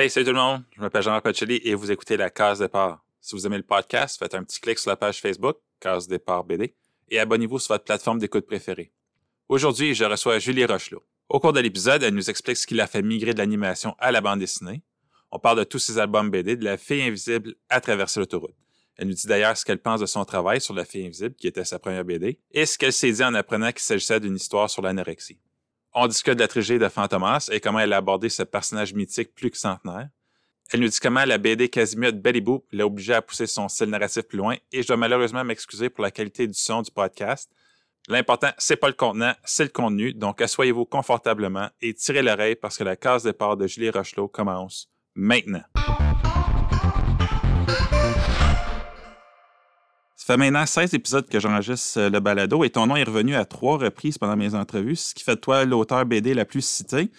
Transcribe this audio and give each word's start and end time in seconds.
Hey, 0.00 0.08
salut 0.08 0.24
tout 0.24 0.32
le 0.32 0.38
monde, 0.38 0.62
je 0.74 0.80
m'appelle 0.80 1.02
Jean 1.02 1.20
Pacelli 1.20 1.60
et 1.62 1.74
vous 1.74 1.92
écoutez 1.92 2.16
la 2.16 2.30
Case 2.30 2.60
Départ. 2.60 3.04
Si 3.20 3.34
vous 3.34 3.46
aimez 3.46 3.58
le 3.58 3.62
podcast, 3.62 4.18
faites 4.18 4.34
un 4.34 4.42
petit 4.42 4.58
clic 4.58 4.78
sur 4.78 4.88
la 4.88 4.96
page 4.96 5.20
Facebook, 5.20 5.58
Case 5.78 6.08
Départ 6.08 6.42
BD, 6.44 6.74
et 7.10 7.18
abonnez-vous 7.18 7.58
sur 7.58 7.74
votre 7.74 7.84
plateforme 7.84 8.18
d'écoute 8.18 8.46
préférée. 8.46 8.92
Aujourd'hui, 9.50 9.94
je 9.94 10.06
reçois 10.06 10.38
Julie 10.38 10.64
Rochelot. 10.64 11.04
Au 11.28 11.38
cours 11.38 11.52
de 11.52 11.60
l'épisode, 11.60 12.02
elle 12.02 12.14
nous 12.14 12.30
explique 12.30 12.56
ce 12.56 12.66
qui 12.66 12.72
l'a 12.72 12.86
fait 12.86 13.02
migrer 13.02 13.34
de 13.34 13.38
l'animation 13.40 13.94
à 13.98 14.10
la 14.10 14.22
bande 14.22 14.38
dessinée. 14.38 14.82
On 15.32 15.38
parle 15.38 15.58
de 15.58 15.64
tous 15.64 15.80
ses 15.80 15.98
albums 15.98 16.30
BD, 16.30 16.56
de 16.56 16.64
La 16.64 16.78
Fille 16.78 17.02
Invisible 17.02 17.54
à 17.68 17.82
traverser 17.82 18.20
l'autoroute. 18.20 18.56
Elle 18.96 19.08
nous 19.08 19.12
dit 19.12 19.26
d'ailleurs 19.26 19.54
ce 19.54 19.66
qu'elle 19.66 19.82
pense 19.82 20.00
de 20.00 20.06
son 20.06 20.24
travail 20.24 20.62
sur 20.62 20.72
La 20.72 20.86
Fille 20.86 21.04
Invisible, 21.04 21.34
qui 21.34 21.46
était 21.46 21.66
sa 21.66 21.78
première 21.78 22.06
BD, 22.06 22.38
et 22.52 22.64
ce 22.64 22.78
qu'elle 22.78 22.94
s'est 22.94 23.12
dit 23.12 23.22
en 23.22 23.34
apprenant 23.34 23.70
qu'il 23.70 23.82
s'agissait 23.82 24.18
d'une 24.18 24.36
histoire 24.36 24.70
sur 24.70 24.80
l'anorexie. 24.80 25.38
On 25.92 26.06
discute 26.06 26.34
de 26.34 26.40
la 26.40 26.48
tragédie 26.48 26.78
de 26.78 26.88
Fantomas 26.88 27.48
et 27.50 27.58
comment 27.58 27.80
elle 27.80 27.92
a 27.92 27.96
abordé 27.96 28.28
ce 28.28 28.44
personnage 28.44 28.94
mythique 28.94 29.34
plus 29.34 29.50
que 29.50 29.58
centenaire. 29.58 30.08
Elle 30.72 30.80
nous 30.80 30.88
dit 30.88 31.00
comment 31.02 31.24
la 31.24 31.36
BD 31.36 31.68
Casimir 31.68 32.12
de 32.12 32.18
Belly 32.18 32.40
Boop 32.40 32.64
l'a 32.70 32.86
obligé 32.86 33.12
à 33.12 33.22
pousser 33.22 33.48
son 33.48 33.68
style 33.68 33.88
narratif 33.88 34.22
plus 34.22 34.38
loin 34.38 34.54
et 34.70 34.82
je 34.82 34.86
dois 34.86 34.96
malheureusement 34.96 35.42
m'excuser 35.42 35.90
pour 35.90 36.02
la 36.02 36.12
qualité 36.12 36.46
du 36.46 36.54
son 36.54 36.82
du 36.82 36.92
podcast. 36.92 37.50
L'important, 38.06 38.50
c'est 38.56 38.76
pas 38.76 38.86
le 38.86 38.94
contenant, 38.94 39.34
c'est 39.44 39.64
le 39.64 39.70
contenu, 39.70 40.14
donc 40.14 40.40
asseyez-vous 40.40 40.84
confortablement 40.84 41.68
et 41.82 41.92
tirez 41.92 42.22
l'oreille 42.22 42.54
parce 42.54 42.78
que 42.78 42.84
la 42.84 42.94
case 42.94 43.24
départ 43.24 43.56
de 43.56 43.66
Julie 43.66 43.90
Rochelot 43.90 44.28
commence 44.28 44.88
maintenant. 45.16 45.64
Ça 50.30 50.36
fait 50.36 50.48
maintenant 50.48 50.64
16 50.64 50.94
épisodes 50.94 51.28
que 51.28 51.40
j'enregistre 51.40 51.98
euh, 51.98 52.08
le 52.08 52.20
balado 52.20 52.62
et 52.62 52.70
ton 52.70 52.86
nom 52.86 52.94
est 52.94 53.02
revenu 53.02 53.34
à 53.34 53.44
trois 53.44 53.78
reprises 53.78 54.16
pendant 54.16 54.36
mes 54.36 54.54
entrevues, 54.54 54.94
ce 54.94 55.12
qui 55.12 55.24
fait 55.24 55.34
de 55.34 55.40
toi 55.40 55.64
l'auteur 55.64 56.06
BD 56.06 56.34
la 56.34 56.44
plus 56.44 56.64
citée. 56.64 57.10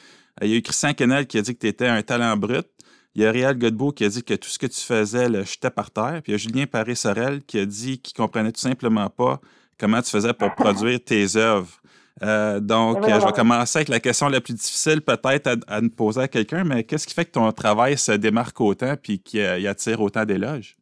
Euh, 0.42 0.46
il 0.46 0.50
y 0.50 0.54
a 0.54 0.56
eu 0.56 0.62
Christian 0.62 0.94
Kennel 0.94 1.28
qui 1.28 1.38
a 1.38 1.42
dit 1.42 1.54
que 1.54 1.60
tu 1.60 1.68
étais 1.68 1.90
un 1.90 2.02
talent 2.04 2.38
brut. 2.38 2.66
Il 3.14 3.22
y 3.22 3.26
a 3.26 3.32
Réal 3.34 3.58
Godbout 3.58 3.92
qui 3.92 4.06
a 4.06 4.08
dit 4.08 4.24
que 4.24 4.34
tout 4.36 4.48
ce 4.48 4.58
que 4.58 4.66
tu 4.66 4.80
faisais 4.80 5.28
le 5.28 5.44
jetait 5.44 5.72
par 5.72 5.92
terre. 5.92 6.22
Puis 6.24 6.32
il 6.32 6.32
y 6.32 6.36
a 6.36 6.38
Julien 6.38 6.66
Paré-Sorel 6.68 7.44
qui 7.44 7.60
a 7.60 7.66
dit 7.66 8.00
qu'il 8.00 8.16
comprenait 8.16 8.54
tout 8.54 8.62
simplement 8.62 9.10
pas 9.10 9.42
comment 9.78 10.02
tu 10.02 10.10
faisais 10.10 10.32
pour 10.32 10.56
produire 10.56 11.04
tes 11.04 11.36
œuvres. 11.36 11.82
Euh, 12.24 12.62
donc, 12.62 13.06
je 13.06 13.26
vais 13.26 13.32
commencer 13.34 13.80
avec 13.80 13.90
la 13.90 14.00
question 14.00 14.30
la 14.30 14.40
plus 14.40 14.54
difficile 14.54 15.02
peut-être 15.02 15.48
à, 15.48 15.56
à, 15.68 15.82
nous 15.82 15.90
poser 15.90 16.22
à 16.22 16.28
quelqu'un, 16.30 16.64
mais 16.64 16.86
qu'est-ce 16.86 17.06
qui 17.06 17.14
fait 17.14 17.26
que 17.26 17.32
ton 17.32 17.52
travail 17.52 17.98
se 17.98 18.14
démarque 18.14 18.62
autant 18.62 18.96
puis 18.96 19.20
qu'il 19.20 19.68
attire 19.68 20.00
autant 20.00 20.24
d'éloges? 20.24 20.78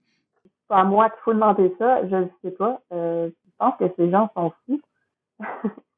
Pas 0.70 0.78
à 0.78 0.84
moi 0.86 1.10
qu'il 1.10 1.20
faut 1.26 1.34
demander 1.34 1.76
ça, 1.78 2.08
je 2.08 2.16
ne 2.16 2.28
sais 2.42 2.52
pas. 2.52 2.80
Euh, 2.94 3.30
je 3.30 3.52
pense 3.58 3.74
que 3.78 3.86
ces 3.98 4.10
gens 4.10 4.30
sont 4.36 4.54
fous. 4.66 4.82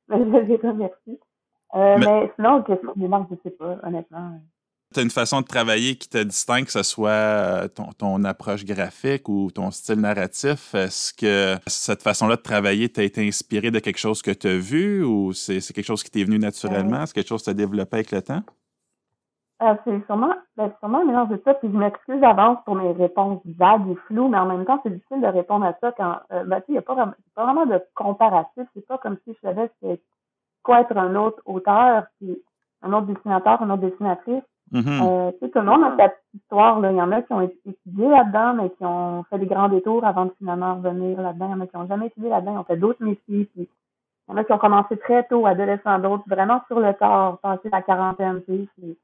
mais 0.08 0.18
je 0.20 0.48
les 0.48 0.56
remercie. 0.56 1.20
Euh, 1.76 1.98
mais... 2.00 2.06
mais 2.06 2.32
sinon, 2.36 2.64
qu'est-ce 2.64 2.82
qui 2.82 3.00
me 3.00 3.08
je 3.08 3.34
ne 3.34 3.40
sais 3.44 3.52
pas, 3.52 3.78
honnêtement. 3.84 4.40
Tu 4.94 5.00
as 5.00 5.04
une 5.04 5.10
façon 5.10 5.40
de 5.40 5.46
travailler 5.46 5.96
qui 5.96 6.10
te 6.10 6.18
distingue, 6.18 6.66
que 6.66 6.72
ce 6.72 6.84
soit 6.84 7.10
euh, 7.10 7.68
ton, 7.70 7.92
ton 7.98 8.24
approche 8.26 8.66
graphique 8.66 9.30
ou 9.30 9.50
ton 9.50 9.72
style 9.72 10.02
narratif. 10.02 10.76
Est-ce 10.76 11.14
que 11.14 11.56
cette 11.68 12.02
façon-là 12.02 12.36
de 12.36 12.42
travailler 12.42 12.90
t'a 12.90 13.04
été 13.04 13.26
inspirée 13.26 13.72
de 13.72 13.80
quelque 13.80 14.00
chose 14.00 14.22
que 14.22 14.32
tu 14.32 14.48
as 14.48 14.58
vu 14.58 15.04
ou 15.04 15.32
c'est 15.32 15.62
quelque 15.74 15.86
chose 15.86 16.04
qui 16.04 16.12
t'est 16.12 16.26
venu 16.26 16.40
naturellement? 16.40 16.98
Euh... 16.98 17.04
Est-ce 17.04 17.14
quelque 17.14 17.30
chose 17.30 17.42
qui 17.42 17.46
s'est 17.46 17.54
développé 17.54 17.98
avec 17.98 18.12
le 18.12 18.22
temps? 18.22 18.44
Euh, 19.62 19.76
c'est 19.84 20.06
sûrement, 20.08 20.34
ben, 20.58 20.72
sûrement 20.80 21.02
un 21.02 21.06
mélange 21.06 21.30
de 21.30 21.40
ça, 21.46 21.54
puis 21.54 21.70
je 21.72 21.78
m'excuse 21.78 22.20
d'avance 22.20 22.58
pour 22.66 22.76
mes 22.76 22.94
réponses 22.94 23.42
vagues 23.46 23.92
et 23.92 23.96
floues, 24.08 24.28
mais 24.28 24.40
en 24.40 24.48
même 24.48 24.66
temps, 24.66 24.80
c'est 24.82 24.90
difficile 24.90 25.22
de 25.22 25.28
répondre 25.28 25.66
à 25.66 25.76
ça 25.80 25.92
quand, 25.92 26.18
euh, 26.32 26.44
ben, 26.46 26.62
il 26.68 26.72
n'y 26.72 26.78
a 26.80 26.82
pas, 26.82 26.96
pas 26.96 27.44
vraiment 27.46 27.68
de 27.68 27.80
comparatif. 27.94 28.64
C'est 28.74 28.88
pas 28.88 28.98
comme 28.98 29.18
si 29.24 29.34
je 29.34 29.40
savais 29.48 29.70
quoi 30.64 30.82
être 30.82 30.98
un 30.98 31.16
autre 31.16 31.44
auteur, 31.46 32.06
puis 32.18 32.42
un 32.82 32.92
autre 32.94 33.06
dessinateur, 33.06 33.62
une 33.62 33.72
autre 33.72 33.84
dessinatrice. 33.84 34.44
Mm-hmm. 34.74 35.04
euh, 35.04 35.32
tu 35.34 35.40
sais, 35.40 35.52
tout 35.52 35.60
le 35.60 35.66
monde 35.66 35.84
a 35.84 35.96
sa 35.98 36.10
petite 36.10 36.42
histoire, 36.42 36.80
là. 36.80 36.92
Il 36.92 36.98
y 36.98 37.02
en 37.02 37.12
a 37.12 37.22
qui 37.22 37.34
ont 37.34 37.42
étudié 37.42 38.08
là-dedans, 38.10 38.54
mais 38.56 38.70
qui 38.72 38.86
ont 38.86 39.24
fait 39.30 39.38
des 39.38 39.46
grands 39.46 39.70
détours 39.70 40.04
avant 40.04 40.26
de 40.26 40.34
finalement 40.40 40.76
revenir 40.76 41.22
là-dedans. 41.22 41.48
Il 41.50 41.52
y 41.52 41.54
en 41.54 41.62
a 41.62 41.68
qui 41.68 41.78
n'ont 41.78 41.88
jamais 41.88 42.08
étudié 42.08 42.30
là-dedans, 42.30 42.54
ils 42.54 42.60
ont 42.60 42.64
fait 42.64 42.78
d'autres 42.78 43.04
métiers, 43.04 43.46
puis 43.54 43.70
il 44.28 44.32
y 44.32 44.34
en 44.34 44.38
a 44.38 44.44
qui 44.44 44.54
ont 44.54 44.58
commencé 44.58 44.98
très 44.98 45.24
tôt, 45.26 45.46
adolescents, 45.46 46.00
d'autres 46.00 46.24
vraiment 46.26 46.62
sur 46.68 46.80
le 46.80 46.94
tard, 46.96 47.38
passé 47.40 47.70
la 47.72 47.84
quarantaine, 47.84 48.42
tu 48.48 48.68
sais 48.80 48.96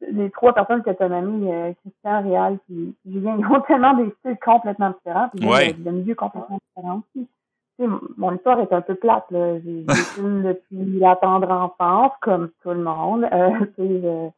les 0.00 0.30
trois 0.30 0.52
personnes 0.52 0.82
que 0.82 0.90
tu 0.90 1.02
as 1.02 1.08
nommées, 1.08 1.52
euh, 1.52 1.72
Christian, 1.80 2.22
Réal 2.22 2.58
puis 2.66 2.94
Julien, 3.06 3.36
ils 3.38 3.46
ont 3.46 3.60
tellement 3.66 3.94
des 3.94 4.10
styles 4.20 4.38
complètement 4.44 4.90
différents, 4.90 5.28
puis 5.28 5.46
ouais. 5.46 5.72
des 5.72 5.90
milieux 5.90 6.14
complètement 6.14 6.58
différents 6.68 6.98
aussi. 6.98 7.28
Tu 7.78 7.86
sais, 7.86 7.90
mon 8.18 8.34
histoire 8.34 8.60
est 8.60 8.72
un 8.72 8.82
peu 8.82 8.94
plate, 8.94 9.24
là. 9.30 9.58
J'ai 9.60 9.84
films 10.14 10.42
depuis 10.42 10.98
la 10.98 11.16
tendre 11.16 11.50
enfance, 11.50 12.12
comme 12.20 12.50
tout 12.62 12.70
le 12.70 12.82
monde. 12.82 13.26
Euh, 13.32 13.50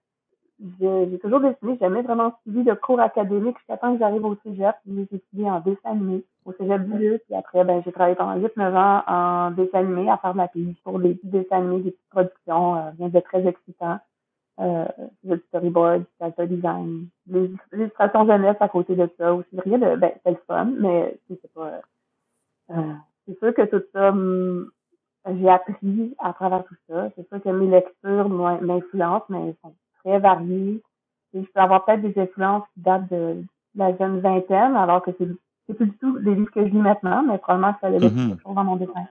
j'ai 0.81 1.19
toujours 1.19 1.41
dessiné, 1.41 1.72
j'ai 1.75 1.87
jamais 1.87 2.03
vraiment 2.03 2.32
suivi 2.43 2.62
de 2.62 2.75
cours 2.75 3.00
académiques 3.00 3.59
jusqu'à 3.59 3.76
temps 3.76 3.93
que 3.93 3.99
j'arrive 3.99 4.25
au 4.25 4.37
cégep. 4.44 4.76
J'ai 4.87 5.03
étudié 5.03 5.50
en 5.50 5.61
dessin 5.61 5.91
animé 5.91 6.25
au 6.44 6.53
cégep 6.53 6.82
du 6.84 7.21
puis 7.26 7.34
après, 7.34 7.65
ben, 7.65 7.82
j'ai 7.84 7.93
travaillé 7.93 8.15
pendant 8.15 8.38
8-9 8.38 8.76
ans 8.76 9.03
en 9.06 9.50
dessin 9.50 9.81
animé, 9.81 10.09
à 10.09 10.16
faire 10.19 10.34
de 10.34 10.38
la 10.38 10.49
pige 10.49 10.76
pour 10.84 11.00
des 11.00 11.15
petits 11.15 11.26
dessins 11.28 11.56
animés, 11.56 11.82
des 11.82 11.91
petites 11.91 12.11
productions, 12.11 12.76
euh, 12.76 12.91
rien 12.99 13.09
de 13.09 13.21
très 13.21 13.47
excitant 13.47 13.99
euh, 14.60 14.87
du 15.25 15.37
storyboard, 15.48 16.04
character 16.19 16.47
design, 16.47 17.09
les 17.26 17.50
illustrations 17.72 18.26
jeunesse 18.26 18.56
à 18.60 18.69
côté 18.69 18.94
de 18.94 19.09
ça 19.19 19.34
aussi. 19.34 19.60
Rien 19.65 19.78
de, 19.78 19.97
ben, 19.97 20.12
c'est 20.22 20.31
le 20.31 20.38
fun, 20.47 20.66
mais 20.78 21.19
c'est 21.28 21.53
pas, 21.53 21.81
euh, 22.70 22.94
c'est 23.26 23.38
sûr 23.38 23.54
que 23.54 23.62
tout 23.62 23.82
ça, 23.93 24.10
hum, 24.10 24.70
j'ai 25.26 25.48
appris 25.48 26.14
à 26.19 26.32
travers 26.34 26.64
tout 26.64 26.76
ça. 26.88 27.09
C'est 27.16 27.26
sûr 27.28 27.43
que 27.43 27.48
mes 27.48 27.66
lectures 27.66 28.28
m'influencent, 28.28 29.26
mais 29.28 29.48
elles 29.48 29.56
sont 29.62 29.75
très 30.04 30.19
variées. 30.19 30.82
Et 31.32 31.43
je 31.43 31.50
peux 31.53 31.60
avoir 31.60 31.84
peut-être 31.84 32.03
des 32.03 32.19
influences 32.20 32.64
qui 32.75 32.81
datent 32.81 33.10
de 33.10 33.43
la 33.75 33.97
jeune 33.97 34.20
vingtaine, 34.20 34.76
alors 34.76 35.03
que 35.03 35.10
c'est, 35.19 35.28
c'est 35.66 35.75
plus 35.75 35.87
du 35.87 35.98
tout 35.98 36.19
des 36.20 36.34
livres 36.34 36.50
que 36.53 36.64
je 36.64 36.70
lis 36.70 36.78
maintenant, 36.78 37.25
mais 37.25 37.38
probablement 37.38 37.75
ça 37.81 37.88
allait 37.88 37.98
mm 37.98 38.37
-hmm. 38.37 38.54
dans 38.54 38.64
mon 38.64 38.76
dessin 38.76 39.06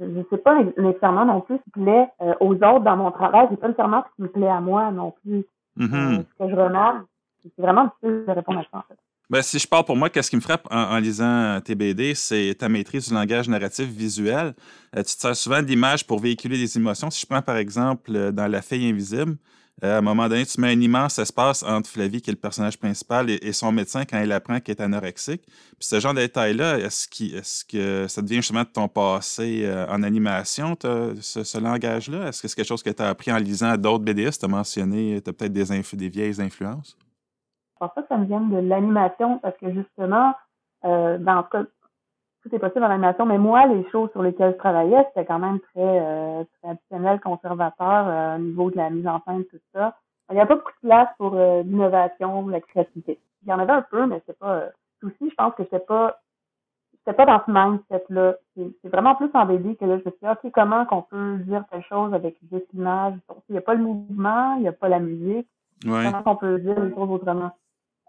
je 0.00 0.04
ne 0.06 0.22
sais 0.30 0.38
pas 0.38 0.62
nécessairement 0.76 1.24
non 1.24 1.40
plus 1.40 1.56
ce 1.56 1.62
qui 1.64 1.70
plaît 1.70 2.08
euh, 2.22 2.34
aux 2.40 2.54
autres 2.54 2.80
dans 2.80 2.96
mon 2.96 3.10
travail. 3.10 3.46
C'est 3.50 3.56
pas 3.56 3.68
nécessairement 3.68 4.04
ce 4.08 4.16
qui 4.16 4.22
me 4.22 4.28
plaît 4.28 4.48
à 4.48 4.60
moi 4.60 4.90
non 4.90 5.12
plus. 5.22 5.44
Mm-hmm. 5.76 6.18
euh, 6.18 6.22
ce 6.38 6.44
que 6.44 6.50
je 6.50 6.56
remarque, 6.56 7.04
c'est 7.42 7.62
vraiment 7.62 7.84
difficile 7.84 8.24
de 8.26 8.32
répondre 8.32 8.60
à 8.60 8.62
ça, 8.62 8.78
en 8.78 8.82
fait. 8.88 8.98
Ben, 9.30 9.42
si 9.42 9.58
je 9.58 9.68
parle 9.68 9.84
pour 9.84 9.96
moi, 9.96 10.08
qu'est-ce 10.08 10.30
qui 10.30 10.36
me 10.36 10.40
frappe 10.40 10.66
en, 10.70 10.94
en 10.94 10.98
lisant 10.98 11.60
tes 11.62 11.74
BD, 11.74 12.14
c'est 12.14 12.54
ta 12.58 12.68
maîtrise 12.70 13.08
du 13.08 13.14
langage 13.14 13.46
narratif 13.48 13.86
visuel. 13.86 14.54
Euh, 14.96 15.02
tu 15.02 15.16
te 15.16 15.20
sers 15.20 15.36
souvent 15.36 15.60
de 15.60 15.66
l'image 15.66 16.06
pour 16.06 16.18
véhiculer 16.18 16.56
des 16.56 16.78
émotions. 16.78 17.10
Si 17.10 17.20
je 17.20 17.26
prends 17.26 17.42
par 17.42 17.56
exemple 17.56 18.32
dans 18.32 18.50
La 18.50 18.62
Fille 18.62 18.88
invisible, 18.88 19.36
à 19.82 19.98
un 19.98 20.00
moment 20.00 20.28
donné, 20.28 20.44
tu 20.44 20.60
mets 20.60 20.72
un 20.72 20.80
immense 20.80 21.18
espace 21.18 21.62
entre 21.62 21.88
Flavie, 21.88 22.20
qui 22.20 22.30
est 22.30 22.32
le 22.32 22.38
personnage 22.38 22.78
principal, 22.78 23.30
et, 23.30 23.52
son 23.52 23.70
médecin 23.70 24.04
quand 24.04 24.20
il 24.20 24.32
apprend 24.32 24.58
qu'il 24.60 24.72
est 24.72 24.80
anorexique. 24.80 25.42
Puis 25.46 25.86
ce 25.86 26.00
genre 26.00 26.14
de 26.14 26.20
détails-là, 26.20 26.78
est-ce 26.78 27.08
est 27.36 27.66
que 27.70 28.06
ça 28.08 28.22
devient 28.22 28.36
justement 28.36 28.62
de 28.62 28.68
ton 28.68 28.88
passé 28.88 29.62
euh, 29.64 29.86
en 29.88 30.02
animation, 30.02 30.76
ce, 30.80 31.60
langage-là? 31.60 32.28
Est-ce 32.28 32.42
que 32.42 32.48
c'est 32.48 32.56
quelque 32.56 32.66
chose 32.66 32.82
que 32.82 32.90
tu 32.90 33.02
as 33.02 33.08
appris 33.08 33.32
en 33.32 33.36
lisant 33.36 33.76
d'autres 33.76 34.04
BDS? 34.04 34.38
Tu 34.38 34.44
as 34.44 34.48
mentionné, 34.48 35.20
tu 35.22 35.30
as 35.30 35.32
peut-être 35.32 35.52
des, 35.52 35.96
des 35.96 36.08
vieilles 36.08 36.40
influences? 36.40 36.96
Je 37.74 37.86
pense 37.86 37.90
que 37.94 38.00
ça 38.08 38.16
me 38.16 38.26
vienne 38.26 38.50
de 38.50 38.58
l'animation, 38.58 39.38
parce 39.38 39.56
que 39.58 39.72
justement, 39.72 40.34
euh, 40.84 41.18
dans 41.18 41.44
cas, 41.44 41.64
tout 42.48 42.56
est 42.56 42.58
possible 42.58 42.84
en 42.84 42.90
animation, 42.90 43.26
mais 43.26 43.38
moi, 43.38 43.66
les 43.66 43.88
choses 43.90 44.10
sur 44.12 44.22
lesquelles 44.22 44.52
je 44.52 44.58
travaillais, 44.58 45.04
c'était 45.08 45.26
quand 45.26 45.38
même 45.38 45.60
très 45.74 46.00
euh, 46.00 46.44
traditionnel, 46.62 47.20
conservateur 47.20 48.08
euh, 48.08 48.36
au 48.36 48.38
niveau 48.38 48.70
de 48.70 48.76
la 48.76 48.90
mise 48.90 49.06
en 49.06 49.20
scène, 49.26 49.44
tout 49.44 49.58
ça. 49.74 49.96
Il 50.30 50.34
n'y 50.34 50.40
a 50.40 50.46
pas 50.46 50.56
beaucoup 50.56 50.72
de 50.82 50.88
place 50.88 51.08
pour 51.18 51.34
euh, 51.34 51.62
l'innovation, 51.62 52.48
la 52.48 52.60
créativité. 52.60 53.18
Il 53.42 53.48
y 53.48 53.52
en 53.52 53.58
avait 53.58 53.72
un 53.72 53.82
peu, 53.82 54.06
mais 54.06 54.22
c'est 54.26 54.38
pas 54.38 54.68
aussi, 55.02 55.30
je 55.30 55.34
pense 55.34 55.54
que 55.54 55.62
j'étais 55.62 55.78
pas 55.78 56.18
j'étais 56.94 57.16
pas 57.16 57.26
dans 57.26 57.42
ce 57.46 57.50
mindset-là. 57.50 58.34
C'est 58.56 58.88
vraiment 58.88 59.14
plus 59.14 59.30
en 59.32 59.46
BD 59.46 59.76
que 59.76 59.84
là, 59.84 59.98
je 59.98 60.04
me 60.04 60.10
suis 60.10 60.20
dit, 60.22 60.28
OK, 60.28 60.52
comment 60.52 60.84
qu'on 60.84 61.02
peut 61.02 61.38
dire 61.38 61.64
quelque 61.70 61.86
chose 61.86 62.12
avec 62.12 62.36
juste 62.50 62.66
l'image? 62.74 63.14
Il 63.48 63.52
n'y 63.52 63.58
a 63.58 63.62
pas 63.62 63.74
le 63.74 63.82
mouvement, 63.82 64.54
il 64.56 64.62
n'y 64.62 64.68
a 64.68 64.72
pas 64.72 64.88
la 64.88 64.98
musique. 64.98 65.46
Ouais. 65.86 66.04
Comment 66.04 66.22
qu'on 66.22 66.36
peut 66.36 66.58
dire 66.58 66.78
les 66.78 66.90
choses 66.94 67.10
autrement? 67.10 67.52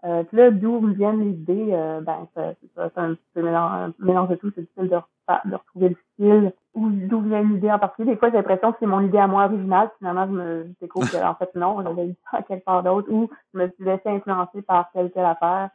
Euh, 0.04 0.22
puis 0.24 0.36
là, 0.38 0.50
d'où 0.50 0.80
me 0.80 0.94
viennent 0.94 1.20
les 1.20 1.30
idées, 1.30 1.70
euh, 1.72 2.00
ben, 2.00 2.26
c'est 2.34 2.56
ça, 2.74 2.88
c'est 2.94 3.00
un 3.00 3.14
petit 3.14 3.28
peu 3.34 3.42
mélange, 3.42 3.92
mélange 3.98 4.28
de 4.30 4.34
tout, 4.36 4.50
c'est 4.54 4.62
difficile 4.62 4.88
de, 4.88 5.50
de 5.50 5.54
retrouver 5.56 5.88
le 5.90 5.96
style, 6.14 6.52
ou 6.74 6.88
d'où 6.88 7.20
vient 7.20 7.42
l'idée 7.42 7.70
en 7.70 7.78
particulier? 7.78 8.12
Des 8.12 8.16
fois, 8.16 8.30
j'ai 8.30 8.36
l'impression 8.38 8.72
que 8.72 8.78
c'est 8.80 8.86
mon 8.86 9.00
idée 9.02 9.18
à 9.18 9.26
moi 9.26 9.44
originale, 9.44 9.90
finalement, 9.98 10.26
je 10.26 10.32
me 10.32 10.64
je 10.64 10.72
découvre 10.80 11.10
que, 11.10 11.16
en 11.22 11.34
fait, 11.34 11.54
non, 11.54 11.82
j'avais 11.82 12.06
eu 12.08 12.14
ça 12.30 12.38
à 12.38 12.42
quelque 12.42 12.64
part 12.64 12.82
d'autre, 12.82 13.08
ou 13.12 13.28
je 13.52 13.58
me 13.58 13.68
suis 13.68 13.84
laissé 13.84 14.08
influencer 14.08 14.62
par 14.62 14.90
telle 14.92 15.10
telle 15.10 15.26
affaire. 15.26 15.68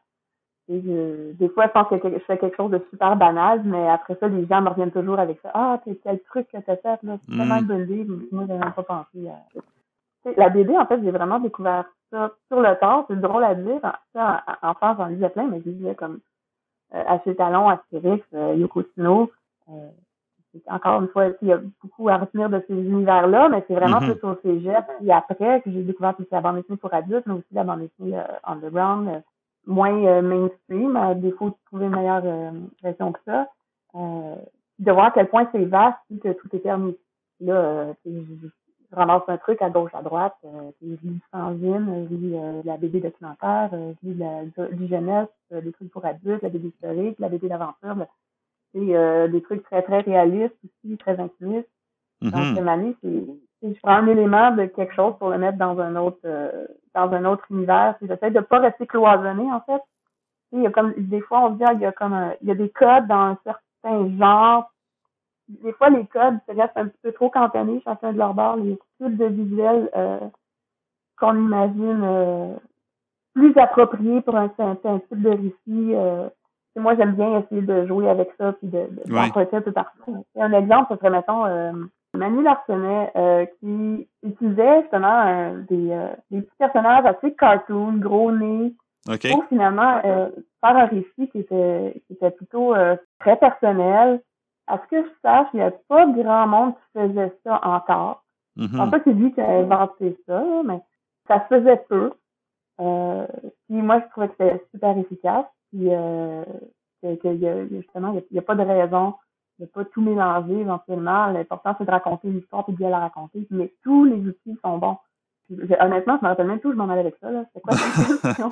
Et 0.67 0.81
je, 0.81 1.33
des 1.33 1.49
fois, 1.49 1.67
je 1.67 1.71
pense 1.73 1.87
que 1.89 2.09
je 2.09 2.17
fais 2.25 2.39
quelque 2.39 2.57
chose 2.57 2.71
de 2.71 2.81
super 2.89 3.15
banal, 3.17 3.61
mais 3.63 3.87
après 3.87 4.15
ça, 4.19 4.27
les 4.27 4.47
gens 4.47 4.61
me 4.63 4.69
reviennent 4.69 4.89
toujours 4.91 5.19
avec 5.19 5.39
ça. 5.43 5.51
Ah, 5.53 5.79
c'est 5.85 5.93
quel 6.03 6.19
truc 6.21 6.47
que 6.51 6.57
t'as 6.57 6.77
fait, 6.77 7.03
là, 7.03 7.17
c'est 7.29 7.37
tellement 7.37 7.55
Mm. 7.55 7.59
une 7.59 7.65
bonne 7.67 7.81
idée, 7.83 8.05
moi, 8.31 8.45
j'avais 8.47 8.59
même 8.59 8.73
pas 8.73 8.81
pensé 8.81 9.29
à 9.29 9.37
la 10.37 10.49
BD, 10.49 10.75
en 10.77 10.85
fait, 10.85 11.01
j'ai 11.03 11.11
vraiment 11.11 11.39
découvert 11.39 11.85
ça 12.11 12.31
sur 12.47 12.59
le 12.61 12.75
tard. 12.79 13.05
C'est 13.07 13.19
drôle 13.19 13.43
à 13.43 13.55
dire. 13.55 13.79
En, 14.15 14.19
en, 14.21 14.37
en 14.69 14.73
France, 14.73 14.97
j'en 14.97 15.05
lisais 15.07 15.29
plein, 15.29 15.47
mais 15.47 15.61
je 15.65 15.69
lisais 15.69 15.95
comme 15.95 16.19
euh, 16.93 17.33
Talon, 17.37 17.69
Astérix, 17.69 18.25
euh, 18.33 18.55
Yoko 18.55 18.83
Tsuno. 18.83 19.31
Euh, 19.69 19.89
encore 20.69 21.01
une 21.01 21.09
fois, 21.09 21.27
il 21.41 21.49
y 21.49 21.53
a 21.53 21.59
beaucoup 21.81 22.07
à 22.09 22.17
retenir 22.17 22.49
de 22.49 22.63
ces 22.67 22.73
univers-là, 22.73 23.49
mais 23.49 23.63
c'est 23.67 23.75
vraiment 23.75 23.99
Mhm. 23.99 24.15
plus 24.15 24.27
au 24.29 24.35
cégep. 24.41 24.85
Puis 24.99 25.11
après, 25.11 25.61
que 25.61 25.71
j'ai 25.71 25.83
découvert 25.83 26.15
plus 26.15 26.27
la 26.31 26.41
bande 26.41 26.55
dessinée 26.57 26.77
pour 26.77 26.93
adultes, 26.93 27.25
mais 27.25 27.33
aussi 27.33 27.53
la 27.53 27.63
bande 27.65 27.81
dessinée 27.81 28.17
euh, 28.17 28.23
underground, 28.45 29.07
euh, 29.09 29.19
moins 29.67 29.93
euh, 30.05 30.21
mainstream, 30.21 30.95
à 30.95 31.13
défaut 31.13 31.49
de 31.49 31.55
trouver 31.65 31.85
une 31.87 31.95
meilleure 31.95 32.23
version 32.81 33.11
que 33.11 33.19
ça. 33.25 33.47
De 34.77 34.91
voir 34.91 35.05
à 35.07 35.11
quel 35.11 35.27
point 35.29 35.47
c'est 35.51 35.65
vaste, 35.65 35.97
puis 36.07 36.19
que 36.19 36.33
tout 36.33 36.47
est 36.53 36.59
permis. 36.59 36.97
Là, 37.41 37.93
je, 38.95 38.99
ramasse 38.99 39.23
un 39.27 39.37
truc 39.37 39.61
à 39.61 39.69
gauche, 39.69 39.93
à 39.93 40.01
droite, 40.01 40.35
euh, 40.45 40.71
je 40.81 40.87
lis 40.87 40.99
du 41.03 41.21
fanzine, 41.31 42.07
je 42.09 42.15
lis 42.15 42.35
euh, 42.35 42.61
la 42.63 42.77
BD 42.77 42.99
documentaire, 42.99 43.69
euh, 43.73 43.93
je 44.01 44.09
lis 44.09 44.15
la, 44.15 44.67
du 44.69 44.87
jeunesse, 44.87 45.27
euh, 45.53 45.61
des 45.61 45.71
trucs 45.71 45.91
pour 45.91 46.05
adultes, 46.05 46.41
la 46.41 46.49
BD 46.49 46.69
historique, 46.69 47.19
la 47.19 47.29
BD 47.29 47.47
d'aventure, 47.47 47.95
c'est 48.73 48.95
euh, 48.95 49.27
des 49.27 49.41
trucs 49.41 49.63
très, 49.63 49.81
très 49.81 50.01
réalistes 50.01 50.55
aussi, 50.63 50.97
très 50.97 51.19
intimistes. 51.19 51.69
Mhm. 52.21 52.31
Donc, 52.31 52.57
cette 52.57 52.67
année, 52.67 52.95
c'est, 53.01 53.69
je 53.73 53.79
prends 53.81 53.93
un 53.93 54.07
élément 54.07 54.51
de 54.51 54.65
quelque 54.65 54.93
chose 54.93 55.15
pour 55.17 55.29
le 55.29 55.37
mettre 55.37 55.57
dans 55.57 55.79
un 55.79 55.95
autre, 55.95 56.19
euh, 56.25 56.65
dans 56.93 57.11
un 57.11 57.25
autre 57.25 57.45
univers. 57.49 57.95
J'essaie 58.01 58.31
de 58.31 58.41
pas 58.41 58.59
rester 58.59 58.85
cloisonné, 58.85 59.51
en 59.51 59.61
fait. 59.61 59.81
Il 60.51 60.61
y 60.61 60.67
a 60.67 60.71
comme, 60.71 60.93
des 60.97 61.21
fois, 61.21 61.45
on 61.45 61.49
dit, 61.51 61.63
ah, 61.65 61.73
il 61.73 61.81
y 61.81 61.85
a 61.85 61.91
comme 61.91 62.13
un, 62.13 62.33
il 62.41 62.47
y 62.47 62.51
a 62.51 62.55
des 62.55 62.69
codes 62.69 63.07
dans 63.07 63.15
un 63.15 63.37
certain 63.43 64.17
genre. 64.17 64.71
Des 65.47 65.73
fois, 65.73 65.89
les 65.89 66.05
codes 66.07 66.39
se 66.47 66.55
restent 66.55 66.77
un 66.77 66.87
petit 66.87 66.99
peu 67.03 67.11
trop 67.11 67.29
cantonnés, 67.29 67.81
chacun 67.83 68.13
de 68.13 68.17
leur 68.17 68.33
bord, 68.33 68.55
les 68.57 68.77
types 68.97 69.17
de 69.17 69.25
visuels, 69.25 69.89
euh, 69.95 70.19
qu'on 71.19 71.35
imagine, 71.35 72.01
euh, 72.03 72.55
plus 73.33 73.55
appropriés 73.57 74.21
pour 74.21 74.35
un 74.35 74.51
certain 74.57 74.99
type 74.99 75.21
de 75.21 75.29
récit, 75.29 75.93
euh, 75.95 76.27
et 76.75 76.81
moi, 76.81 76.95
j'aime 76.95 77.13
bien 77.13 77.39
essayer 77.39 77.61
de 77.61 77.85
jouer 77.85 78.09
avec 78.09 78.29
ça 78.37 78.51
puis 78.53 78.67
de, 78.67 78.87
de 78.89 79.13
d'emprunter 79.13 79.57
un 79.57 79.61
peu 79.61 79.71
partout. 79.71 80.25
Et 80.35 80.41
un 80.41 80.51
exemple, 80.51 80.87
ce 80.91 80.97
serait, 80.97 81.09
mettons, 81.09 81.45
euh, 81.45 81.71
Manu 82.13 82.43
Larsenet, 82.43 83.11
euh, 83.15 83.45
qui 83.59 84.07
utilisait 84.23 84.81
justement 84.81 85.53
des, 85.69 85.91
euh, 85.91 86.09
des 86.31 86.41
petits 86.41 86.57
personnages 86.57 87.05
assez 87.05 87.33
cartoon, 87.35 87.93
gros 87.93 88.31
nez, 88.31 88.73
OK. 89.09 89.31
pour 89.31 89.45
finalement 89.45 90.01
euh, 90.03 90.29
faire 90.61 90.75
un 90.75 90.85
récit 90.85 91.29
qui 91.31 91.39
était, 91.39 92.01
qui 92.07 92.13
était 92.13 92.31
plutôt 92.31 92.75
euh, 92.75 92.97
très 93.19 93.37
personnel. 93.37 94.21
À 94.67 94.79
ce 94.79 94.87
que 94.87 95.03
je 95.03 95.09
sache, 95.21 95.47
il 95.53 95.57
n'y 95.57 95.63
a 95.63 95.71
pas 95.71 96.05
grand 96.07 96.47
monde 96.47 96.73
qui 96.73 96.99
faisait 96.99 97.33
ça 97.43 97.59
encore. 97.63 98.23
Je 98.57 98.67
pense 98.67 98.85
Mhm. 98.85 98.91
pas 98.91 98.99
que 98.99 99.03
c'est 99.05 99.13
lui 99.13 99.33
qui 99.33 99.41
a 99.41 99.49
inventé 99.49 100.17
ça, 100.27 100.43
mais 100.65 100.79
ça 101.27 101.41
se 101.43 101.55
faisait 101.55 101.83
peu. 101.89 102.11
Euh, 102.81 103.27
puis 103.67 103.81
moi, 103.81 103.99
je 103.99 104.09
trouvais 104.11 104.27
que 104.29 104.33
c'était 104.39 104.63
super 104.73 104.97
efficace. 104.97 105.45
Puis 105.71 105.87
euh, 105.91 106.43
que, 107.01 107.15
que 107.15 107.27
y 107.35 107.47
a, 107.47 107.67
justement, 107.67 108.13
il 108.13 108.23
n'y 108.31 108.39
a, 108.39 108.41
pas 108.41 108.55
de 108.55 108.63
raison 108.63 109.13
de 109.59 109.65
pas 109.65 109.85
tout 109.85 110.01
mélanger 110.01 110.59
éventuellement. 110.59 111.27
L'important, 111.27 111.75
c'est 111.77 111.85
de 111.85 111.91
raconter 111.91 112.27
une 112.27 112.39
histoire 112.39 112.65
et 112.67 112.71
de 112.71 112.77
bien 112.77 112.89
la 112.89 112.99
raconter. 112.99 113.45
Mais 113.51 113.73
tous 113.83 114.03
les 114.05 114.17
outils 114.27 114.57
sont 114.63 114.77
bons. 114.77 114.97
Puis, 115.47 115.57
honnêtement, 115.79 116.17
je 116.19 116.25
me 116.25 116.29
rappelle 116.29 116.47
même 116.47 116.59
plus 116.59 116.69
où 116.69 116.73
je 116.73 116.77
m'en 116.77 116.89
allais 116.89 117.01
avec 117.01 117.15
ça. 117.21 117.29
là. 117.31 117.43
C'était 117.45 117.61
quoi 117.61 117.73
cette 117.75 118.21
question? 118.21 118.49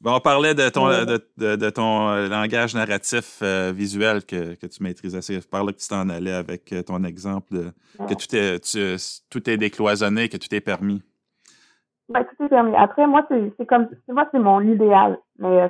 Bon, 0.00 0.16
on 0.16 0.20
parlait 0.20 0.54
de 0.54 0.68
ton, 0.68 0.88
Ouais. 0.88 1.06
de, 1.06 1.24
de- 1.38 1.56
de 1.56 1.70
ton 1.70 2.08
euh, 2.10 2.28
langage 2.28 2.74
narratif 2.74 3.38
euh, 3.42 3.72
visuel 3.74 4.24
que, 4.24 4.54
que 4.54 4.66
tu 4.66 4.82
maîtrisais. 4.82 5.22
C'est 5.22 5.48
par 5.48 5.64
là 5.64 5.72
que 5.72 5.78
tu 5.78 5.88
t'en 5.88 6.08
allais 6.10 6.32
avec 6.32 6.72
euh, 6.72 6.82
ton 6.82 7.02
exemple 7.04 7.54
de, 7.54 7.64
que 8.06 8.14
tout 8.14 8.36
est, 8.36 8.60
tu- 8.60 8.96
tout 9.30 9.48
est 9.50 9.56
décloisonné, 9.56 10.28
que 10.28 10.36
tout 10.36 10.52
est 10.54 10.60
permis. 10.60 11.02
Ben, 12.10 12.22
tout 12.24 12.44
est 12.44 12.48
permis. 12.48 12.74
Après, 12.76 13.06
moi, 13.06 13.26
c'est 13.30 13.66
comme, 13.66 13.88
moi, 14.08 14.28
c'est 14.30 14.38
mon 14.38 14.60
idéal. 14.60 15.18
Mais 15.38 15.62
euh, 15.62 15.68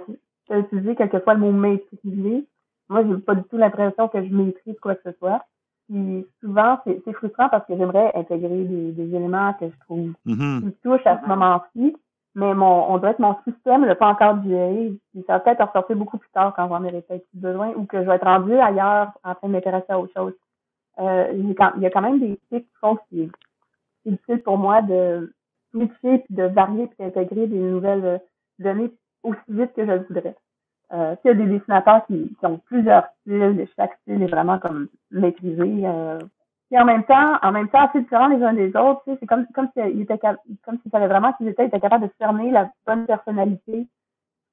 j'ai 0.50 0.59
utilisé 0.59 0.97
quelquefois 0.97 1.35
le 1.35 1.41
mot 1.41 1.53
maîtriser. 1.53 2.44
Moi, 2.88 3.05
j'ai 3.09 3.17
pas 3.19 3.37
du 3.37 3.44
tout 3.44 3.56
l'impression 3.56 4.09
que 4.09 4.25
je 4.25 4.35
maîtrise 4.35 4.75
quoi 4.82 4.97
que 4.97 5.11
ce 5.12 5.17
soit. 5.19 5.44
Puis 5.88 6.27
souvent, 6.41 6.79
c'est 6.85 7.12
frustrant 7.12 7.49
parce 7.50 7.67
que 7.69 7.77
j'aimerais 7.77 8.11
intégrer 8.17 8.65
des, 8.65 8.93
des 8.93 9.15
éléments 9.17 9.53
que 9.61 9.67
je 9.67 9.79
trouve 9.85 10.12
Mhm. 10.25 10.59
qui 10.61 10.67
me 10.67 10.73
touchent 10.82 11.06
à 11.06 11.20
ce 11.23 11.29
moment-ci. 11.29 11.94
Mais 12.37 12.53
mon, 12.55 12.91
on 12.91 12.99
dirait 12.99 13.15
que 13.15 13.23
mon 13.23 13.37
système 13.45 13.83
ne 13.83 13.87
l'a 13.87 13.95
pas 13.95 14.09
encore 14.09 14.35
digéré. 14.37 14.93
Ça 15.27 15.35
va 15.35 15.41
peut-être 15.41 15.65
ressortir 15.65 15.97
beaucoup 15.97 16.19
plus 16.19 16.31
tard 16.31 16.53
quand 16.57 16.69
j'en 16.69 16.83
aurai 16.85 17.03
peut-être 17.03 17.29
plus 17.31 17.41
besoin 17.41 17.73
ou 17.77 17.85
que 17.85 18.03
je 18.03 18.09
vais 18.09 18.17
être 18.17 18.25
rendu 18.25 18.55
ailleurs 18.59 19.13
en 19.23 19.35
train 19.35 19.49
de 19.49 19.53
m'intéresser 19.53 19.91
à 19.93 20.01
autre 20.01 20.13
chose. 20.13 20.35
Euh, 20.99 21.29
il 21.33 21.49
y 21.49 21.87
a 21.87 21.91
quand 21.91 22.01
même 22.03 22.21
des 22.21 22.39
trucs 22.51 22.65
qui 22.65 22.77
font 22.81 22.97
que 22.97 23.03
c'est 23.13 24.11
difficile 24.11 24.43
pour 24.43 24.59
moi 24.59 24.83
de 24.83 25.33
switcher 25.71 26.19
puis 26.19 26.35
de 26.35 26.45
varier 26.45 26.87
puis 26.89 26.97
d'intégrer 26.99 27.47
des 27.47 27.59
nouvelles 27.59 28.05
euh, 28.05 28.19
données 28.59 28.93
aussi 29.23 29.41
vite 29.49 29.73
que 29.75 29.87
je 29.87 29.91
le 29.93 30.05
voudrais. 30.09 30.37
Euh, 30.93 31.17
il 31.25 31.29
y 31.29 31.31
a 31.31 31.35
des 31.35 31.47
dessinateurs 31.47 32.07
qui, 32.07 32.37
qui 32.39 32.47
ont 32.47 32.59
plusieurs 32.59 33.05
styles, 33.21 33.67
chaque 33.77 33.99
style 34.03 34.23
est 34.23 34.29
vraiment 34.29 34.59
comme 34.59 34.89
maîtrisé. 35.11 35.63
Euh, 35.85 36.21
puis 36.75 36.82
en 36.82 36.87
même 36.87 37.05
temps, 37.05 37.38
en 37.43 37.53
même 37.53 37.69
temps, 37.69 37.87
assez 37.87 38.00
différents 38.00 38.29
les 38.29 38.43
uns 38.43 38.53
des 38.53 38.69
autres. 38.76 39.03
Tu 39.05 39.12
sais, 39.12 39.17
c'est 39.21 39.26
comme 39.26 39.47
comme 39.55 39.69
s'ils 39.76 40.00
étaient 40.03 40.19
cap- 40.19 40.41
comme 40.65 40.79
s'ils 40.82 40.91
savaient 40.91 41.06
vraiment 41.09 41.32
qu'ils 41.35 41.49
étaient, 41.49 41.67
étaient 41.67 41.81
capables 41.81 42.06
de 42.09 42.12
cerner 42.19 42.50
la 42.50 42.71
bonne 42.87 43.06
personnalité 43.06 43.87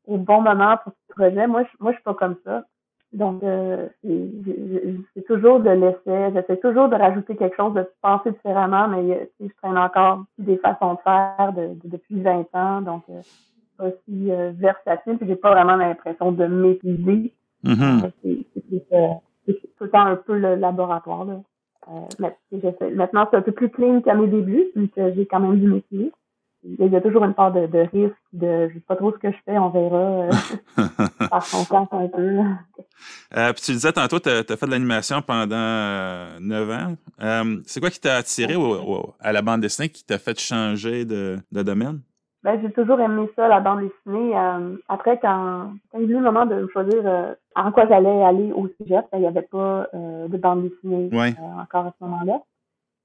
au 0.08 0.18
bon 0.18 0.42
moment 0.42 0.78
pour 0.84 0.94
ce 0.94 1.14
projet. 1.16 1.48
Moi, 1.48 1.64
je, 1.64 1.70
moi, 1.80 1.92
je 1.92 1.98
suis 1.98 2.04
pas 2.04 2.14
comme 2.14 2.36
ça. 2.46 2.64
Donc, 3.14 3.44
euh, 3.44 3.88
c'est 4.04 5.26
toujours 5.28 5.60
de 5.60 5.70
l'essai. 5.72 6.32
J'essaie 6.34 6.58
toujours 6.58 6.90
de 6.90 6.96
rajouter 6.96 7.36
quelque 7.36 7.56
chose, 7.58 7.74
de 7.74 7.90
penser 8.02 8.32
différemment, 8.32 8.88
mais 8.88 9.00
euh, 9.14 9.26
tu 9.40 9.46
sais, 9.48 9.54
je 9.54 9.58
traîne 9.62 9.78
encore 9.78 10.24
des 10.38 10.58
façons 10.58 10.94
de 10.94 11.00
faire 11.02 11.54
de- 11.54 11.74
de- 11.84 11.90
depuis 11.90 12.22
20 12.22 12.46
ans. 12.54 12.82
Donc, 12.82 13.04
euh, 13.10 13.22
pas 13.78 13.86
aussi 13.88 14.32
euh, 14.32 14.52
versatile, 14.56 15.18
puis 15.18 15.28
j'ai 15.28 15.36
pas 15.36 15.52
vraiment 15.52 15.76
l'impression 15.76 16.32
de 16.32 16.46
maîtriser. 16.46 17.34
C'est 18.24 18.46
c'est 18.54 18.62
plus, 18.68 18.82
euh, 18.94 19.08
c'est 19.46 19.54
tout 19.78 19.84
le 19.86 19.90
temps 19.90 20.06
un 20.06 20.16
peu 20.16 20.38
le 20.38 20.56
laboratoire. 20.56 21.26
Là. 21.26 21.36
Euh, 21.90 22.28
maintenant, 22.96 23.28
c'est 23.32 23.38
un 23.38 23.42
peu 23.42 23.52
plus 23.52 23.70
clean 23.70 24.02
qu'à 24.02 24.14
mes 24.16 24.28
débuts, 24.28 24.66
vu 24.76 24.88
que 24.90 25.14
j'ai 25.16 25.26
quand 25.26 25.40
même 25.40 25.60
du 25.60 25.68
métier. 25.68 26.12
Il 26.64 26.76
y 26.80 26.84
a- 26.84 26.86
il 26.86 26.92
y 26.94 26.96
a 26.96 27.02
toujours 27.02 27.24
une 27.24 27.34
part 27.34 27.52
de, 27.52 27.66
de 27.66 27.80
risque, 27.92 28.16
de 28.34 28.70
je 28.70 28.76
sais 28.76 28.84
pas 28.88 28.96
trop 28.96 29.12
ce 29.12 29.18
que 29.18 29.32
je 29.32 29.38
fais, 29.46 29.58
on 29.58 29.70
verra 29.70 29.98
euh, 29.98 30.30
par 31.32 31.44
confiance 31.50 31.88
un 31.92 32.08
peu. 32.08 32.38
Euh, 33.36 33.54
puis 33.54 33.62
tu 33.64 33.72
disais 33.72 33.92
tantôt, 33.92 34.20
tu 34.20 34.30
as, 34.30 34.44
fait 34.44 34.66
de 34.68 34.72
l'animation 34.72 35.24
pendant 35.24 35.56
euh, 35.56 36.38
9 36.40 36.70
ans. 36.70 36.96
Euh, 37.22 37.58
c'est 37.66 37.80
quoi 37.80 37.90
qui 37.90 38.00
t'a 38.00 38.18
attiré 38.18 38.56
au- 38.56 38.76
au- 38.76 39.14
à 39.20 39.32
la 39.32 39.42
bande 39.42 39.62
dessinée, 39.62 39.90
qui 39.90 40.04
t'a 40.06 40.20
fait 40.20 40.40
changer 40.40 41.04
de, 41.04 41.40
de 41.52 41.64
domaine? 41.64 42.02
Ben, 42.44 42.60
j'ai 42.62 42.72
toujours 42.72 43.00
aimé 43.00 43.30
ça, 43.36 43.48
la 43.48 43.60
bande 43.60 43.82
dessinée. 43.82 44.36
Euh, 44.36 44.76
après, 44.90 45.20
quand, 45.20 45.74
quand 45.92 46.00
il 46.00 46.08
venu 46.08 46.16
le 46.18 46.24
moment 46.32 46.48
de 46.48 46.68
choisir 46.74 47.02
euh, 47.06 47.34
en 47.56 47.72
quoi 47.72 47.88
j'allais 47.88 48.24
aller 48.24 48.52
au 48.54 48.68
sujet, 48.82 49.00
ben, 49.12 49.20
il 49.20 49.22
n'y 49.22 49.28
avait 49.28 49.44
pas 49.44 49.88
euh, 49.94 50.28
de 50.28 50.38
bande 50.38 50.64
dessinée 50.64 51.10
Ouais. 51.14 51.36
euh, 51.40 51.62
encore 51.62 51.86
à 51.86 51.94
ce 52.00 52.04
moment-là. 52.04 52.42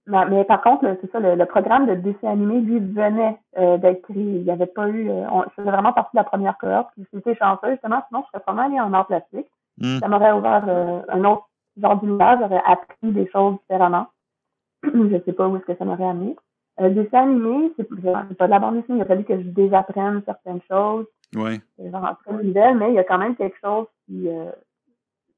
Mais, 0.07 0.25
mais 0.31 0.45
par 0.45 0.63
contre, 0.63 0.87
c'est 1.01 1.11
ça, 1.11 1.21
le, 1.21 1.35
le 1.35 1.45
programme 1.47 1.87
de 1.87 1.95
dessin 1.97 2.29
animé, 2.31 2.61
lui, 2.61 2.79
venait 2.79 3.39
euh, 3.59 3.77
d'être 3.77 4.03
créé. 4.03 4.23
Il 4.23 4.43
n'y 4.45 4.51
avait 4.51 4.67
pas 4.67 4.89
eu... 4.89 5.11
euh, 5.11 5.27
on, 5.31 5.43
je 5.43 5.51
faisais 5.57 5.71
vraiment 5.71 5.93
partie 5.93 6.17
de 6.17 6.21
la 6.21 6.25
première 6.25 6.57
cohorte. 6.57 6.89
Puis 6.95 7.05
c'était 7.13 7.35
chanceux, 7.37 7.73
justement, 7.73 8.03
sinon 8.09 8.23
je 8.25 8.29
serais 8.29 8.45
pas 8.45 8.53
mal 8.53 8.71
allée 8.71 8.81
en 8.81 8.93
art 8.95 9.07
plastique. 9.07 9.49
Hmm. 9.79 9.99
Ça 9.99 10.09
m'aurait 10.09 10.33
ouvert 10.33 10.65
euh, 10.67 11.01
un 11.09 11.25
autre 11.25 11.47
genre 11.79 12.01
d'univers. 12.01 12.39
J'aurais 12.41 12.63
appris 12.65 13.13
des 13.13 13.29
choses 13.29 13.57
différemment. 13.69 14.07
je 14.85 15.21
sais 15.27 15.33
pas 15.33 15.47
où 15.49 15.57
est-ce 15.57 15.65
que 15.67 15.77
ça 15.77 15.85
m'aurait 15.85 16.09
amené. 16.09 16.37
Euh, 16.81 16.91
dessin 16.91 17.23
animé, 17.23 17.73
c'est 17.77 17.89
pas 18.37 18.47
de 18.47 18.51
la 18.51 18.59
bande 18.59 18.77
dessinée. 18.77 18.99
Il 18.99 19.03
a 19.03 19.07
fallu 19.07 19.25
que 19.25 19.37
je 19.37 19.49
désapprenne 19.49 20.23
certaines 20.25 20.61
choses. 20.71 21.07
Oui. 21.35 21.61
Genre 21.79 22.17
très 22.25 22.45
nouvelle, 22.45 22.77
mais 22.77 22.91
il 22.91 22.95
y 22.95 22.99
a 22.99 23.05
quand 23.05 23.19
même 23.19 23.37
quelque 23.37 23.59
chose 23.63 23.87
qui... 24.07 24.29
euh, 24.29 24.51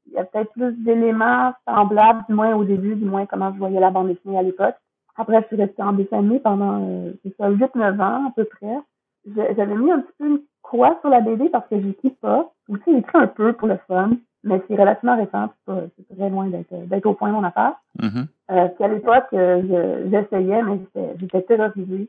il 0.06 0.14
y 0.14 0.18
a 0.18 0.24
peut-être 0.24 0.52
plus 0.52 0.72
d'éléments 0.82 1.52
semblables, 1.66 2.24
du 2.28 2.34
moins 2.34 2.54
au 2.54 2.64
début, 2.64 2.94
du 2.94 3.04
moins 3.04 3.26
comment 3.26 3.52
je 3.52 3.58
voyais 3.58 3.78
la 3.78 3.90
bande 3.90 4.08
dessinée 4.08 4.38
à 4.38 4.42
l'époque. 4.42 4.74
Après, 5.16 5.42
je 5.42 5.46
suis 5.48 5.56
restée 5.56 5.82
en 5.82 5.92
dessin 5.92 6.18
animé 6.18 6.40
pendant, 6.40 6.82
euh, 6.82 7.12
c'est 7.22 7.36
ça, 7.36 7.50
8-9 7.50 8.00
ans 8.00 8.26
à 8.28 8.32
peu 8.34 8.44
près. 8.44 8.78
J'avais 9.26 9.74
mis 9.74 9.90
un 9.90 10.00
petit 10.00 10.12
peu 10.18 10.26
une 10.26 10.40
croix 10.62 10.96
sur 11.00 11.10
la 11.10 11.20
BD 11.20 11.48
parce 11.50 11.68
que 11.68 11.80
j'écris 11.80 12.10
pas. 12.10 12.50
Aussi, 12.68 12.82
j'écris 12.86 13.18
un 13.18 13.26
peu 13.26 13.52
pour 13.52 13.68
le 13.68 13.78
fun, 13.86 14.12
mais 14.44 14.60
c'est 14.68 14.76
relativement 14.76 15.16
récent, 15.16 15.48
c'est 15.66 16.16
très 16.16 16.30
loin 16.30 16.46
d'être 16.48 16.72
d'être 16.88 17.06
au 17.06 17.14
point 17.14 17.30
mon 17.32 17.44
affaire. 17.44 17.74
Mhm. 18.00 18.26
Euh, 18.50 18.68
puis 18.68 18.84
à 18.84 18.88
l'époque, 18.88 19.26
euh, 19.34 19.62
je- 19.62 20.10
j'essayais, 20.10 20.62
mais 20.62 20.78
j'étais- 20.78 21.14
j'étais 21.18 21.42
terrorisée. 21.42 22.08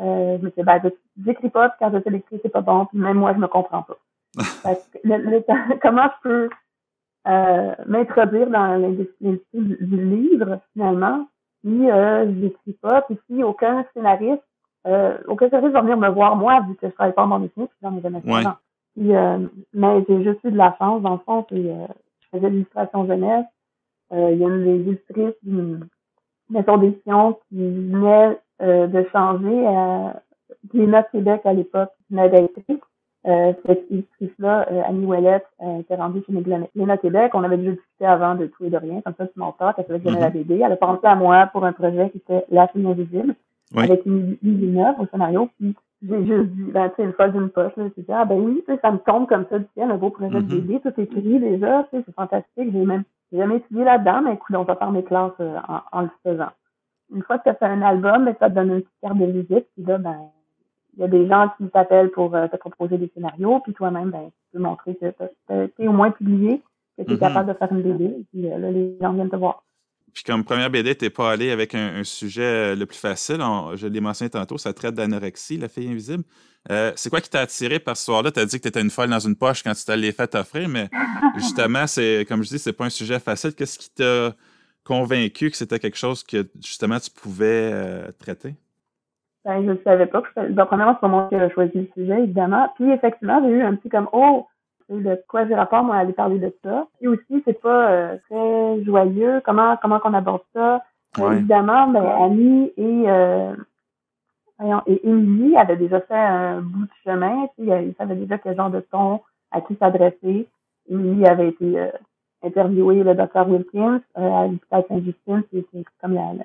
Euh, 0.00 0.38
je 0.38 0.44
me 0.44 0.50
disais, 0.50 0.62
ben, 0.64 0.80
je- 0.82 1.24
j'écris 1.24 1.50
pas, 1.50 1.68
puis 1.70 1.78
quand 1.80 1.92
je 1.92 2.02
sais 2.02 2.10
l'écrire, 2.10 2.38
c'est 2.42 2.48
pas 2.48 2.60
bon, 2.62 2.86
puis 2.86 2.98
même 2.98 3.16
moi, 3.18 3.32
je 3.34 3.38
me 3.38 3.46
comprends 3.48 3.82
pas. 3.82 3.96
Que 4.92 4.98
le- 5.04 5.18
le- 5.30 5.44
comment 5.82 6.04
je 6.04 6.22
peux 6.28 6.48
euh, 7.26 7.74
m'introduire 7.86 8.48
dans 8.50 8.76
l'industrie 8.76 9.40
du, 9.54 9.76
du 9.80 10.04
livre, 10.04 10.58
finalement, 10.72 11.26
si 11.64 11.90
euh, 11.90 12.26
je 12.26 12.30
n'écris 12.30 12.72
pas, 12.82 13.02
puis 13.02 13.18
si 13.30 13.42
aucun 13.42 13.84
scénariste, 13.94 14.42
euh, 14.86 15.16
aucun 15.28 15.48
scénariste 15.48 15.72
va 15.72 15.80
venir 15.80 15.96
me 15.96 16.08
voir 16.10 16.36
moi, 16.36 16.60
vu 16.68 16.74
que 16.76 16.86
je 16.88 16.92
travaille 16.92 17.14
pas 17.14 17.22
en 17.24 17.28
bande 17.28 17.42
dessinée, 17.44 17.66
puis 17.68 17.78
fait 17.80 18.30
Ouais. 18.30 18.40
avant. 18.40 18.56
Puis, 18.96 19.14
euh, 19.14 19.38
mais 19.72 20.04
j'ai 20.08 20.22
juste 20.24 20.40
eu 20.44 20.50
de 20.52 20.56
la 20.56 20.74
chance, 20.78 21.02
dans 21.02 21.14
le 21.14 21.18
fond, 21.18 21.42
puis 21.42 21.68
euh, 21.68 21.86
je 22.20 22.28
faisais 22.30 22.48
de 22.48 22.52
l'illustration 22.54 23.06
jeunesse. 23.06 23.46
Euh, 24.12 24.30
il 24.32 24.38
y 24.38 24.44
a 24.44 24.48
une 24.48 24.64
des 24.64 24.76
illustrices 24.82 25.34
d'une 25.42 25.86
maison 26.50 26.76
d'édition 26.76 27.38
qui 27.48 27.56
venait 27.56 28.38
euh, 28.62 28.86
de 28.86 29.04
changer 29.12 29.66
à 29.66 30.22
Glénat 30.72 31.02
Québec 31.04 31.40
à 31.44 31.52
l'époque, 31.52 31.90
qui 31.96 32.14
venait 32.14 32.28
d'être 32.28 32.56
écrite. 32.58 32.82
euh, 33.26 33.52
cette 33.66 33.84
euh, 34.42 34.82
Annie 34.86 35.06
Ouellette, 35.06 35.46
euh, 35.62 35.78
était 35.80 35.94
rendue 35.96 36.22
chez 36.26 36.68
Léna 36.74 36.96
Québec. 36.98 37.32
On 37.34 37.42
avait 37.42 37.56
déjà 37.56 37.70
discuté 37.72 38.04
avant 38.06 38.34
de 38.34 38.46
tout 38.46 38.64
et 38.66 38.70
de 38.70 38.76
rien, 38.76 39.00
comme 39.00 39.14
ça, 39.16 39.24
c'est 39.26 39.36
mon 39.36 39.52
talk. 39.52 39.76
Elle 39.78 39.86
savait 39.86 39.98
que 39.98 40.04
j'aimais 40.04 40.20
la 40.20 40.30
BD. 40.30 40.60
Elle 40.60 40.72
a 40.72 40.76
pensé 40.76 41.06
à 41.06 41.14
moi 41.14 41.48
pour 41.52 41.64
un 41.64 41.72
projet 41.72 42.10
qui 42.10 42.18
était 42.18 42.44
La 42.50 42.68
fille 42.68 42.86
invisible, 42.86 43.34
avec 43.76 44.04
une 44.06 44.36
Villeneuve 44.42 45.00
au 45.00 45.06
scénario. 45.06 45.48
Puis 45.58 45.74
j'ai 46.08 46.26
juste 46.26 46.50
dit, 46.50 46.70
ben, 46.72 46.88
tu 46.90 46.96
sais, 46.96 47.04
une 47.04 47.12
fois 47.12 47.28
d'une 47.28 47.48
poche, 47.48 47.74
là, 47.76 47.84
j'ai 47.96 48.02
dit, 48.02 48.12
ah 48.12 48.24
ben 48.24 48.38
oui, 48.38 48.62
ça 48.82 48.90
me 48.90 48.98
tombe 48.98 49.26
comme 49.28 49.46
ça 49.50 49.58
du 49.58 49.66
ciel, 49.74 49.90
un 49.90 49.96
beau 49.96 50.10
projet 50.10 50.30
de 50.30 50.40
mm-hmm. 50.40 50.60
BD, 50.60 50.80
tout 50.80 51.00
écrit 51.00 51.40
déjà, 51.40 51.84
tu 51.84 51.96
sais, 51.96 52.04
c'est 52.06 52.14
fantastique. 52.14 52.72
J'ai 52.72 52.84
même 52.84 53.04
j'ai 53.32 53.38
jamais 53.38 53.56
étudié 53.56 53.84
là-dedans, 53.84 54.22
mais 54.22 54.34
écoute, 54.34 54.54
on 54.56 54.62
va 54.62 54.76
faire 54.76 54.92
mes 54.92 55.02
classes 55.02 55.32
en, 55.40 55.80
en, 55.90 56.02
le 56.02 56.10
faisant. 56.22 56.50
Une 57.12 57.22
fois 57.22 57.38
que 57.38 57.44
tu 57.44 57.48
as 57.48 57.54
fait 57.54 57.66
un 57.66 57.82
album, 57.82 58.24
ben, 58.26 58.34
ça 58.38 58.48
te 58.48 58.54
donne 58.54 58.70
une 58.70 58.82
petite 58.82 59.00
carte 59.02 59.18
de 59.18 59.24
visite, 59.26 59.66
puis 59.74 59.84
là, 59.84 59.98
ben, 59.98 60.18
il 60.96 61.00
y 61.00 61.04
a 61.04 61.08
des 61.08 61.26
gens 61.26 61.50
qui 61.58 61.68
t'appellent 61.68 62.10
pour 62.10 62.34
euh, 62.36 62.46
te 62.46 62.56
proposer 62.56 62.96
des 62.96 63.10
scénarios, 63.12 63.58
puis 63.60 63.72
toi-même, 63.72 64.10
ben, 64.10 64.30
tu 64.30 64.52
peux 64.52 64.62
montrer 64.62 64.94
que 64.94 65.12
tu 65.48 65.82
es 65.82 65.88
au 65.88 65.92
moins 65.92 66.12
publié, 66.12 66.62
que 66.96 67.02
tu 67.02 67.10
es 67.10 67.14
mm-hmm. 67.14 67.18
capable 67.18 67.48
de 67.48 67.54
faire 67.54 67.72
une 67.72 67.82
BD, 67.82 68.24
puis 68.30 68.52
euh, 68.52 68.58
là, 68.58 68.70
les 68.70 68.96
gens 69.00 69.12
viennent 69.12 69.30
te 69.30 69.36
voir. 69.36 69.63
Puis 70.14 70.22
comme 70.22 70.44
première 70.44 70.70
BD, 70.70 70.94
t'es 70.94 71.10
pas 71.10 71.32
allé 71.32 71.50
avec 71.50 71.74
un, 71.74 72.04
sujet 72.04 72.42
euh, 72.42 72.76
le 72.76 72.86
plus 72.86 72.98
facile. 72.98 73.38
je 73.74 73.86
l'ai 73.86 74.00
mentionné 74.00 74.30
tantôt, 74.30 74.58
ça 74.58 74.72
traite 74.72 74.94
d'anorexie, 74.94 75.58
la 75.58 75.68
fille 75.68 75.88
invisible. 75.88 76.24
c'est 76.68 77.10
quoi 77.10 77.20
qui 77.20 77.30
t'a 77.30 77.40
attiré 77.40 77.78
par 77.80 77.96
ce 77.96 78.04
soir-là? 78.04 78.30
Tu 78.30 78.40
as 78.40 78.46
dit 78.46 78.58
que 78.58 78.62
tu 78.62 78.68
étais 78.68 78.80
une 78.80 78.90
folle 78.90 79.10
dans 79.10 79.18
une 79.18 79.36
poche 79.36 79.62
quand 79.62 79.74
tu 79.74 79.84
t'allais 79.84 80.12
fait 80.12 80.34
offrir, 80.34 80.68
mais 80.68 80.88
justement, 81.36 81.86
c'est 81.86 82.24
comme 82.28 82.42
je 82.42 82.48
dis, 82.48 82.58
c'est 82.58 82.72
pas 82.72 82.84
un 82.84 82.90
sujet 82.90 83.18
facile. 83.18 83.54
Qu'est-ce 83.54 83.78
qui 83.78 83.90
t'a 83.90 84.34
convaincu 84.84 85.50
que 85.50 85.56
c'était 85.56 85.78
quelque 85.78 85.98
chose 85.98 86.22
que 86.22 86.46
justement 86.60 87.00
tu 87.00 87.10
pouvais 87.10 88.12
traiter? 88.18 88.54
Ben, 89.44 89.62
je 89.62 89.72
ne 89.72 89.76
savais 89.84 90.06
pas. 90.06 90.22
Que 90.22 90.48
ben, 90.50 90.66
premièrement, 90.66 90.96
c'est 91.00 91.08
moi 91.08 91.28
qui 91.28 91.34
ai 91.34 91.50
choisi 91.50 91.72
le 91.74 91.88
sujet, 91.94 92.22
évidemment. 92.22 92.72
Puis, 92.76 92.90
effectivement, 92.90 93.42
j'ai 93.44 93.50
eu 93.50 93.62
un 93.62 93.74
petit 93.74 93.90
comme, 93.90 94.08
oh, 94.12 94.46
de 94.88 95.18
quoi 95.28 95.46
j'ai 95.46 95.54
rapport, 95.54 95.84
moi, 95.84 95.96
à 95.96 96.00
aller 96.00 96.12
parler 96.12 96.38
de 96.38 96.52
ça. 96.62 96.86
Puis 96.98 97.08
aussi, 97.08 97.42
c'est 97.44 97.60
pas 97.60 97.90
euh, 97.90 98.16
très 98.28 98.84
joyeux. 98.84 99.40
Comment 99.44 99.76
comment 99.80 99.98
qu'on 100.00 100.14
aborde 100.14 100.42
ça? 100.54 100.82
Évidemment, 101.18 101.88
ben, 101.88 102.04
Annie 102.04 102.72
et, 102.76 103.04
euh, 103.08 103.54
et 104.86 105.08
Émilie 105.08 105.56
avaient 105.56 105.76
déjà 105.76 106.00
fait 106.00 106.14
un 106.14 106.60
bout 106.60 106.84
de 106.84 106.90
chemin. 107.04 107.46
Ils 107.58 107.94
savaient 107.96 108.16
déjà 108.16 108.38
quel 108.38 108.56
genre 108.56 108.70
de 108.70 108.80
ton 108.80 109.20
à 109.52 109.60
qui 109.60 109.76
s'adresser. 109.76 110.48
Émilie 110.88 111.26
avait 111.26 111.48
été 111.48 111.78
euh, 111.78 111.90
interviewée 112.42 113.02
le 113.02 113.14
docteur 113.14 113.48
Wilkins 113.48 114.00
euh, 114.18 114.30
à 114.32 114.46
l'hôpital 114.46 114.84
Saint-Justine. 114.88 115.42
C'est 115.52 115.84
comme 116.00 116.14
la, 116.14 116.34
la, 116.34 116.44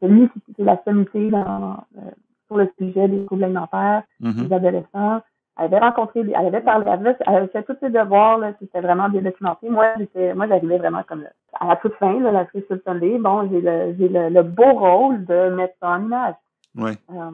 celui 0.00 0.28
qui 0.56 0.62
la 0.62 0.82
sommité 0.84 1.30
dans, 1.30 1.84
euh, 1.96 2.10
sur 2.48 2.56
le 2.56 2.70
sujet 2.78 3.08
des 3.08 3.24
troubles 3.24 3.44
alimentaires, 3.44 4.02
mm-hmm. 4.20 4.48
des 4.48 4.54
adolescents. 4.54 5.22
Elle 5.58 5.66
avait 5.66 5.78
rencontré, 5.78 6.20
elle 6.20 6.46
avait 6.46 6.62
parlé, 6.62 6.86
elle 6.88 7.34
avait, 7.34 7.46
fait 7.48 7.62
tous 7.64 7.76
ses 7.80 7.90
devoirs, 7.90 8.38
là, 8.38 8.52
c'était 8.58 8.80
vraiment 8.80 9.10
bien 9.10 9.20
documenté. 9.20 9.68
Moi, 9.68 9.86
j'étais, 9.98 10.32
moi, 10.34 10.46
j'arrivais 10.48 10.78
vraiment 10.78 11.02
comme 11.02 11.24
à 11.60 11.66
la 11.66 11.76
toute 11.76 11.94
fin, 11.94 12.18
là, 12.20 12.32
la 12.32 12.46
sur 12.46 12.78
Sunday. 12.86 13.18
Bon, 13.18 13.48
j'ai 13.50 13.60
le, 13.60 13.94
j'ai 13.98 14.08
le, 14.08 14.30
le, 14.30 14.42
beau 14.42 14.72
rôle 14.72 15.24
de 15.26 15.50
mettre 15.50 15.74
ça 15.80 15.90
en 15.90 16.04
image. 16.04 16.34
Ouais. 16.76 16.96
Euh, 17.10 17.30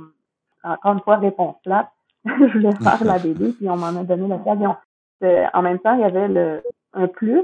encore 0.64 0.94
une 0.94 1.00
fois, 1.00 1.16
réponse 1.16 1.56
plate. 1.62 1.88
je 2.24 2.52
voulais 2.52 2.74
faire 2.74 3.04
la 3.04 3.18
BD, 3.22 3.52
puis 3.52 3.70
on 3.70 3.76
m'en 3.76 3.88
a 4.00 4.02
donné 4.04 4.26
l'occasion. 4.26 4.76
Euh, 5.22 5.46
en 5.54 5.62
même 5.62 5.78
temps, 5.78 5.94
il 5.94 6.00
y 6.00 6.04
avait 6.04 6.28
le, 6.28 6.62
un 6.94 7.06
plus, 7.06 7.42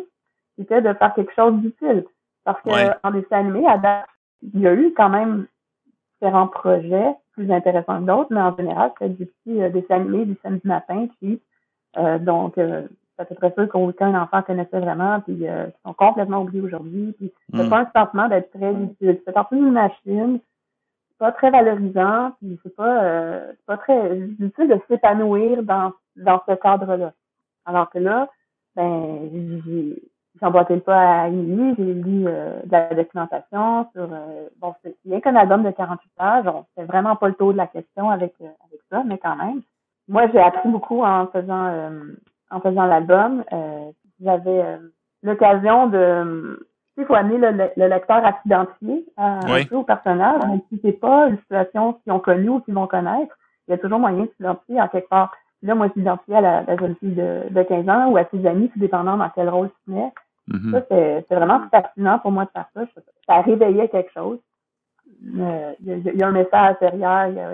c'était 0.59 0.83
de 0.83 0.93
faire 0.95 1.15
quelque 1.15 1.35
chose 1.35 1.55
d'utile. 1.61 2.05
Parce 2.45 2.61
que 2.63 2.71
en 3.07 3.11
dessin 3.13 3.39
animé, 3.39 3.67
à 3.67 3.79
date, 3.79 4.07
il 4.43 4.61
y 4.61 4.67
a 4.67 4.75
eu 4.75 4.93
quand 4.95 5.09
même 5.09 5.47
différents 6.15 6.49
projets 6.49 7.15
plus 7.33 7.51
intéressants 7.53 8.01
que 8.01 8.07
d'autres, 8.07 8.33
mais 8.33 8.41
en 8.41 8.57
général, 8.57 8.93
c'est 8.99 9.09
du 9.09 9.27
petit 9.27 9.63
euh, 9.63 9.71
dessin 9.71 9.97
animé 9.97 10.25
du 10.25 10.37
samedi 10.43 10.67
matin, 10.67 11.09
puis 11.21 11.41
euh, 11.97 12.19
donc 12.19 12.59
euh, 12.59 12.87
ça 13.17 13.25
fait 13.25 13.35
très 13.35 13.53
sûr 13.53 13.69
qu'aucun 13.69 14.21
enfant 14.21 14.43
connaissait 14.43 14.81
vraiment, 14.81 15.21
puis 15.21 15.47
euh, 15.47 15.67
qui 15.67 15.81
sont 15.85 15.95
complètement 15.95 16.43
oubliés 16.43 16.63
aujourd'hui. 16.63 17.15
Puis 17.19 17.33
c'est 17.53 17.65
mm. 17.65 17.71
pas 17.71 17.81
un 17.81 17.91
sentiment 17.95 18.29
d'être 18.29 18.51
très 18.51 18.73
utile. 18.73 19.21
C'est 19.25 19.33
partie 19.33 19.55
d'une 19.57 19.73
machine, 19.73 20.41
pas 21.19 21.33
très 21.33 21.51
valorisant, 21.51 22.33
puis 22.41 22.59
c'est 22.63 22.75
pas 22.75 23.05
euh, 23.05 23.53
pas 23.67 23.77
très 23.77 24.19
utile 24.19 24.69
de 24.69 24.81
s'épanouir 24.89 25.63
dans 25.63 25.93
dans 26.17 26.41
ce 26.49 26.55
cadre-là. 26.55 27.13
Alors 27.67 27.91
que 27.91 27.99
là, 27.99 28.29
ben 28.77 29.31
emboîté 30.43 30.75
le 30.75 30.81
pas 30.81 31.23
à 31.23 31.29
Émilie, 31.29 31.75
j'ai 31.79 31.95
lu 31.95 32.25
euh, 32.27 32.61
de 32.65 32.73
la 32.73 32.95
documentation 32.95 33.87
sur 33.93 34.03
euh, 34.03 34.49
bon, 34.61 34.75
c'est 34.83 34.97
bien 35.05 35.21
qu'un 35.21 35.37
album 35.37 35.63
de 35.63 35.71
48 35.71 36.11
pages, 36.17 36.47
on 36.47 36.65
fait 36.75 36.87
vraiment 36.87 37.17
pas 37.17 37.29
le 37.29 37.35
tour 37.35 37.53
de 37.53 37.59
la 37.59 37.67
question 37.67 38.11
avec 38.11 38.35
euh, 38.41 38.47
avec 38.67 38.81
ça, 38.91 39.03
mais 39.07 39.19
quand 39.19 39.37
même. 39.37 39.63
Moi, 40.09 40.27
j'ai 40.33 40.41
appris 40.41 40.69
beaucoup 40.69 41.03
en 41.03 41.27
faisant 41.29 41.91
en 42.51 42.61
faisant 42.61 42.85
l'album. 42.85 43.43
J'avais 44.21 44.79
l'occasion 45.23 45.87
de 45.87 46.69
il 46.99 47.05
faut 47.07 47.15
amener 47.15 47.39
le, 47.39 47.89
lecteur 47.89 48.25
à 48.25 48.39
s'identifier 48.43 49.05
un 49.17 49.65
peu 49.65 49.77
au 49.77 49.83
personnage, 49.83 50.43
même 50.47 50.61
si 50.69 50.79
c'est 50.83 50.93
pas 50.93 51.29
une 51.29 51.39
situation 51.39 51.95
qu'ils 51.95 52.13
ont 52.13 52.21
connue 52.21 52.51
ou 52.51 52.61
qu'ils 52.61 52.75
vont 52.75 52.87
connaître, 52.87 53.35
il 53.67 53.73
y 53.73 53.75
a 53.75 53.79
toujours 53.79 53.99
moyen 53.99 54.25
de 54.25 54.31
s'identifier 54.37 54.81
en 54.81 54.89
quelque 54.89 55.09
part. 55.09 55.33
Là, 55.63 55.75
moi, 55.75 55.89
je 55.89 55.99
m'identifiais 55.99 56.37
à 56.37 56.41
la, 56.43 56.77
jeune 56.77 56.95
fille 56.97 57.15
de, 57.15 57.45
de 57.51 57.63
15 57.63 57.89
ans 57.89 58.09
ou 58.11 58.19
à 58.19 58.25
ses 58.27 58.47
amis, 58.47 58.69
tout 58.69 58.79
dépendant 58.79 59.17
dans 59.17 59.31
quel 59.31 59.49
rôle 59.49 59.71
tu 59.85 59.93
mets. 59.93 60.13
Mm-hmm. 60.51 60.73
Ça, 60.73 61.25
c'est 61.29 61.35
vraiment 61.35 61.69
fascinant 61.71 62.19
pour 62.19 62.33
moi 62.33 62.45
de 62.45 62.51
faire 62.51 62.69
ça. 62.75 63.01
Ça 63.27 63.41
réveillait 63.41 63.89
quelque 63.89 64.13
chose. 64.13 64.39
Euh, 65.39 65.73
il 65.81 66.17
y, 66.17 66.23
a 66.23 66.29
un 66.29 66.33
message 66.33 66.77
derrière, 66.81 67.29
il 67.29 67.37
y 67.37 67.41
a 67.41 67.49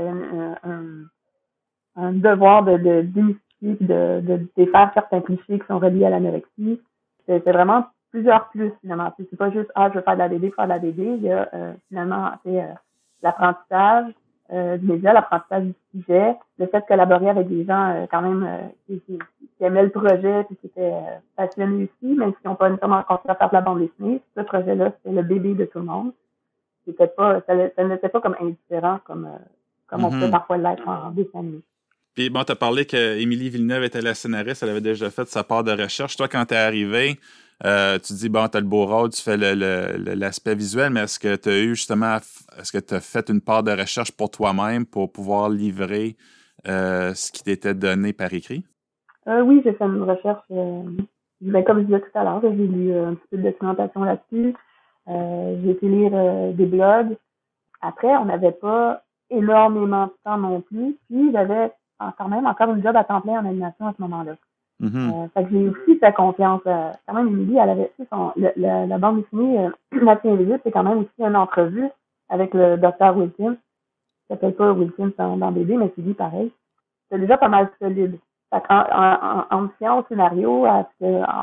un, 0.64 1.06
un, 1.96 2.12
devoir 2.12 2.64
de, 2.64 2.76
de 2.78 3.02
démystifier, 3.02 3.76
de, 3.80 4.20
de 4.20 4.48
défaire 4.56 4.90
certains 4.94 5.20
clichés 5.20 5.58
qui 5.58 5.66
sont 5.68 5.78
reliés 5.78 6.06
à 6.06 6.10
l'anorexie. 6.10 6.80
C'est 7.26 7.38
vraiment 7.40 7.86
plusieurs 8.10 8.48
plus, 8.48 8.72
finalement. 8.80 9.12
C'est 9.18 9.36
pas 9.36 9.50
juste, 9.50 9.70
ah, 9.74 9.88
je 9.90 9.98
veux 9.98 10.02
faire 10.02 10.14
de 10.14 10.18
la 10.18 10.28
BD, 10.28 10.50
faire 10.50 10.64
de 10.64 10.70
la 10.70 10.78
BD. 10.78 11.02
Il 11.02 11.22
y 11.22 11.30
a, 11.30 11.48
euh, 11.54 11.72
finalement, 11.88 12.32
euh, 12.46 12.72
l'apprentissage, 13.22 14.12
euh, 14.52 14.76
du 14.78 14.86
média, 14.86 15.12
l'apprentissage 15.12 15.64
du 15.64 15.74
sujet, 15.94 16.36
le 16.58 16.66
fait 16.66 16.80
de 16.80 16.86
collaborer 16.86 17.28
avec 17.30 17.48
des 17.48 17.64
gens 17.64 17.90
euh, 17.90 18.06
quand 18.10 18.22
même 18.22 18.44
euh, 18.44 18.68
qui, 18.86 19.00
qui, 19.06 19.64
aimaient 19.64 19.84
le 19.84 19.90
projet 19.90 20.40
et 20.50 20.54
qui 20.56 20.66
étaient 20.66 20.92
passionnés 21.36 21.84
aussi, 21.84 22.14
même 22.14 22.32
s'ils 22.32 22.50
n'ont 22.50 22.56
pas 22.56 22.68
nécessairement 22.68 23.02
continué 23.04 23.32
à 23.32 23.34
faire 23.36 23.50
de 23.50 23.54
la 23.54 23.60
bande 23.60 23.80
dessinée. 23.80 24.20
Ce 24.36 24.40
projet-là, 24.40 24.92
c'était 24.96 25.14
le 25.14 25.22
bébé 25.22 25.54
de 25.54 25.66
tout 25.66 25.78
le 25.78 25.84
monde. 25.84 26.12
C'était 26.84 27.06
pas, 27.06 27.40
ça, 27.46 27.54
n'était 27.54 28.08
pas 28.08 28.20
comme 28.20 28.36
indifférent 28.40 28.98
comme, 29.04 29.28
comme 29.86 30.04
on 30.04 30.10
mm-hmm. 30.10 30.20
peut 30.20 30.30
parfois 30.30 30.56
l'être 30.56 30.88
en 30.88 31.10
dessin 31.10 31.44
Bon, 32.28 32.44
tu 32.44 32.52
as 32.52 32.56
parlé 32.56 32.84
qu'Émilie 32.84 33.48
Villeneuve 33.48 33.84
était 33.84 34.02
la 34.02 34.14
scénariste, 34.14 34.62
elle 34.62 34.70
avait 34.70 34.80
déjà 34.82 35.10
fait 35.10 35.26
sa 35.28 35.42
part 35.42 35.64
de 35.64 35.72
recherche. 35.72 36.16
Toi, 36.16 36.28
quand 36.28 36.44
tu 36.44 36.54
es 36.54 36.56
arrivé, 36.58 37.18
euh, 37.64 37.98
tu 37.98 38.12
dis, 38.12 38.28
bon, 38.28 38.46
tu 38.48 38.58
as 38.58 38.60
le 38.60 38.66
beau 38.66 38.84
rôle, 38.84 39.10
tu 39.10 39.22
fais 39.22 39.36
l'aspect 39.38 40.54
visuel, 40.54 40.90
mais 40.90 41.00
est-ce 41.00 41.18
que 41.18 41.36
tu 41.36 41.48
as 41.48 41.58
eu 41.58 41.70
justement, 41.70 42.16
est-ce 42.58 42.72
que 42.72 42.78
tu 42.78 42.94
as 42.94 43.00
fait 43.00 43.30
une 43.30 43.40
part 43.40 43.62
de 43.62 43.70
recherche 43.70 44.12
pour 44.12 44.30
toi-même 44.30 44.84
pour 44.84 45.10
pouvoir 45.10 45.48
livrer 45.48 46.16
euh, 46.68 47.14
ce 47.14 47.32
qui 47.32 47.42
t'était 47.42 47.74
donné 47.74 48.12
par 48.12 48.32
écrit? 48.34 48.64
Euh, 49.28 49.40
oui, 49.42 49.62
j'ai 49.64 49.72
fait 49.72 49.84
une 49.84 50.02
recherche. 50.02 50.42
Ben, 50.50 51.64
comme 51.64 51.78
je 51.80 51.84
disais 51.84 52.00
tout 52.00 52.18
à 52.18 52.24
l'heure, 52.24 52.42
j'ai 52.42 52.50
lu 52.50 52.94
un 52.94 53.14
petit 53.14 53.28
peu 53.30 53.36
de 53.38 53.42
documentation 53.44 54.02
là-dessus. 54.02 54.54
j'ai 55.06 55.70
été 55.70 55.88
lire 55.88 56.52
des 56.52 56.66
blogs. 56.66 57.16
Après, 57.80 58.14
on 58.16 58.26
n'avait 58.26 58.52
pas 58.52 59.02
énormément 59.30 60.06
de 60.06 60.12
temps 60.24 60.36
non 60.36 60.60
plus. 60.60 60.98
Puis, 61.08 61.32
j'avais 61.32 61.70
quand 62.18 62.28
même 62.28 62.46
encore 62.46 62.70
une 62.70 62.82
job 62.82 62.96
à 62.96 63.04
temps 63.04 63.20
plein 63.20 63.40
en 63.40 63.46
animation 63.46 63.86
à 63.86 63.94
ce 63.96 64.02
moment-là. 64.02 64.36
Mm-hmm. 64.80 65.24
Euh, 65.24 65.28
fait 65.34 65.44
que 65.44 65.50
j'ai 65.50 65.68
aussi 65.68 65.98
fait 65.98 66.12
confiance. 66.12 66.62
Euh, 66.66 66.90
quand 67.06 67.14
même, 67.14 67.28
Émilie, 67.28 67.58
elle 67.58 67.70
avait 67.70 67.92
son, 68.10 68.32
la 68.36 68.98
bande 68.98 69.22
dessinée 69.22 69.66
euh, 69.66 69.70
Mathieu 70.02 70.30
Invisible, 70.30 70.60
c'est 70.64 70.70
quand 70.70 70.82
même 70.82 70.98
aussi 70.98 71.10
une 71.18 71.36
entrevue 71.36 71.88
avec 72.28 72.54
le 72.54 72.76
docteur 72.76 73.16
Wilkins. 73.16 73.56
Il 73.56 74.34
s'appelle 74.34 74.54
pas 74.54 74.72
Wilkins 74.72 75.12
dans, 75.18 75.36
dans 75.36 75.52
BD, 75.52 75.76
mais 75.76 75.92
c'est 75.94 76.02
lui 76.02 76.14
pareil. 76.14 76.50
C'est 77.10 77.18
déjà 77.18 77.36
pas 77.36 77.48
mal 77.48 77.68
solide. 77.80 78.18
Fait 78.52 78.62
en, 78.68 79.46
en, 79.50 79.68
en, 79.80 79.98
au 79.98 80.04
scénario, 80.08 80.66
en 80.66 80.84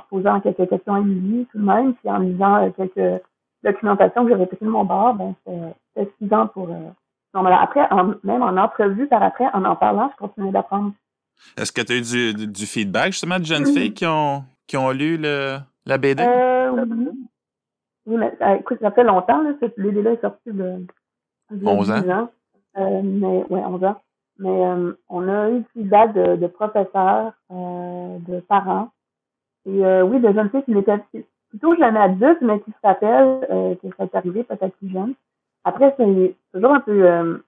posant 0.09 0.39
quelques 0.41 0.67
questions 0.67 0.95
à 0.95 0.99
Émilie 0.99 1.47
tout 1.51 1.59
de 1.59 1.63
même, 1.63 1.93
puis 1.93 2.09
en 2.09 2.19
lisant 2.19 2.63
euh, 2.63 2.69
quelques 2.71 3.21
documentations 3.63 4.23
que 4.23 4.29
j'ai 4.29 4.35
répétées 4.35 4.65
de 4.65 4.71
mon 4.71 4.83
bord, 4.83 5.13
ben 5.13 5.33
c'est 5.95 6.05
suffisant 6.11 6.47
pour... 6.47 6.69
après, 7.45 7.87
même 8.23 8.41
en 8.41 8.57
entrevue 8.57 9.07
par 9.07 9.23
après, 9.23 9.45
en 9.53 9.65
en 9.65 9.75
parlant, 9.75 10.09
je 10.13 10.17
continuais 10.17 10.51
d'apprendre. 10.51 10.93
Est-ce 11.55 11.71
que 11.71 11.81
tu 11.81 11.93
as 11.93 11.97
eu 11.97 12.33
du, 12.33 12.47
du, 12.47 12.65
feedback 12.65 13.11
justement 13.11 13.39
de 13.39 13.45
jeunes 13.45 13.65
filles 13.65 13.93
qui 13.93 14.05
ont, 14.05 14.43
qui 14.65 14.75
ont 14.75 14.89
lu 14.91 15.17
le, 15.17 15.57
la 15.85 15.97
BD? 15.97 16.23
Euh, 16.23 16.71
oui. 16.71 17.09
oui 18.07 18.17
mais, 18.17 18.33
euh, 18.41 18.55
écoute, 18.55 18.79
ça 18.81 18.91
fait 18.91 19.03
longtemps, 19.03 19.41
là, 19.43 19.51
cette 19.59 19.79
BD-là 19.79 20.13
est 20.13 20.21
sortie 20.21 20.51
de, 20.51 20.85
11 21.63 21.91
ans. 21.91 22.29
Euh, 22.77 23.01
mais, 23.03 23.45
ouais, 23.49 23.61
11 23.65 23.83
ans. 23.83 24.01
Mais 24.39 24.93
on 25.09 25.27
a 25.27 25.49
eu 25.49 25.59
du 25.59 25.65
feedback 25.73 26.13
de, 26.13 26.35
de 26.35 26.47
professeurs, 26.47 27.33
euh, 27.51 28.17
de 28.19 28.39
parents. 28.41 28.89
Et 29.65 29.83
euh, 29.83 30.03
oui, 30.03 30.19
de 30.19 30.31
jeunes 30.31 30.49
filles 30.49 30.63
qui 30.63 30.77
étaient 30.77 30.99
plutôt 31.49 31.75
jeunes 31.75 31.97
adultes, 31.97 32.41
mais 32.41 32.59
qui 32.61 32.71
s'appellent, 32.81 33.47
euh, 33.49 33.75
qui 33.75 33.89
sont 33.97 34.09
arrivées 34.13 34.43
peut-être 34.43 34.75
plus 34.77 34.91
jeunes. 34.91 35.13
Après, 35.63 35.93
c'est 35.97 36.35
toujours 36.53 36.73
un 36.75 36.79
peu 36.81 37.43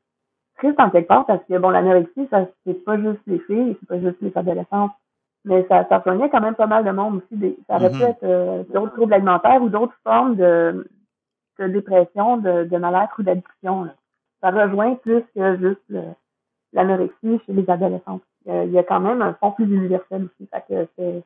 triste 0.57 0.79
en 0.79 0.89
quelque 0.89 1.07
part 1.07 1.25
parce 1.25 1.43
que 1.45 1.57
bon, 1.57 1.69
l'anorexie, 1.69 2.27
ça 2.29 2.47
c'est 2.65 2.83
pas 2.85 2.97
juste 2.97 3.21
les 3.27 3.39
filles, 3.39 3.77
c'est 3.79 3.87
pas 3.89 3.99
juste 3.99 4.17
les 4.21 4.31
adolescents, 4.37 4.91
mais 5.45 5.65
ça, 5.69 5.85
ça 5.89 5.99
rejoignait 5.99 6.29
quand 6.29 6.41
même 6.41 6.55
pas 6.55 6.67
mal 6.67 6.83
de 6.85 6.91
monde 6.91 7.17
aussi. 7.17 7.37
Des, 7.37 7.57
ça 7.67 7.77
aurait 7.77 7.91
pu 7.91 8.03
Mhm. 8.03 8.09
être 8.09 8.23
euh, 8.23 8.63
d'autres 8.73 8.93
troubles 8.95 9.13
alimentaires 9.13 9.61
ou 9.61 9.69
d'autres 9.69 9.95
formes 10.03 10.35
de, 10.35 10.87
de 11.59 11.67
dépression, 11.67 12.37
de, 12.37 12.65
de 12.65 12.77
mal-être 12.77 13.19
ou 13.19 13.23
d'addiction. 13.23 13.89
Ça 14.41 14.51
rejoint 14.51 14.95
plus 14.95 15.23
que 15.35 15.57
juste 15.57 15.93
l'anorexie 16.73 17.39
chez 17.45 17.53
les 17.53 17.69
adolescents. 17.69 18.21
Il 18.45 18.53
y, 18.53 18.55
a, 18.57 18.65
il 18.65 18.71
y 18.71 18.79
a 18.79 18.83
quand 18.83 18.99
même 18.99 19.21
un 19.21 19.33
fond 19.35 19.51
plus 19.51 19.65
universel 19.65 20.25
aussi. 20.25 20.49
Fait 20.49 20.63
que 20.69 20.87
c'est, 20.97 21.23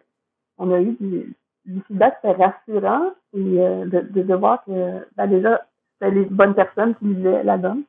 on 0.58 0.72
a 0.72 0.80
eu 0.82 0.94
du, 1.00 1.36
du 1.66 1.82
feedback, 1.84 2.18
c'était 2.22 2.44
rassurant 2.44 3.12
et 3.34 3.62
euh, 3.62 3.86
de, 3.86 4.02
de, 4.02 4.24
de 4.24 4.36
voir 4.36 4.64
que 4.66 5.08
ben 5.18 5.28
déjà, 5.28 5.66
c'était 6.04 6.12
les 6.16 6.26
bonnes 6.26 6.54
personnes 6.54 6.96
qui 6.96 7.06
lisaient 7.06 7.44
la 7.44 7.58
donne. 7.58 7.84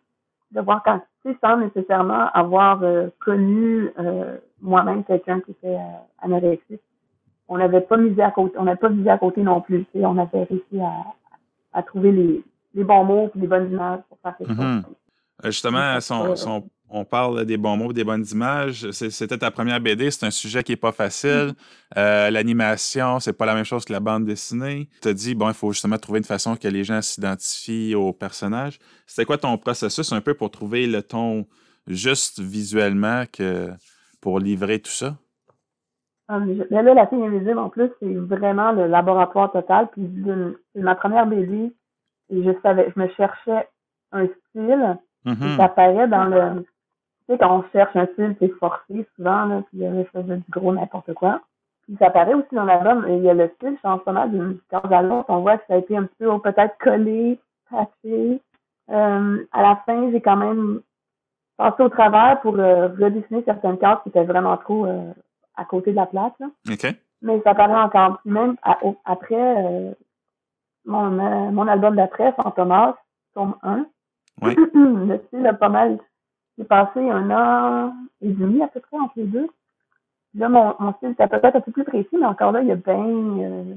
De 0.53 0.61
voir 0.61 0.83
quand, 0.85 1.01
tu 1.25 1.33
sais, 1.33 1.39
sans 1.43 1.57
nécessairement 1.57 2.29
avoir 2.33 2.81
euh, 2.83 3.09
connu 3.25 3.91
euh, 3.99 4.37
moi-même 4.61 5.03
quelqu'un 5.03 5.41
qui 5.41 5.51
était 5.51 5.75
euh, 5.75 5.99
anorexique. 6.23 6.81
On 7.49 7.59
n'avait 7.59 7.81
pas 7.81 7.97
misé 7.97 8.23
à 8.23 8.31
côté, 8.31 8.57
on 8.59 8.65
n'avait 8.65 8.79
pas 8.79 8.89
misé 8.89 9.11
à 9.11 9.19
côté 9.19 9.43
non 9.43 9.61
plus. 9.61 9.85
tu 9.87 9.99
sais, 9.99 10.07
on 10.07 10.17
avait 10.17 10.45
réussi 10.45 10.81
à, 10.81 10.93
à 11.73 11.83
trouver 11.83 12.13
les, 12.13 12.45
les 12.75 12.85
bons 12.85 13.05
mots 13.05 13.31
et 13.35 13.39
les 13.39 13.47
bonnes 13.49 13.71
images 13.73 14.01
pour 14.09 14.19
faire 14.23 14.37
quelque 14.37 14.53
Mhm. 14.53 14.83
chose. 14.85 14.95
Justement, 15.45 16.01
si 16.01 16.13
on, 16.13 16.37
si 16.37 16.49
on- 17.01 17.05
parle 17.05 17.45
des 17.45 17.57
bons 17.57 17.77
mots, 17.77 17.93
des 17.93 18.05
bonnes 18.05 18.25
images, 18.33 18.91
c'était 18.91 19.39
ta 19.39 19.51
première 19.51 19.81
BD, 19.81 20.11
c'est 20.11 20.27
un 20.27 20.31
sujet 20.31 20.63
qui 20.63 20.73
est 20.73 20.77
pas 20.77 20.93
facile. 20.93 21.53
Euh, 21.97 22.31
L'animation, 22.31 23.21
c'est 23.21 23.33
pas 23.33 23.47
la 23.47 23.55
même 23.55 23.65
chose 23.65 23.85
que 23.85 23.93
la 23.93 24.01
bande 24.01 24.25
dessinée. 24.25 24.89
Tu 25.03 25.09
as 25.09 25.13
dit, 25.15 25.35
bon, 25.35 25.49
il 25.49 25.55
faut 25.55 25.73
justement 25.73 25.99
trouver 25.99 26.19
une 26.19 26.25
façon 26.25 26.57
que 26.57 26.69
les 26.69 26.85
gens 26.85 27.03
s'identifient 27.03 27.95
aux 27.95 28.13
personnages. 28.13 28.79
C'était 29.07 29.25
quoi 29.25 29.39
ton 29.39 29.57
processus 29.59 30.13
un 30.13 30.21
peu 30.21 30.35
pour 30.35 30.51
trouver 30.51 30.87
le 30.87 31.03
ton 31.03 31.47
juste 31.87 32.41
visuellement 32.41 33.25
que 33.33 33.71
pour 34.21 34.39
livrer 34.39 34.79
tout 34.81 34.91
ça? 34.91 35.17
Mais 36.31 36.83
là, 36.83 36.95
la 36.95 37.07
fille 37.07 37.23
invisible, 37.23 37.59
en 37.59 37.69
plus, 37.69 37.91
c'est 38.01 38.15
vraiment 38.15 38.73
le 38.73 38.87
laboratoire 38.87 39.53
total. 39.53 39.89
Puis 39.93 40.03
ma 40.75 40.95
première 40.95 41.27
BD 41.27 41.73
je 42.31 42.51
savais, 42.63 42.91
je 42.97 42.99
me 43.01 43.09
cherchais 43.09 43.69
un 44.13 44.27
style 44.27 44.99
Mhm. 45.27 45.57
qui 45.57 45.63
apparaît 45.63 46.09
dans 46.09 46.25
le. 46.25 46.65
Tu 47.29 47.33
sais, 47.33 47.39
quand 47.39 47.59
on 47.59 47.65
cherche 47.73 47.95
un 47.97 48.07
style, 48.07 48.37
c'est 48.39 48.53
forcé 48.59 49.07
souvent, 49.17 49.47
là, 49.47 49.63
puis 49.71 49.81
je 49.81 50.05
faisais 50.13 50.37
du 50.37 50.45
gros 50.51 50.73
n'importe 50.75 51.13
quoi. 51.15 51.41
Puis 51.85 51.97
ça 51.99 52.07
apparaît 52.07 52.35
aussi 52.35 52.55
dans 52.55 52.65
l'album. 52.65 53.05
Il 53.09 53.23
y 53.23 53.29
a 53.31 53.35
le 53.35 53.51
style 53.57 53.77
mal 54.07 54.31
d'une 54.31 54.59
case 54.71 54.91
à 54.93 55.03
l'autre. 55.03 55.27
On 55.29 55.41
voit 55.41 55.59
que 55.59 55.65
ça 55.69 55.75
a 55.75 55.79
été 55.79 55.97
un 55.97 56.05
petit 56.05 56.17
peu 56.19 56.31
oh, 56.31 56.39
peut-être 56.39 56.77
collé, 56.79 57.39
patché. 57.71 58.41
Euh, 58.91 59.45
à 59.53 59.63
la 59.63 59.77
fin, 59.87 60.11
j'ai 60.11 60.21
quand 60.21 60.37
même 60.37 60.81
passé 61.57 61.83
au 61.83 61.89
travers 61.89 62.41
pour 62.41 62.59
euh, 62.59 62.89
redessiner 62.89 63.43
certaines 63.45 63.79
cases 63.79 63.99
qui 64.03 64.09
étaient 64.11 64.25
vraiment 64.25 64.57
trop 64.57 64.87
euh, 64.87 65.13
à 65.57 65.65
côté 65.65 65.91
de 65.93 65.97
la 65.97 66.07
plaque. 66.07 66.35
Là. 66.41 66.47
OK. 66.71 66.87
Mais 67.23 67.41
ça 67.43 67.55
paraît 67.55 67.75
encore. 67.81 68.19
Puis 68.23 68.31
même 68.33 68.57
à- 68.63 68.79
au- 68.85 68.97
après, 69.05 69.35
euh, 69.65 69.93
mon, 70.85 71.19
euh, 71.19 71.51
mon 71.51 71.67
album 71.69 71.97
d'après, 71.97 72.33
Fantomas, 72.33 72.95
tome 73.35 73.55
1, 73.63 73.87
Oui. 74.43 74.57
le 74.75 75.19
style 75.27 75.47
a 75.47 75.55
pas 75.55 75.69
mal. 75.69 75.99
J'ai 76.59 76.65
passé 76.65 77.01
un 77.11 77.31
an 77.31 77.95
et 78.21 78.31
demi 78.31 78.63
à 78.63 78.69
peu 78.69 78.81
près 78.81 78.99
entre 78.99 79.15
les 79.17 79.25
deux. 79.25 79.49
Là, 80.37 80.49
mon, 80.49 80.75
mon 80.79 80.93
style 80.95 81.11
était 81.11 81.29
peut-être 81.29 81.57
un 81.57 81.61
peu 81.61 81.73
plus 81.73 81.85
précis, 81.85 82.17
mais 82.19 82.27
encore 82.27 82.53
là, 82.53 82.63
il 82.63 82.69
y 82.69 82.73
a 82.73 82.77
bien 82.77 82.97
euh, 82.99 83.75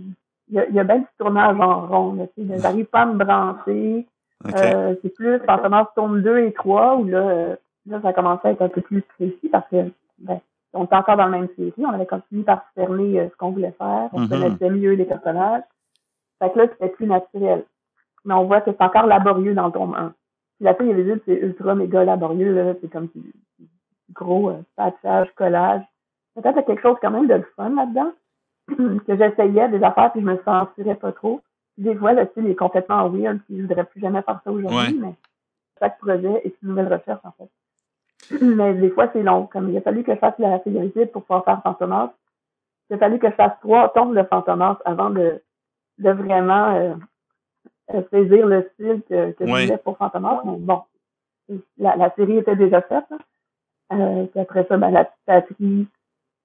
il 0.50 0.56
y 0.56 0.60
a, 0.60 0.68
il 0.68 0.76
y 0.76 0.80
a 0.80 0.84
bien 0.84 1.00
du 1.00 1.06
tournage 1.18 1.60
en 1.60 1.88
rond. 1.88 2.30
J'arrive 2.38 2.86
pas 2.86 3.02
à 3.02 3.06
me 3.06 3.24
brancher. 3.24 4.08
Euh, 4.46 4.96
c'est 5.02 5.14
plus 5.14 5.40
Fantomas 5.40 5.88
tome 5.96 6.22
2 6.22 6.40
et 6.40 6.54
3 6.54 6.98
où 6.98 7.06
là, 7.06 7.18
euh, 7.18 7.56
là, 7.88 8.00
ça 8.02 8.14
commençait 8.14 8.50
à 8.50 8.52
être 8.52 8.62
un 8.62 8.70
peu 8.70 8.82
plus 8.82 9.02
précis 9.02 9.50
parce 9.52 9.68
que 9.70 9.92
ben, 10.20 10.40
on 10.74 10.86
était 10.86 10.96
encore 10.96 11.18
dans 11.18 11.26
la 11.26 11.38
même 11.38 11.50
série. 11.56 11.74
On 11.80 11.90
avait 11.92 12.06
continué 12.06 12.44
par 12.44 12.64
cerner 12.76 13.20
euh, 13.20 13.30
ce 13.30 13.36
qu'on 13.36 13.52
voulait 13.52 13.74
faire. 13.78 14.10
On 14.14 14.28
connaissait 14.28 14.70
mieux 14.70 14.94
les 14.94 15.06
personnages. 15.06 15.64
Fait 16.40 16.52
que 16.52 16.60
là, 16.60 16.68
c'était 16.72 16.90
plus 16.90 17.08
naturel. 17.08 17.66
Mais 18.26 18.36
on 18.36 18.46
voit 18.46 18.62
que 18.62 18.72
c'est 18.72 18.84
encore 18.84 19.08
laborieux 19.08 19.56
dans 19.56 19.68
le 19.68 19.72
tome 19.72 19.96
1. 19.96 20.14
Puis 20.58 20.66
la 20.66 20.74
fille 20.76 20.92
invisible, 20.92 21.22
c'est 21.26 21.40
ultra 21.40 21.76
méga 21.76 22.04
laborieux. 22.04 22.54
là. 22.54 22.74
C'est 22.82 22.92
comme 22.92 23.08
du, 23.16 23.22
du 23.60 23.68
gros 24.14 24.50
euh, 24.50 24.62
patchage, 24.76 25.32
collage. 25.36 25.82
Peut-être 26.36 26.66
quelque 26.66 26.82
chose 26.82 26.98
quand 27.02 27.12
même 27.12 27.28
de 27.28 27.36
le 27.36 27.48
fun 27.56 27.70
là-dedans. 27.70 28.12
que 29.08 29.16
j'essayais 29.16 29.70
des 29.70 29.84
affaires 29.84 30.12
puis 30.12 30.22
je 30.22 30.26
me 30.26 30.38
censurais 30.44 30.96
pas 30.96 31.12
trop. 31.14 31.42
Des 31.78 31.96
fois, 31.96 32.14
le 32.14 32.26
style 32.28 32.48
est 32.48 32.56
complètement 32.56 33.08
weird 33.10 33.40
puis 33.46 33.58
je 33.58 33.62
voudrais 33.62 33.86
plus 33.86 34.02
jamais 34.02 34.22
faire 34.24 34.42
ça 34.44 34.52
aujourd'hui, 34.52 34.78
Ouais. 34.78 34.94
mais 35.00 35.14
chaque 35.80 35.98
projet 36.00 36.42
est 36.44 36.56
une 36.62 36.70
nouvelle 36.70 36.92
recherche 36.94 37.22
en 37.24 37.32
fait. 37.32 37.50
mais 38.42 38.74
des 38.74 38.90
fois, 38.90 39.10
c'est 39.14 39.24
long. 39.24 39.46
Comme 39.46 39.70
il 39.70 39.78
a 39.78 39.82
fallu 39.82 40.04
que 40.04 40.14
je 40.14 40.20
fasse 40.20 40.38
la 40.40 40.60
invisible 40.66 41.08
pour 41.08 41.22
pouvoir 41.24 41.46
faire 41.46 41.62
Fantomas. 41.62 42.12
Il 42.90 42.96
a 42.96 42.98
fallu 42.98 43.20
que 43.20 43.30
je 43.30 43.36
fasse 43.36 43.54
trois 43.62 43.90
tombes 43.94 44.16
de 44.18 44.24
Fantomas 44.24 44.78
avant 44.86 45.12
de, 45.12 45.42
de 46.00 46.10
vraiment 46.10 46.74
euh, 46.76 46.96
saisir 48.12 48.46
le 48.48 48.70
style 48.74 49.02
que, 49.10 49.32
que 49.32 49.44
Ouais. 49.44 49.62
je 49.62 49.66
voulais 49.66 49.78
pour 49.78 49.98
Fantomas. 49.98 50.42
Mais 50.46 50.58
bon, 50.58 50.82
la, 51.78 51.96
la 51.96 52.14
série 52.16 52.38
était 52.38 52.56
déjà 52.56 52.82
faite. 52.82 53.06
là. 53.10 53.18
Euh, 53.94 54.26
puis 54.26 54.40
après 54.42 54.66
ça, 54.66 54.78
ben, 54.78 54.90
la 54.92 55.10
patrie, 55.26 55.88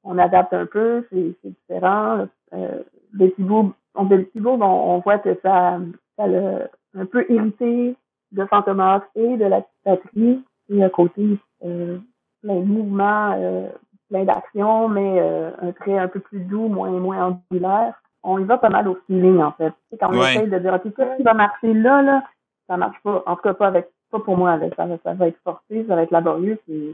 on 0.04 0.16
adapte 0.18 0.52
un 0.52 0.66
peu, 0.66 1.06
c'est 1.10 1.34
différent. 1.44 2.26
Euh, 2.52 2.82
des 3.14 3.28
petits 3.30 3.42
bouts, 3.42 3.72
on, 3.94 4.04
des 4.04 4.18
petits 4.18 4.40
bouts, 4.40 4.58
on, 4.60 4.64
on 4.64 4.98
voit 5.00 5.18
que 5.18 5.34
ça, 5.42 5.78
ça 6.16 6.26
l'a 6.26 6.68
un 6.96 7.06
peu 7.06 7.26
hérité 7.28 7.96
de 8.32 8.44
Fantomas 8.46 9.02
et 9.16 9.36
de 9.36 9.44
la 9.44 9.62
patrie. 9.84 10.44
Et 10.68 10.82
un 10.82 10.88
côté 10.88 11.36
euh, 11.64 11.98
plein 12.42 12.54
de 12.60 12.64
mouvements, 12.64 13.32
euh, 13.36 13.68
plein 14.08 14.24
d'actions, 14.24 14.88
mais 14.88 15.18
euh, 15.20 15.50
un 15.60 15.72
trait 15.72 15.98
un 15.98 16.08
peu 16.08 16.20
plus 16.20 16.40
doux, 16.40 16.68
moins, 16.68 16.90
moins 16.90 17.38
angulaire. 17.50 18.00
On 18.22 18.38
y 18.38 18.44
va 18.44 18.58
pas 18.58 18.68
mal 18.70 18.86
au 18.88 18.96
feeling, 19.06 19.38
en 19.40 19.52
fait. 19.52 19.72
Quand 19.98 20.10
on 20.10 20.18
Ouais. 20.20 20.34
essaye 20.36 20.48
de 20.48 20.58
dire, 20.58 20.74
OK, 20.74 20.82
qu'est-ce 20.94 21.16
qui 21.16 21.22
va 21.22 21.34
marcher 21.34 21.74
là, 21.74 22.02
là, 22.02 22.22
ça 22.68 22.76
marche 22.76 23.00
pas. 23.02 23.22
En 23.26 23.36
tout 23.36 23.42
cas, 23.42 23.54
pas 23.54 23.66
avec, 23.68 23.88
pas 24.10 24.20
pour 24.20 24.36
moi, 24.36 24.56
là. 24.56 24.66
Ça, 24.76 24.86
ça 25.02 25.14
va 25.14 25.28
être 25.28 25.38
forcé, 25.42 25.84
ça 25.88 25.96
va 25.96 26.02
être 26.02 26.10
laborieux, 26.12 26.58
c'est, 26.68 26.92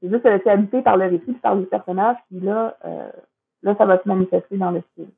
c'est 0.00 0.08
juste 0.10 0.24
laisser 0.24 0.50
habiter 0.50 0.82
par 0.82 0.96
le 0.96 1.06
récit, 1.06 1.32
par 1.42 1.54
les 1.56 1.66
personnages, 1.66 2.16
puis 2.30 2.40
là, 2.40 2.76
euh, 2.84 3.08
là, 3.62 3.74
ça 3.76 3.86
va 3.86 4.00
se 4.02 4.08
manifester 4.08 4.56
dans 4.56 4.70
le 4.70 4.82
style. 4.92 5.08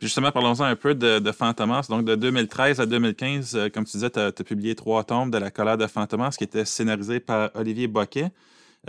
Justement, 0.00 0.30
parlons-en 0.30 0.62
un 0.62 0.76
peu 0.76 0.94
de, 0.94 1.18
de 1.18 1.32
Fantomas. 1.32 1.88
Donc, 1.90 2.04
de 2.04 2.14
2013 2.14 2.80
à 2.80 2.86
2015, 2.86 3.56
euh, 3.56 3.68
comme 3.68 3.84
tu 3.84 3.92
disais, 3.92 4.10
tu 4.10 4.20
as, 4.20 4.30
publié 4.44 4.76
trois 4.76 5.02
tomes 5.02 5.30
de 5.32 5.38
la 5.38 5.50
colère 5.50 5.76
de 5.76 5.88
Fantomas 5.88 6.36
qui 6.38 6.44
était 6.44 6.64
scénarisé 6.64 7.18
par 7.18 7.50
Olivier 7.56 7.88
Boquet. 7.88 8.26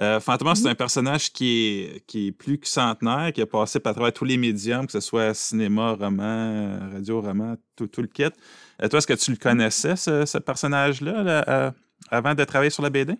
Euh, 0.01 0.19
Fantomas, 0.21 0.55
c'est 0.55 0.69
un 0.69 0.75
personnage 0.75 1.31
qui 1.33 1.49
est, 1.95 2.05
qui 2.05 2.27
est 2.27 2.31
plus 2.31 2.57
que 2.57 2.67
centenaire, 2.67 3.33
qui 3.33 3.41
a 3.41 3.45
passé 3.45 3.79
par 3.81 3.93
travers 3.93 4.13
tous 4.13 4.23
les 4.23 4.37
médiums, 4.37 4.85
que 4.85 4.93
ce 4.93 5.01
soit 5.01 5.33
cinéma, 5.33 5.91
roman, 5.91 6.23
euh, 6.23 6.79
radio, 6.93 7.19
roman, 7.21 7.55
tout, 7.75 7.87
tout 7.87 8.01
le 8.01 8.07
kit. 8.07 8.23
Euh, 8.23 8.87
toi, 8.87 8.99
est-ce 8.99 9.07
que 9.07 9.13
tu 9.13 9.31
le 9.31 9.37
connaissais, 9.37 9.97
ce, 9.97 10.25
ce 10.25 10.37
personnage-là, 10.37 11.23
là, 11.23 11.43
euh, 11.49 11.71
avant 12.11 12.33
de 12.33 12.43
travailler 12.45 12.69
sur 12.69 12.81
la 12.83 12.89
BD? 12.89 13.13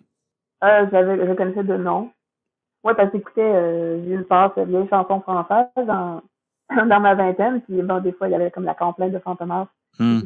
Euh, 0.64 0.86
j'avais, 0.90 1.26
je 1.26 1.32
connaissais 1.34 1.64
de 1.64 1.76
nom. 1.76 2.10
Ouais, 2.82 2.94
parce 2.94 3.10
que 3.10 3.18
j'écoutais, 3.18 3.42
euh, 3.42 4.02
j'ai 4.04 4.14
une 4.14 4.24
passe 4.24 4.52
de 4.56 4.62
vieilles 4.62 4.88
chansons 4.88 5.20
françaises 5.20 5.66
dans, 5.76 6.22
dans 6.86 7.00
ma 7.00 7.14
vingtaine, 7.14 7.60
puis 7.60 7.82
bon, 7.82 8.00
des 8.00 8.12
fois, 8.12 8.28
il 8.28 8.30
y 8.30 8.34
avait 8.34 8.50
comme 8.50 8.64
la 8.64 8.74
complainte 8.74 9.12
de 9.12 9.18
Fantomas, 9.18 9.66
Hmm. 9.98 10.20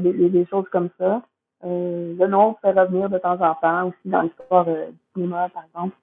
des 0.00 0.46
choses 0.46 0.64
comme 0.70 0.88
ça. 0.98 1.20
Euh, 1.64 2.14
le 2.18 2.26
nom 2.26 2.56
fait 2.60 2.72
revenir 2.72 3.08
de 3.08 3.18
temps 3.18 3.40
en 3.40 3.54
temps, 3.54 3.88
aussi 3.88 3.96
dans 4.06 4.22
l'histoire 4.22 4.66
euh, 4.68 4.86
du 4.90 4.96
cinéma, 5.14 5.48
par 5.48 5.64
exemple. 5.64 5.96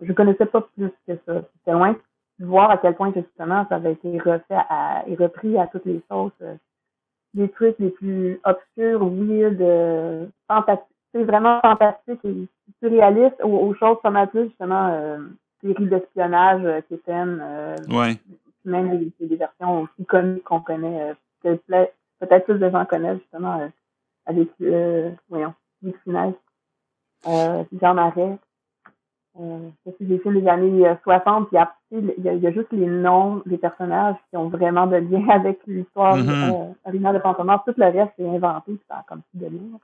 Je 0.00 0.12
connaissais 0.12 0.46
pas 0.46 0.60
plus 0.76 0.90
que 1.06 1.16
ça. 1.26 1.42
C'était 1.58 1.72
loin 1.72 1.96
de 2.38 2.46
voir 2.46 2.70
à 2.70 2.78
quel 2.78 2.94
point, 2.94 3.12
justement, 3.14 3.66
ça 3.68 3.76
avait 3.76 3.92
été 3.92 4.18
refait 4.18 4.44
à, 4.68 5.02
et 5.06 5.14
repris 5.16 5.58
à 5.58 5.66
toutes 5.66 5.84
les 5.86 6.00
sauces. 6.10 6.32
euh, 6.42 6.54
des 7.34 7.48
trucs 7.48 7.78
les 7.78 7.90
plus 7.90 8.40
obscurs, 8.44 9.04
weird, 9.04 9.60
euh, 9.60 10.26
fantastiques, 10.48 10.86
vraiment 11.14 11.60
fantastique 11.60 12.18
et 12.24 12.48
surréaliste 12.82 13.36
aux, 13.44 13.68
aux 13.68 13.74
choses 13.74 13.98
comme 14.02 14.18
plus, 14.28 14.48
justement, 14.48 14.88
euh, 14.92 15.18
séries 15.60 15.86
d'espionnage, 15.86 16.62
euh, 16.64 16.80
Kitten, 16.88 17.38
euh, 17.40 17.76
Ouais. 17.88 18.16
même 18.64 18.98
des, 18.98 19.26
des 19.26 19.36
versions 19.36 19.82
aussi 19.82 20.04
connues 20.06 20.40
qu'on 20.40 20.60
connaît, 20.60 21.14
euh, 21.44 21.56
que 21.68 21.86
peut-être 22.20 22.44
plus 22.46 22.58
de 22.58 22.68
gens 22.70 22.84
connaissent, 22.84 23.18
justement, 23.20 23.60
avec, 24.30 24.48
euh, 24.62 25.10
voyons, 25.28 25.54
Funès, 26.04 26.34
euh, 27.26 27.64
puis 27.64 27.78
Jean 27.80 27.94
Marais. 27.94 28.38
Euh, 29.38 29.68
c'est 29.84 29.96
films 30.22 30.40
des 30.40 30.48
années 30.48 30.86
euh, 30.88 30.94
60, 31.04 31.48
puis 31.48 31.56
après, 31.56 31.74
il 31.92 32.24
y, 32.24 32.28
a, 32.28 32.32
il 32.34 32.42
y 32.42 32.46
a 32.48 32.52
juste 32.52 32.72
les 32.72 32.86
noms 32.86 33.42
des 33.46 33.58
personnages 33.58 34.16
qui 34.28 34.36
ont 34.36 34.48
vraiment 34.48 34.86
de 34.88 34.96
lien 34.96 35.26
avec 35.40 35.60
l'histoire 35.66 36.16
Mhm. 36.16 36.28
euh, 36.50 36.72
originale 36.84 37.14
de 37.14 37.20
Fantomas. 37.20 37.62
Tout 37.64 37.74
le 37.76 37.86
reste, 37.86 38.12
c'est 38.18 38.28
inventé, 38.28 38.72
a 38.90 39.04
comme 39.08 39.22
si 39.30 39.38
de 39.38 39.46
lien. 39.46 39.78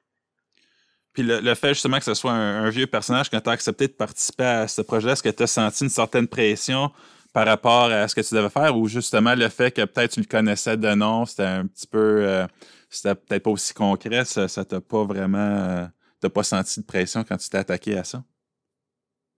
Puis 1.13 1.23
le, 1.23 1.41
le 1.41 1.55
fait 1.55 1.69
justement 1.75 1.99
que 1.99 2.05
ce 2.05 2.15
soit 2.15 2.33
un, 2.33 2.65
un 2.65 2.71
vieux 2.71 2.87
personnage, 2.89 3.31
quand 3.31 3.41
tu 3.41 3.49
as 3.49 3.53
accepté 3.53 3.87
de 3.87 3.93
participer 3.93 4.45
à 4.45 4.69
ce 4.69 4.83
projet, 4.83 5.11
est-ce 5.11 5.23
que 5.23 5.31
tu 5.31 5.43
as 5.45 5.47
senti 5.47 5.85
une 5.85 5.91
certaine 5.91 6.27
pression 6.29 6.91
par 7.33 7.47
rapport 7.47 7.85
à 7.85 8.07
ce 8.09 8.15
que 8.15 8.21
tu 8.21 8.35
devais 8.35 8.51
faire? 8.51 8.77
Ou 8.77 8.89
justement 8.89 9.35
le 9.35 9.49
fait 9.49 9.71
que 9.71 9.83
peut-être 9.85 10.11
tu 10.13 10.21
le 10.21 10.27
connaissais 10.27 10.77
de 10.77 10.93
nom, 10.95 11.25
c'était 11.25 11.45
un 11.45 11.67
petit 11.67 11.87
peu. 11.87 11.99
euh, 12.27 12.47
c'était 12.89 13.15
peut-être 13.15 13.43
pas 13.45 13.51
aussi 13.51 13.75
concret, 13.75 14.25
ça 14.25 14.65
t'a 14.65 14.81
pas 14.81 15.05
vraiment. 15.05 15.39
euh, 15.39 15.87
t'as 16.21 16.31
pas 16.31 16.43
senti 16.43 16.81
de 16.81 16.87
pression 16.87 17.25
quand 17.25 17.37
tu 17.37 17.49
t'es 17.51 17.59
attaqué 17.59 17.99
à 17.99 18.05
ça? 18.05 18.23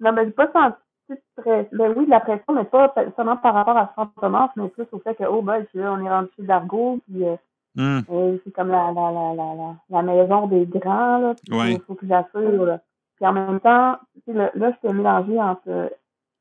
Non, 0.00 0.12
mais 0.12 0.26
j'ai 0.26 0.30
pas 0.32 0.50
senti 0.52 0.76
de 1.11 1.42
pression. 1.42 1.68
Ben 1.72 1.92
oui, 1.96 2.04
de 2.06 2.11
la 2.11 2.20
pression, 2.20 2.52
mais 2.54 2.64
pas 2.64 2.94
seulement 3.16 3.37
par 3.37 3.54
rapport 3.54 3.76
à 3.76 3.92
San 3.96 4.08
Thomas, 4.20 4.50
mais 4.56 4.68
plus 4.68 4.87
au 4.92 4.98
fait 5.00 5.14
que, 5.14 5.24
oh, 5.24 5.42
ben, 5.42 5.64
là, 5.74 5.92
on 5.92 6.04
est 6.04 6.08
rendu 6.08 6.28
chez 6.37 6.42
Dargo, 6.42 7.00
puis 7.06 7.24
euh, 7.26 7.37
Hmm. 7.76 8.00
euh, 8.11 8.38
c'est 8.44 8.50
comme 8.52 8.68
la, 8.70 8.90
la, 8.92 9.12
la, 9.12 9.34
la, 9.34 9.54
la, 9.54 9.74
la 9.90 10.02
maison 10.02 10.46
des 10.48 10.66
grands, 10.66 11.18
là, 11.18 11.34
Ouais. 11.50 11.74
il 11.74 11.80
faut 11.82 11.94
que 11.94 12.06
j'assure, 12.08 12.64
là. 12.64 12.80
Puis 13.16 13.26
en 13.26 13.32
même 13.32 13.61
temps, 13.61 13.98
tu 14.14 14.20
sais, 14.24 14.32
là, 14.32 14.50
là, 14.54 14.72
je 14.72 14.88
suis 14.88 14.96
mélangée 14.96 15.40
entre 15.40 15.90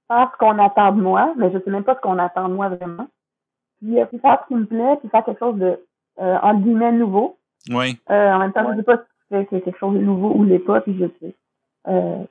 faire 0.08 0.32
ce 0.34 0.38
qu'on 0.39 0.58
attend 0.58 0.93
de 0.93 1.02
moi, 1.02 1.34
mais 1.38 1.52
je 1.52 1.60
sais 1.60 1.70
même 1.70 1.84
pas 1.84 1.96
ce 1.96 2.02
qu'on 2.02 2.17
attend 2.17 2.48
de 2.50 2.54
moi 2.56 2.70
vraiment. 2.70 3.08
Puis, 3.80 4.00
euh, 4.02 4.06
puis 4.06 4.17
faire 4.20 4.39
ce 4.41 4.48
qui 4.48 4.56
me 4.56 4.65
plaît, 4.65 4.96
puis 5.00 5.10
faire 5.10 5.26
quelque 5.26 5.38
chose 5.39 5.58
de, 5.60 5.80
euh, 6.20 6.38
entre 6.42 6.62
guillemets, 6.62 6.92
nouveau. 6.92 7.38
Oui. 7.70 8.00
Euh, 8.10 8.32
en 8.34 8.40
même 8.40 8.54
temps, 8.54 8.66
je 8.72 8.78
sais 8.78 8.84
pas 8.84 8.98
si 8.98 9.04
c'est 9.30 9.46
quelque 9.62 9.78
chose 9.78 9.94
de 9.94 10.00
nouveau 10.00 10.32
ou 10.36 10.44
l'est 10.44 10.60
pas, 10.60 10.82
puis 10.82 10.98
je 10.98 11.06
sais. 11.20 11.34
Euh, 11.88 12.24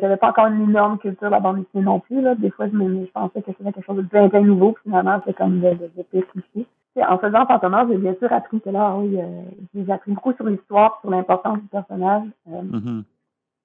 j'avais 0.00 0.16
pas 0.16 0.30
encore 0.30 0.46
une 0.46 0.62
énorme 0.70 0.98
culture 0.98 1.26
de 1.28 1.32
la 1.32 1.40
bande 1.40 1.58
dessinée 1.58 1.84
non 1.84 2.00
plus, 2.00 2.20
là. 2.22 2.34
Des 2.34 2.50
fois, 2.50 2.66
je, 2.68 2.72
me, 2.76 3.04
je 3.04 3.10
pensais 3.10 3.42
que 3.42 3.52
c'était 3.58 3.72
quelque 3.72 3.84
chose 3.84 3.96
de 3.96 4.02
bien, 4.02 4.28
bien 4.28 4.40
nouveau, 4.40 4.72
puis 4.72 4.84
finalement, 4.84 5.20
c'est 5.26 5.34
comme 5.36 5.60
de, 5.60 5.70
de, 5.70 5.90
de 6.14 7.02
En 7.06 7.18
faisant 7.18 7.46
Fantomas, 7.46 7.86
j'ai 7.88 7.98
bien 7.98 8.14
sûr 8.18 8.32
appris 8.32 8.60
que 8.60 8.70
là, 8.70 8.94
oui, 8.96 9.18
euh, 9.20 9.42
j'ai 9.74 9.92
appris 9.92 10.12
beaucoup 10.12 10.32
sur 10.32 10.46
l'histoire, 10.46 10.98
sur 11.02 11.10
l'importance 11.10 11.58
du 11.60 11.66
personnage 11.68 12.24
euh, 12.50 12.62
Mhm. 12.62 13.04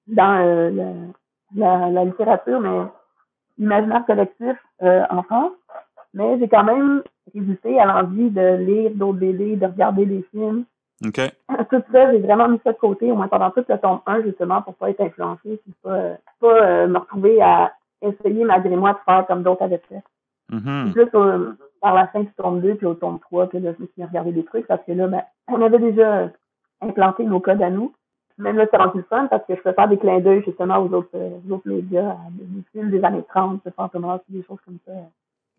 dans 0.08 0.38
euh, 0.44 0.70
le- 0.70 1.12
la, 1.60 1.88
la 1.90 2.04
littérature, 2.04 2.60
mais 2.60 2.82
l'imaginaire 3.58 4.04
collectif 4.06 4.56
en 4.82 5.22
France. 5.22 5.52
Mais 6.14 6.38
j'ai 6.38 6.48
quand 6.48 6.64
même 6.64 7.02
à 7.78 7.84
l'envie 7.86 8.30
de 8.30 8.56
lire 8.56 8.90
d'autres 8.94 9.18
BD, 9.18 9.56
de 9.56 9.66
regarder 9.66 10.06
des 10.06 10.22
films. 10.30 10.64
OK. 11.04 11.20
Tout 11.70 11.82
ça, 11.92 12.12
j'ai 12.12 12.18
vraiment 12.18 12.48
mis 12.48 12.60
ça 12.62 12.72
de 12.72 12.78
côté, 12.78 13.10
au 13.10 13.16
moins 13.16 13.28
pendant 13.28 13.50
tout 13.50 13.64
le 13.68 13.78
tome 13.78 14.00
1, 14.06 14.22
justement, 14.22 14.62
pour 14.62 14.74
pas 14.74 14.90
être 14.90 15.00
influencée, 15.00 15.60
puis 15.62 15.74
pas, 15.82 15.90
euh, 15.90 16.14
pas 16.40 16.62
euh, 16.62 16.86
me 16.86 16.98
retrouver 16.98 17.40
à 17.42 17.72
essayer 18.00 18.44
malgré 18.44 18.76
moi 18.76 18.92
de 18.92 18.98
faire 19.04 19.26
comme 19.26 19.42
d'autres 19.42 19.62
avaient 19.62 19.82
fait. 19.88 20.02
Mhm. 20.50 20.92
Plus 20.92 21.08
au- 21.14 21.54
par 21.80 21.94
la 21.94 22.06
fin 22.08 22.20
du 22.20 22.30
tome 22.36 22.60
2 22.60 22.74
puis 22.76 22.86
au 22.86 22.94
tome 22.94 23.18
3 23.20 23.48
que 23.48 23.56
là, 23.58 23.72
je 23.76 23.82
me 23.82 23.86
suis 23.86 23.94
mis 23.98 24.04
à 24.04 24.08
regarder 24.08 24.32
des 24.32 24.44
trucs 24.44 24.66
parce 24.66 24.82
que 24.84 24.92
là, 24.92 25.08
ben, 25.08 25.22
on 25.48 25.60
avait 25.62 25.78
déjà 25.80 26.30
implanté 26.80 27.24
nos 27.24 27.40
codes 27.40 27.62
à 27.62 27.70
nous. 27.70 27.92
Même 28.38 28.56
là, 28.56 28.66
c'est 28.70 28.76
rendu 28.76 29.02
fun 29.10 29.26
parce 29.26 29.44
que 29.46 29.54
je 29.56 29.60
peux 29.62 29.72
faire 29.72 29.88
des 29.88 29.98
clins 29.98 30.20
d'œil 30.20 30.42
justement 30.44 30.78
aux 30.78 30.92
autres, 30.92 31.08
euh, 31.14 31.30
aux 31.48 31.54
autres 31.54 31.68
médias, 31.68 32.10
à 32.10 32.16
des 32.30 32.62
films 32.72 32.90
des 32.90 33.02
années 33.04 33.24
30, 33.28 33.60
c'est 33.64 33.74
Fantomas, 33.74 34.20
des 34.28 34.42
choses 34.44 34.58
comme 34.64 34.78
ça. 34.86 34.92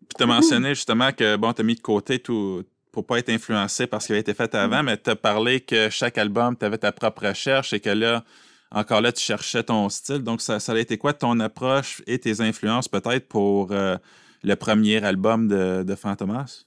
Puis 0.08 0.16
tu 0.16 0.22
as 0.22 0.26
mentionné 0.26 0.70
justement 0.70 1.12
que 1.12 1.36
bon, 1.36 1.52
tu 1.52 1.62
as 1.62 1.64
mis 1.64 1.74
de 1.74 1.80
côté 1.80 2.18
tout 2.18 2.64
pour 2.92 3.04
pas 3.04 3.18
être 3.18 3.30
influencé 3.30 3.88
par 3.88 4.00
ce 4.00 4.06
qui 4.06 4.12
avait 4.12 4.20
été 4.20 4.34
fait 4.34 4.54
avant, 4.54 4.84
mais 4.84 4.96
tu 4.96 5.10
as 5.10 5.16
parlé 5.16 5.60
que 5.60 5.88
chaque 5.90 6.16
album, 6.16 6.56
tu 6.56 6.64
avais 6.64 6.78
ta 6.78 6.92
propre 6.92 7.26
recherche 7.26 7.72
et 7.72 7.80
que 7.80 7.90
là, 7.90 8.22
encore 8.70 9.00
là, 9.00 9.10
tu 9.10 9.20
cherchais 9.20 9.64
ton 9.64 9.88
style. 9.88 10.22
Donc, 10.22 10.40
ça, 10.40 10.60
ça 10.60 10.72
a 10.72 10.78
été 10.78 10.96
quoi 10.96 11.12
ton 11.12 11.40
approche 11.40 12.02
et 12.06 12.18
tes 12.18 12.40
influences 12.40 12.86
peut-être 12.86 13.28
pour 13.28 13.72
euh, 13.72 13.96
le 14.44 14.54
premier 14.54 15.04
album 15.04 15.48
de, 15.48 15.82
de 15.82 15.94
Fantomas? 15.96 16.66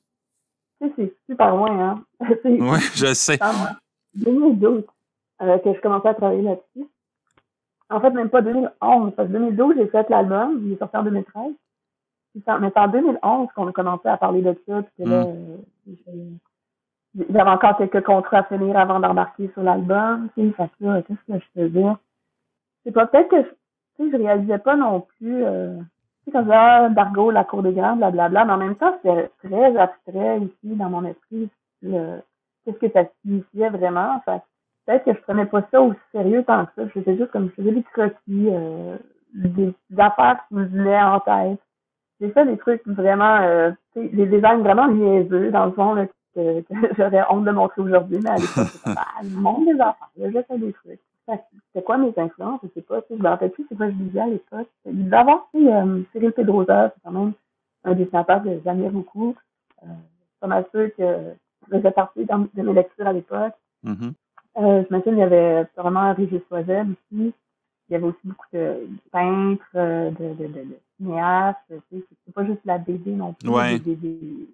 C'est 0.79 1.13
super 1.29 1.55
loin, 1.55 1.79
hein. 1.79 2.03
Oui, 2.43 2.79
je 2.95 3.13
sais. 3.13 3.41
en 3.41 3.53
2012 4.15 4.83
euh, 5.41 5.57
que 5.59 5.73
je 5.73 5.81
commençais 5.81 6.09
à 6.09 6.13
travailler 6.13 6.41
là-dessus. 6.41 6.89
En 7.89 8.01
fait, 8.01 8.09
même 8.09 8.29
pas 8.29 8.41
2011, 8.41 9.13
parce 9.15 9.27
que 9.29 9.33
2012, 9.33 9.75
j'ai 9.77 9.87
fait 9.87 10.09
l'album, 10.09 10.61
il 10.65 10.73
est 10.73 10.77
sorti 10.77 10.97
en 10.97 11.03
2013. 11.03 11.53
Mais 12.59 12.69
c'est 12.73 12.79
en 12.79 12.87
2011 12.87 13.47
qu'on 13.55 13.67
a 13.67 13.71
commencé 13.71 14.07
à 14.07 14.17
parler 14.17 14.41
de 14.41 14.55
ça, 14.67 14.81
puis 14.81 14.91
que 15.05 15.09
là, 15.09 15.25
euh, 15.27 15.57
j'ai- 15.87 16.53
j'avais 17.33 17.49
encore 17.49 17.77
quelques 17.77 18.03
contrats 18.05 18.39
à 18.39 18.43
finir 18.43 18.77
avant 18.77 18.99
d'embarquer 18.99 19.49
sur 19.53 19.63
l'album. 19.63 20.29
Tu 20.35 20.47
sais, 20.49 20.53
fait 20.55 20.69
que 20.79 20.85
là, 20.85 21.01
qu'est-ce 21.01 21.33
que 21.33 21.39
je 21.39 21.61
faisais? 21.61 21.85
C'est 22.83 22.91
pas 22.91 23.07
peut-être 23.07 23.29
que 23.29 23.37
je, 23.43 23.47
tu 23.97 24.05
sais, 24.05 24.11
je 24.17 24.23
réalisais 24.23 24.59
pas 24.59 24.75
non 24.75 25.01
plus, 25.01 25.43
euh, 25.43 25.77
tu 25.79 26.25
sais, 26.25 26.31
quand 26.31 26.39
je 26.39 26.43
disais, 26.45 26.55
ah, 26.57 26.89
Dargo, 26.89 27.31
la 27.31 27.43
cour 27.43 27.63
des 27.63 27.73
grands, 27.73 27.95
blablabla, 27.95 28.45
mais 28.45 28.53
en 28.53 28.57
même 28.57 28.75
temps, 28.75 28.93
c'était 29.01 29.31
très 29.43 29.77
abstrait 29.77 30.39
ici 30.41 30.75
dans 30.75 30.89
mon 30.89 31.05
esprit, 31.05 31.49
le, 31.81 32.19
qu'est-ce 32.65 32.77
que 32.77 32.91
ça 32.91 33.03
signifiait 33.21 33.69
vraiment. 33.69 34.19
Fait 34.25 34.41
peut-être 34.85 35.05
que 35.05 35.13
je 35.13 35.21
prenais 35.21 35.45
pas 35.45 35.63
ça 35.71 35.81
aussi 35.81 35.99
sérieux 36.11 36.43
tant 36.45 36.65
que 36.65 36.71
ça. 36.75 36.83
Je 36.87 36.91
faisais 37.01 37.17
juste 37.17 37.31
comme 37.31 37.49
je 37.49 37.55
faisais 37.55 37.71
des 37.71 37.83
croquis, 37.83 38.49
euh, 38.51 38.97
des, 39.33 39.73
des 39.89 39.99
affaires 39.99 40.39
qui 40.47 40.55
me 40.55 40.65
venaient 40.65 41.01
en 41.03 41.19
tête. 41.19 41.59
J'ai 42.19 42.31
fait 42.31 42.45
des 42.45 42.57
trucs 42.57 42.85
vraiment, 42.87 43.41
euh, 43.41 43.71
des 43.95 44.25
designs 44.25 44.59
vraiment 44.61 44.87
niaiseux, 44.87 45.51
dans 45.51 45.65
le 45.65 45.71
fond, 45.71 45.93
là, 45.93 46.07
que, 46.35 46.61
que 46.61 46.73
j'aurais 46.97 47.23
honte 47.29 47.45
de 47.45 47.51
montrer 47.51 47.81
aujourd'hui, 47.81 48.19
mais 48.23 48.29
à 48.29 48.35
l'époque, 48.37 48.67
c'était 48.73 48.95
comme, 48.95 49.29
le 49.29 49.39
monde 49.39 49.65
des 49.65 49.79
affaires, 49.79 50.09
là, 50.17 50.29
j'ai 50.31 50.43
fait 50.43 50.57
des 50.57 50.73
trucs. 50.73 50.99
C'était 51.27 51.83
quoi 51.83 51.97
mes 51.97 52.13
influences? 52.15 52.61
Je 52.63 52.69
sais 52.73 52.81
pas, 52.81 53.01
tu 53.01 53.09
sais, 53.09 53.17
je 53.17 53.23
me 53.23 53.27
rappelle 53.27 53.51
plus 53.51 53.65
c'est 53.67 53.75
quoi 53.75 53.89
je 53.89 53.95
disais 53.95 54.19
à 54.19 54.27
l'époque. 54.27 54.67
Sais, 54.85 54.91
euh, 54.93 56.01
Cyril 56.13 56.31
Pedrosa, 56.31 56.93
c'est 56.95 57.01
quand 57.03 57.11
même 57.11 57.33
un 57.83 57.93
dessinateur 57.93 58.43
que 58.43 58.49
j'admire 58.63 58.91
beaucoup. 58.91 59.35
Euh, 59.83 59.87
pas 60.39 60.47
mal 60.47 60.65
sûr 60.73 60.89
que 60.97 61.33
faisait 61.69 61.91
partie 61.91 62.25
de 62.25 62.61
mes 62.61 62.73
lectures 62.73 63.07
à 63.07 63.13
l'époque. 63.13 63.53
Mhm. 63.83 64.13
Euh, 64.57 64.83
J'imagine 64.87 65.11
qu'il 65.11 65.17
y 65.17 65.23
avait 65.23 65.65
vraiment 65.75 66.13
Régis 66.13 66.41
Loisel 66.49 66.87
aussi. 66.91 67.33
Il 67.89 67.93
y 67.93 67.95
avait 67.95 68.05
aussi 68.05 68.19
beaucoup 68.23 68.47
de 68.53 68.87
peintres, 69.11 69.63
euh, 69.75 70.09
de, 70.11 70.33
de, 70.33 70.47
de, 70.47 70.59
de 70.63 70.77
cinéastes. 70.97 71.59
C'est 71.91 72.33
pas 72.33 72.45
juste 72.45 72.61
la 72.65 72.77
BD 72.77 73.11
non 73.11 73.33
plus. 73.33 73.49
Ouais. 73.49 73.79
Des, 73.79 73.95
des, 73.95 74.13
des, 74.15 74.49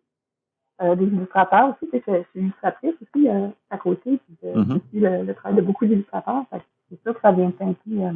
euh, 0.82 0.96
des 0.96 1.06
illustrateurs 1.06 1.70
aussi. 1.70 1.90
Sais, 1.92 2.04
je 2.08 2.14
je 2.14 2.24
suis 2.32 2.40
illustratrice 2.42 2.94
aussi 3.02 3.30
euh, 3.30 3.48
à 3.70 3.78
côté. 3.78 4.18
Puis 4.26 4.36
je, 4.44 4.48
Mhm. 4.60 4.80
je 4.84 4.90
suis 4.90 5.00
le, 5.00 5.24
le 5.24 5.34
travail 5.34 5.58
de 5.58 5.62
beaucoup 5.62 5.86
d'illustrateurs. 5.86 6.44
C'est 6.90 7.02
sûr 7.04 7.14
que 7.14 7.22
ça 7.22 7.32
vient 7.32 7.52
teinter 7.52 7.78
euh, 8.06 8.12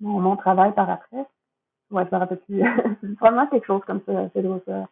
mon, 0.00 0.20
mon 0.20 0.36
travail 0.36 0.72
par 0.74 0.88
après. 0.90 1.24
Ouais, 1.90 2.04
je 2.10 2.14
me 2.14 2.20
rappelle 2.20 2.40
plus. 2.40 2.60
c'est 3.00 3.18
vraiment 3.20 3.46
quelque 3.46 3.66
chose 3.66 3.82
comme 3.86 4.00
ça, 4.06 4.28
c'est 4.34 4.42
drôle 4.42 4.60
ça. 4.66 4.88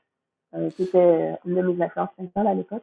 Euh, 0.54 0.70
C'était 0.76 1.36
une 1.46 1.54
de 1.54 1.62
mes 1.62 1.82
influences 1.82 2.12
principales 2.16 2.46
à 2.46 2.54
l'époque. 2.54 2.82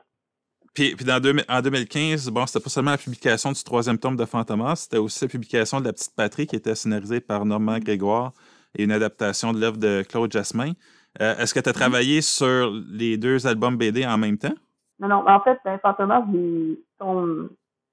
Puis, 0.73 0.95
puis 0.95 1.05
dans 1.05 1.19
deux- 1.19 1.35
en 1.47 1.61
2015, 1.61 2.29
bon, 2.29 2.45
c'était 2.45 2.63
pas 2.63 2.69
seulement 2.69 2.91
la 2.91 2.97
publication 2.97 3.51
du 3.51 3.63
troisième 3.63 3.97
tome 3.97 4.15
de 4.15 4.25
Fantomas, 4.25 4.75
c'était 4.75 4.97
aussi 4.97 5.23
la 5.25 5.29
publication 5.29 5.79
de 5.79 5.85
La 5.85 5.93
Petite 5.93 6.15
Patrie 6.15 6.47
qui 6.47 6.55
était 6.55 6.75
scénarisée 6.75 7.19
par 7.21 7.43
Normand 7.45 7.79
Grégoire 7.79 8.33
et 8.77 8.83
une 8.83 8.91
adaptation 8.91 9.53
de 9.53 9.59
l'œuvre 9.59 9.77
de 9.77 10.03
Claude 10.07 10.31
Jasmin. 10.31 10.73
Euh, 11.21 11.35
Est-ce 11.37 11.53
que 11.53 11.59
tu 11.59 11.69
as 11.69 11.73
travaillé 11.73 12.21
sur 12.21 12.71
les 12.91 13.17
deux 13.17 13.47
albums 13.47 13.77
BD 13.77 14.05
en 14.05 14.17
même 14.17 14.37
temps? 14.37 14.53
Non, 14.99 15.07
non, 15.07 15.23
en 15.27 15.39
fait, 15.41 15.57
ben, 15.63 15.79
Fantomas, 15.79 16.23
tombe 16.99 17.49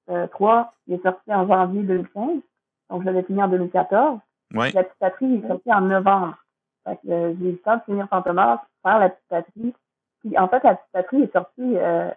euh, 0.09 0.27
3, 0.27 0.73
il 0.87 0.95
est 0.95 1.03
sorti 1.03 1.33
en 1.33 1.47
janvier 1.47 1.83
2015. 1.83 2.41
Donc, 2.89 3.01
je 3.01 3.05
l'avais 3.05 3.23
fini 3.23 3.41
en 3.41 3.47
2014. 3.47 4.19
Oui. 4.53 4.71
La 4.71 4.83
petite 4.83 4.99
patrie 4.99 5.25
il 5.25 5.43
est 5.43 5.47
sorti 5.47 5.71
en 5.73 5.81
novembre. 5.81 6.37
Fait 6.85 6.95
que 6.95 7.11
euh, 7.11 7.33
j'ai 7.39 7.47
eu 7.47 7.51
le 7.51 7.57
temps 7.57 7.77
de 7.77 7.81
finir 7.83 8.07
Fantomas, 8.09 8.61
faire 8.83 8.99
la 8.99 9.09
petite 9.09 9.27
patrie. 9.29 9.73
Puis, 10.19 10.37
en 10.37 10.47
fait, 10.47 10.63
la 10.63 10.75
petite 10.75 10.91
patrie 10.93 11.21
est 11.23 11.33
sortie 11.33 11.77
euh, 11.77 12.09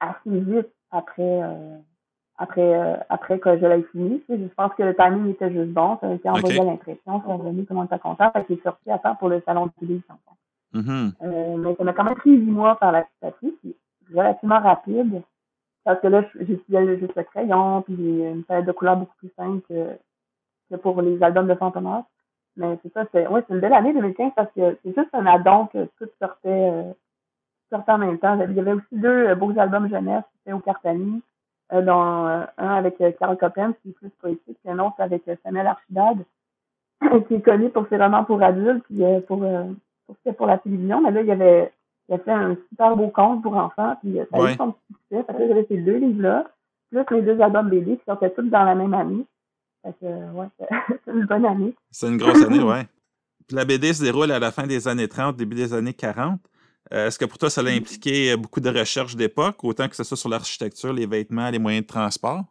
assez 0.00 0.40
vite 0.40 0.68
après, 0.90 1.40
après, 2.36 2.74
euh, 2.74 2.96
après 3.08 3.38
que 3.38 3.58
je 3.58 3.66
l'ai 3.66 3.82
fini. 3.92 4.22
Je 4.28 4.34
pense 4.56 4.72
que 4.74 4.82
le 4.82 4.94
timing 4.94 5.30
était 5.30 5.52
juste 5.52 5.70
bon. 5.70 5.98
Ça 6.00 6.08
a 6.08 6.14
été 6.14 6.28
envoyé 6.28 6.60
à 6.60 6.64
l'impression, 6.64 7.22
ça 7.22 7.32
a 7.32 7.36
le 7.36 7.74
monde 7.74 7.86
était 7.86 7.98
content. 7.98 8.30
Fait 8.32 8.44
qu'il 8.44 8.58
est 8.58 8.62
sorti 8.62 8.90
à 8.90 8.98
temps 8.98 9.14
pour 9.14 9.28
le 9.28 9.40
salon 9.46 9.66
de 9.66 9.86
livre. 9.86 10.02
Mhm. 10.72 11.12
Euh, 11.22 11.56
mais 11.58 11.74
ça 11.76 11.84
m'a 11.84 11.92
quand 11.92 12.04
même 12.04 12.16
pris 12.16 12.32
huit 12.32 12.50
mois 12.50 12.76
faire 12.76 12.90
la 12.90 13.06
patrie, 13.20 13.54
puis 13.60 13.76
relativement 14.12 14.60
rapide. 14.60 15.22
Parce 15.84 16.00
que 16.00 16.08
là, 16.08 16.24
j'utilisais 16.34 16.98
juste 16.98 17.14
le 17.14 17.22
crayon, 17.22 17.82
puis 17.82 17.94
j'ai 17.96 18.30
une 18.30 18.42
palette 18.42 18.66
de 18.66 18.72
couleurs 18.72 18.96
beaucoup 18.96 19.16
plus 19.18 19.30
simple 19.36 19.60
que, 19.68 19.90
que 20.70 20.76
pour 20.76 21.00
les 21.02 21.22
albums 21.22 21.46
de 21.46 21.54
Fantomas. 21.54 22.04
Mais 22.56 22.78
c'est 22.82 22.92
ça, 22.92 23.04
c'est 23.12 23.26
ouais, 23.26 23.42
c'est 23.46 23.54
une 23.54 23.60
belle 23.60 23.72
année 23.72 23.92
2015 23.92 24.32
parce 24.34 24.50
que 24.52 24.76
c'est 24.82 24.94
juste 24.94 25.12
un 25.12 25.26
addon 25.26 25.66
que 25.66 25.86
tout 25.98 26.08
sortait, 26.20 26.48
euh, 26.48 26.92
sortait 27.70 27.92
en 27.92 27.98
même 27.98 28.18
temps. 28.18 28.40
Il 28.40 28.54
y 28.54 28.60
avait 28.60 28.72
aussi 28.72 28.86
deux 28.92 29.28
euh, 29.28 29.34
beaux 29.34 29.56
albums 29.58 29.88
jeunesse, 29.88 30.24
c'était 30.38 30.52
au 30.52 30.60
Cartani, 30.60 31.20
dont 31.82 32.26
euh, 32.26 32.44
un 32.58 32.68
avec 32.74 33.00
euh, 33.00 33.10
Carl 33.18 33.36
Coppens, 33.38 33.72
qui 33.82 33.90
est 33.90 33.92
plus 33.92 34.10
poétique, 34.20 34.58
et 34.64 34.70
un 34.70 34.78
autre 34.78 34.96
avec 34.98 35.26
euh, 35.28 35.36
Samuel 35.44 35.66
Archibald, 35.66 36.24
qui 37.28 37.34
est 37.34 37.40
connu 37.44 37.70
pour 37.70 37.86
ses 37.88 37.96
romans 37.96 38.24
pour 38.24 38.42
adultes, 38.42 38.84
puis 38.84 39.04
euh, 39.04 39.20
pour, 39.20 39.42
euh, 39.44 39.64
pour, 40.06 40.34
pour 40.34 40.46
la 40.46 40.58
télévision. 40.58 41.00
Mais 41.02 41.10
là, 41.10 41.20
il 41.22 41.26
y 41.28 41.32
avait 41.32 41.72
il 42.08 42.14
a 42.16 42.18
fait 42.18 42.32
un 42.32 42.54
super 42.68 42.96
beau 42.96 43.08
conte 43.08 43.42
pour 43.42 43.56
enfants, 43.56 43.96
puis 44.02 44.20
euh, 44.20 44.24
ça 44.30 44.36
a 44.36 44.40
Ouais. 44.42 44.52
eu 44.52 44.56
son 44.56 44.72
petit 44.72 44.94
succès. 44.94 45.24
Fait 45.26 45.32
que 45.38 45.48
j'avais 45.48 45.66
ces 45.68 45.78
deux 45.78 45.96
livres-là, 45.96 46.46
plus 46.90 47.16
les 47.16 47.22
deux 47.22 47.40
albums 47.40 47.68
BD 47.70 47.96
qui 47.96 48.04
sortaient 48.04 48.30
tous 48.30 48.42
dans 48.48 48.62
la 48.64 48.74
même 48.74 48.92
année. 48.94 49.24
Fait 49.82 49.92
que, 50.00 50.04
euh, 50.06 50.30
ouais, 50.32 50.46
c'est 50.58 50.68
une 51.12 51.24
bonne 51.24 51.46
année. 51.46 51.74
C'est 51.90 52.08
une 52.08 52.18
grosse 52.18 52.42
année, 52.42 52.58
oui. 52.62 52.82
Puis 53.46 53.56
la 53.56 53.64
BD 53.64 53.92
se 53.94 54.02
déroule 54.02 54.30
à 54.32 54.38
la 54.38 54.50
fin 54.50 54.66
des 54.66 54.86
années 54.86 55.08
30, 55.08 55.36
début 55.36 55.56
des 55.56 55.72
années 55.74 55.92
40. 55.94 56.40
Euh, 56.92 57.06
Est-ce 57.06 57.18
que 57.18 57.24
pour 57.24 57.38
toi, 57.38 57.48
ça 57.50 57.62
a 57.62 57.64
impliqué 57.70 58.32
euh, 58.32 58.36
beaucoup 58.36 58.60
de 58.60 58.68
recherches 58.68 59.16
d'époque, 59.16 59.62
autant 59.64 59.88
que 59.88 59.96
ce 59.96 60.04
soit 60.04 60.16
sur 60.16 60.28
l'architecture, 60.28 60.92
les 60.92 61.06
vêtements, 61.06 61.48
les 61.50 61.58
moyens 61.58 61.82
de 61.86 61.88
transport? 61.88 62.42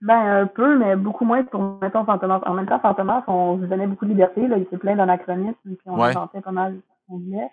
Ben, 0.00 0.42
un 0.42 0.46
peu, 0.46 0.78
mais 0.78 0.96
beaucoup 0.96 1.24
moins 1.24 1.44
pour, 1.44 1.78
mettons, 1.80 2.04
Fantomas. 2.04 2.40
En 2.46 2.54
même 2.54 2.66
temps, 2.66 2.80
Fantomas, 2.80 3.22
on 3.28 3.60
se 3.60 3.66
donnait 3.66 3.86
beaucoup 3.86 4.04
de 4.04 4.10
liberté, 4.10 4.46
là. 4.48 4.56
Il 4.56 4.62
était 4.64 4.76
plein 4.78 4.96
d'anachronismes, 4.96 5.54
puis 5.64 5.78
on 5.86 5.98
Ouais. 6.00 6.10
inventait 6.10 6.40
pas 6.40 6.50
mal 6.52 6.74
ce 6.76 7.06
qu'on 7.08 7.18
voulait 7.18 7.50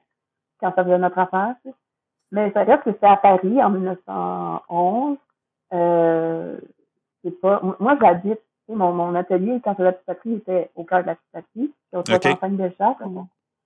quand 0.59 0.73
ça 0.75 0.83
faisait 0.83 0.97
notre 0.97 1.17
affaire, 1.19 1.55
tu 1.63 1.69
sais. 1.69 1.75
Mais 2.31 2.51
ça 2.51 2.63
reste 2.63 2.83
que 2.83 2.91
c'était 2.91 3.07
à 3.07 3.17
Paris 3.17 3.61
en 3.63 3.69
1911. 3.71 5.17
Euh, 5.73 6.57
c'est 7.23 7.39
pas, 7.41 7.61
moi, 7.79 7.97
j'habite 8.01 8.39
mon, 8.67 8.93
mon 8.93 9.15
atelier, 9.15 9.59
quand 9.63 9.77
la 9.79 9.93
patrie 9.93 10.35
était 10.35 10.69
au 10.75 10.83
cœur 10.83 11.01
de 11.01 11.07
la 11.07 11.15
patrie, 11.31 11.73
c'était 11.85 11.97
au 11.97 11.99
OK. 12.01 12.05
305 12.05 12.55
de 12.57 12.71
Chat. 12.77 12.95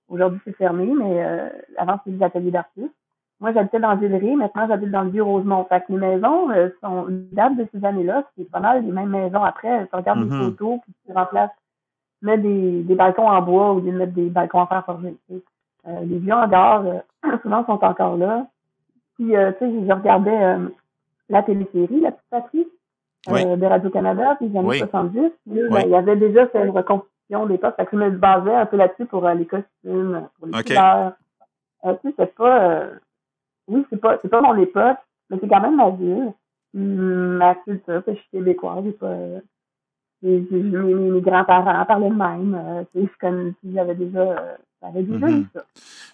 Aujourd'hui, 0.08 0.40
c'est 0.44 0.56
fermé, 0.56 0.86
mais 0.96 1.24
euh, 1.24 1.48
avant, 1.78 1.98
c'était 2.04 2.16
des 2.18 2.24
ateliers 2.24 2.50
d'artistes. 2.50 2.92
Moi, 3.40 3.52
j'habitais 3.52 3.80
dans 3.80 3.96
Villeray, 3.96 4.36
maintenant, 4.36 4.66
j'habite 4.68 4.90
dans 4.90 5.02
le 5.02 5.10
Vieux-Rosemont. 5.10 5.64
Fait 5.64 5.80
que 5.80 5.92
les 5.92 5.98
maisons 5.98 6.50
euh, 6.50 6.68
sont 6.82 7.06
datent 7.32 7.56
de 7.56 7.66
ces 7.72 7.84
années-là, 7.84 8.24
c'est 8.36 8.50
pas 8.50 8.60
mal 8.60 8.84
les 8.84 8.92
mêmes 8.92 9.08
maisons. 9.10 9.42
Après, 9.42 9.86
tu 9.88 9.96
regardes 9.96 10.20
Mhm. 10.20 10.30
les 10.30 10.44
photos, 10.46 10.80
puis 10.82 10.92
tu 11.06 11.12
remplaces, 11.12 11.50
tu 12.20 12.26
mets 12.26 12.38
des, 12.38 12.82
des 12.82 12.94
balcons 12.94 13.28
en 13.28 13.42
bois 13.42 13.74
lieu 13.74 13.92
de 13.92 13.96
mettre 13.98 14.12
des 14.12 14.28
balcons 14.30 14.60
en 14.60 14.66
fer 14.66 14.84
forgé. 14.84 15.16
Euh, 15.86 16.00
les 16.02 16.18
vieux 16.18 16.32
hangars, 16.32 16.84
souvent, 17.42 17.64
sont 17.66 17.84
encore 17.84 18.16
là. 18.16 18.46
Puis, 19.16 19.26
tu 19.28 19.32
sais, 19.34 19.86
je 19.86 19.92
regardais 19.92 20.56
la 21.28 21.42
télésérie, 21.42 22.00
La 22.00 22.10
Petite 22.12 22.30
Patrie, 22.30 22.66
Oui. 23.28 23.44
de 23.56 23.66
Radio-Canada, 23.66 24.34
puis 24.36 24.48
les 24.48 24.58
années 24.58 24.68
Oui. 24.68 24.78
70. 24.78 25.12
Puis 25.46 25.54
là, 25.54 25.62
Oui. 25.62 25.68
ben, 25.70 25.82
il 25.86 25.90
y 25.90 25.94
avait 25.96 26.16
déjà 26.16 26.46
fait 26.48 26.62
une 26.64 26.72
Fait 27.30 27.86
que 27.86 27.90
je 27.92 27.96
me 27.96 28.10
basais 28.10 28.54
un 28.54 28.66
peu 28.66 28.76
là-dessus 28.76 29.06
pour 29.06 29.26
euh, 29.26 29.34
les 29.34 29.46
costumes, 29.46 30.28
pour 30.38 30.46
les 30.48 30.52
couleurs. 30.62 31.12
Euh, 31.84 31.94
tu 32.02 32.08
sais, 32.10 32.14
c'est 32.18 32.34
pas... 32.34 32.70
euh, 32.70 32.94
oui, 33.68 33.84
c'est 33.90 34.00
pas, 34.00 34.18
c'est 34.22 34.28
pas 34.28 34.40
mon 34.40 34.56
époque, 34.56 34.98
mais 35.30 35.38
c'est 35.40 35.48
quand 35.48 35.60
même 35.60 35.76
ma 35.76 35.90
ville. 35.90 36.32
Hum, 36.74 37.36
Ma 37.38 37.54
culture, 37.56 38.02
je 38.06 38.14
suis 38.14 38.28
québécoise, 38.30 38.84
j'ai 38.84 38.92
pas... 38.92 39.16
j'ai- 40.22 40.46
j'ai- 40.50 40.62
mes, 40.62 41.20
grands-parents 41.20 41.84
parlaient 41.86 42.10
de 42.10 42.14
même. 42.14 42.86
tu 42.92 43.00
sais, 43.00 43.08
je 43.12 43.18
connais, 43.20 43.52
j'avais 43.72 43.94
déjà... 43.94 44.56
j'avais 44.82 45.02
déjà 45.02 45.26
Mhm. 45.28 45.40
eu 45.40 45.46
ça. 45.54 45.64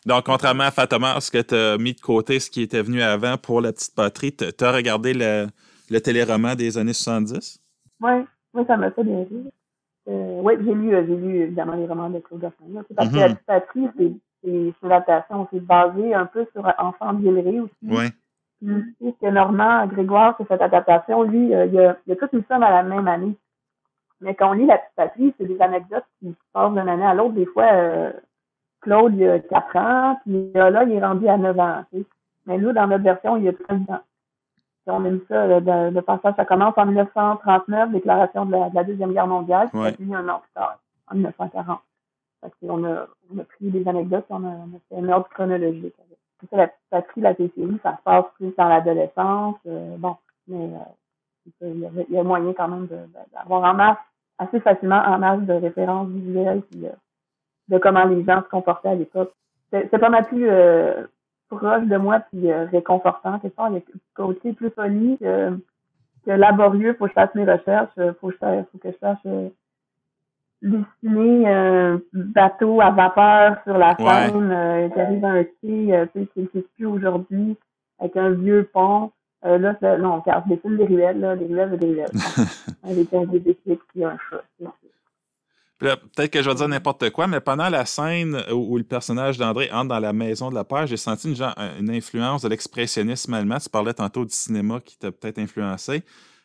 Donc, 0.07 0.25
contrairement 0.27 0.64
à 0.64 0.70
Fatoma, 0.70 1.20
ce 1.20 1.31
que 1.31 1.42
tu 1.42 1.55
as 1.55 1.77
mis 1.79 1.94
de 1.94 2.01
côté, 2.01 2.40
ce 2.40 2.51
qui 2.51 2.62
était 2.62 2.83
venu 2.83 3.03
avant 3.03 3.37
pour 3.37 3.61
la 3.61 3.73
petite 3.73 3.94
patrie, 3.94 4.35
tu 4.35 4.44
as 4.64 4.73
regardé 4.73 5.12
le, 5.12 5.49
le 5.90 6.01
téléroman 6.01 6.55
des 6.55 6.79
années 6.79 6.94
70? 6.94 7.61
Oui, 8.01 8.12
oui, 8.55 8.62
ça 8.66 8.77
m'a 8.77 8.90
fait 8.92 9.05
bien 9.05 9.18
rire. 9.18 9.51
Euh, 10.11 10.40
oui, 10.42 10.55
j'ai 10.64 10.75
lu, 10.75 10.94
euh, 10.94 11.05
j'ai 11.07 11.16
lu 11.16 11.37
évidemment 11.42 11.75
les 11.75 11.87
romans 11.87 12.11
de 12.11 12.18
Claude 12.18 12.40
Gosselin. 12.40 12.83
C'est 12.88 12.94
parce 12.94 13.09
Mhm. 13.09 13.14
que 13.14 13.18
la 13.20 13.29
petite 13.29 13.46
patrie, 13.46 13.88
c'est 13.96 14.12
c'est 14.42 14.49
une 14.49 14.75
adaptation, 14.85 15.46
c'est 15.53 15.61
basé 15.61 16.14
un 16.14 16.25
peu 16.25 16.46
sur 16.53 16.64
Enfant 16.79 17.12
de 17.12 17.20
Villeray 17.20 17.61
aussi. 17.61 17.75
Oui. 17.83 18.07
Puis 18.99 19.14
que 19.20 19.27
Normand 19.27 19.87
Grégoire, 19.87 20.35
c'est 20.38 20.49
cette 20.49 20.62
adaptation, 20.62 21.23
lui, 21.25 21.55
euh, 21.55 21.66
il, 21.66 21.79
a, 21.79 21.96
il 22.07 22.12
a 22.14 22.16
tout 22.16 22.29
mis 22.33 22.42
ça 22.49 22.59
dans 22.59 22.68
la 22.70 22.83
même 22.83 23.07
année. 23.07 23.37
Mais 24.23 24.35
quand 24.35 24.51
on 24.51 24.53
lit 24.55 24.64
La 24.66 24.79
petite 24.79 24.96
patrie, 24.96 25.35
c'est 25.38 25.46
des 25.46 25.61
anecdotes 25.61 26.05
qui 26.20 26.31
se 26.31 26.37
passent 26.55 26.70
d'une 26.73 26.88
année 26.88 27.05
à 27.05 27.12
l'autre. 27.14 27.35
Des 27.35 27.44
fois, 27.46 27.70
euh, 27.73 28.12
Claude, 28.81 29.14
il 29.16 29.29
a 29.29 29.38
4 29.40 29.77
ans, 29.77 30.18
puis 30.25 30.51
euh, 30.57 30.70
là, 30.70 30.85
il 30.85 30.92
est 30.92 31.05
rendu 31.05 31.29
à 31.29 31.37
9 31.37 31.59
ans. 31.61 31.85
tu 31.92 31.99
sais. 32.01 32.07
Mais 32.46 32.57
nous, 32.59 32.73
dans 32.73 32.87
notre 32.87 33.05
version, 33.05 33.37
il 33.37 33.49
a 33.49 33.53
13 33.53 33.79
ans. 33.90 34.01
On 34.90 35.05
aime 35.05 35.20
ça, 35.29 35.46
le, 35.61 36.00
passage, 36.00 36.35
ça 36.37 36.44
commence 36.44 36.74
en 36.76 36.87
1939, 36.87 37.90
déclaration 37.92 38.44
de 38.46 38.53
la, 38.53 38.70
de 38.70 38.74
la 38.74 38.85
Deuxième 38.85 39.12
Guerre 39.12 39.26
mondiale, 39.26 39.68
puis 39.70 39.79
Ouais. 39.81 39.90
ça 39.90 39.96
finit 39.96 40.14
un 40.14 40.29
an 40.29 40.38
plus 40.40 40.53
tard, 40.55 40.79
en 41.11 41.14
1940. 41.14 41.81
Fait 42.42 42.50
que 42.50 42.55
on, 42.70 42.85
a, 42.85 43.07
on 43.35 43.38
a 43.38 43.44
pris 43.44 43.70
des 43.70 43.87
anecdotes, 43.88 44.24
on 44.31 44.44
a, 44.44 44.48
on 44.48 44.76
a 44.76 44.79
fait 44.88 44.96
un 45.07 45.09
ordre 45.12 45.29
chronologique. 45.29 45.94
ça, 46.50 46.57
la 46.57 46.68
patrie, 46.90 47.20
la 47.20 47.35
télésérie, 47.35 47.79
ça 47.83 47.96
se 47.96 48.03
passe 48.03 48.24
plus 48.37 48.55
dans 48.57 48.68
l'adolescence. 48.68 49.57
euh, 49.66 49.96
bon, 49.98 50.16
mais 50.48 50.70
euh, 51.62 51.68
il 51.72 51.81
y, 51.81 51.87
avait- 51.87 52.07
il 52.09 52.14
y 52.14 52.18
a 52.18 52.22
moyen 52.22 52.53
quand 52.55 52.68
même 52.68 52.88
d'avoir 53.33 53.62
en 53.70 53.74
masse, 53.74 53.98
assez 54.38 54.61
facilement 54.61 55.03
en 55.05 55.18
masse 55.18 55.40
de 55.42 55.53
références 55.53 56.09
visuelles, 56.09 56.62
puis 56.70 56.87
euh, 56.87 56.90
de 57.68 57.79
comment 57.79 58.05
les 58.05 58.24
gens 58.24 58.42
se 58.42 58.48
comportaient 58.48 58.88
à 58.88 58.94
l'époque. 58.94 59.33
C'est 59.70 59.88
c'est 59.90 59.98
pas 59.98 60.09
mal 60.09 60.24
plus 60.26 60.48
euh, 60.48 61.07
proche 61.56 61.84
de 61.84 61.96
moi, 61.96 62.20
puis 62.30 62.50
euh, 62.50 62.66
réconfortant 62.66 63.38
que 63.38 63.48
ça. 63.56 63.68
Il 63.70 63.74
y 63.74 63.76
a 63.76 63.80
un 63.80 63.82
côté 64.14 64.52
plus 64.52 64.70
poli 64.70 65.18
que, 65.18 65.50
que 66.26 66.30
laborieux. 66.30 66.94
Faut 66.94 67.04
que 67.04 67.10
je 67.10 67.14
fasse 67.14 67.34
mes 67.34 67.44
recherches, 67.50 67.90
euh, 67.98 68.12
faut 68.20 68.28
que 68.28 68.34
je, 68.34 68.38
fasse- 68.38 68.64
faut 68.72 68.78
que 68.78 68.90
je 68.90 68.96
sache 68.98 69.50
dessiner 70.62 71.48
un 71.48 72.00
bateau 72.12 72.80
à 72.82 72.90
vapeur 72.90 73.56
sur 73.64 73.78
la 73.78 73.96
Ouais. 73.98 74.28
Seine, 74.28 74.52
euh, 74.52 74.88
qui 74.90 75.00
arrive 75.00 75.24
à 75.24 75.28
un 75.30 75.44
quai, 75.44 75.94
euh, 75.94 76.06
tu 76.14 76.20
sais, 76.20 76.26
qui 76.34 76.40
n'existe 76.40 76.68
plus 76.76 76.86
aujourd'hui, 76.86 77.56
avec 77.98 78.16
un 78.16 78.30
vieux 78.30 78.68
pont. 78.72 79.10
Euh, 79.46 79.56
là, 79.56 79.74
c'est- 79.80 79.96
non, 79.98 80.20
car 80.20 80.42
je 80.46 80.54
dessine 80.54 80.76
des 80.76 80.84
ruelles, 80.84 81.18
là, 81.18 81.34
des 81.34 81.46
ruelles, 81.46 81.78
des 81.78 81.86
ruelles. 81.86 82.10
avec 82.84 83.12
un 83.14 83.24
des 83.24 83.38
équipes 83.50 83.80
qui 83.92 84.04
a 84.04 84.10
un 84.10 84.18
chat. 84.28 84.42
Peut-être 85.80 86.30
que 86.30 86.42
je 86.42 86.48
vais 86.48 86.54
dire 86.54 86.68
n'importe 86.68 87.08
quoi, 87.10 87.26
mais 87.26 87.40
pendant 87.40 87.68
la 87.70 87.86
scène 87.86 88.42
où, 88.52 88.74
où 88.74 88.76
le 88.78 88.84
personnage 88.84 89.38
d'André 89.38 89.70
entre 89.72 89.88
dans 89.88 89.98
la 89.98 90.12
maison 90.12 90.50
de 90.50 90.54
la 90.54 90.62
peur, 90.62 90.86
j'ai 90.86 90.98
senti 90.98 91.28
une, 91.28 91.34
genre- 91.36 91.54
une 91.78 91.90
influence 91.90 92.42
de 92.42 92.48
l'expressionnisme 92.48 93.32
allemand. 93.32 93.58
Tu 93.58 93.70
parlais 93.70 93.94
tantôt 93.94 94.24
du 94.24 94.32
cinéma 94.34 94.80
qui 94.84 94.98
t'a 94.98 95.10
peut-être 95.10 95.38
influencé. 95.38 96.04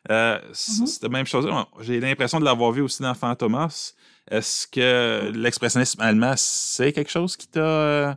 Euh. 0.09 0.39
C'est 0.53 1.03
la 1.03 1.09
même 1.09 1.25
chose. 1.25 1.47
J'ai 1.81 1.99
l'impression 1.99 2.39
de 2.39 2.45
l'avoir 2.45 2.71
vu 2.71 2.81
aussi 2.81 3.01
dans 3.03 3.13
Fantomas. 3.13 3.93
Est-ce 4.31 4.67
que 4.67 5.31
l'expressionnisme 5.35 6.01
allemand, 6.01 6.33
c'est 6.37 6.93
quelque 6.93 7.11
chose 7.11 7.35
qui 7.35 7.47
t'a 7.47 7.59
euh, 7.59 8.13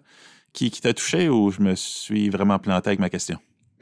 qui, 0.53 0.71
qui 0.71 0.81
t'a 0.81 0.95
touché 0.95 1.29
ou 1.29 1.51
je 1.51 1.61
me 1.61 1.75
suis 1.75 2.31
vraiment 2.31 2.59
planté 2.59 2.91
avec 2.91 3.01
ma 3.01 3.11
question? 3.11 3.39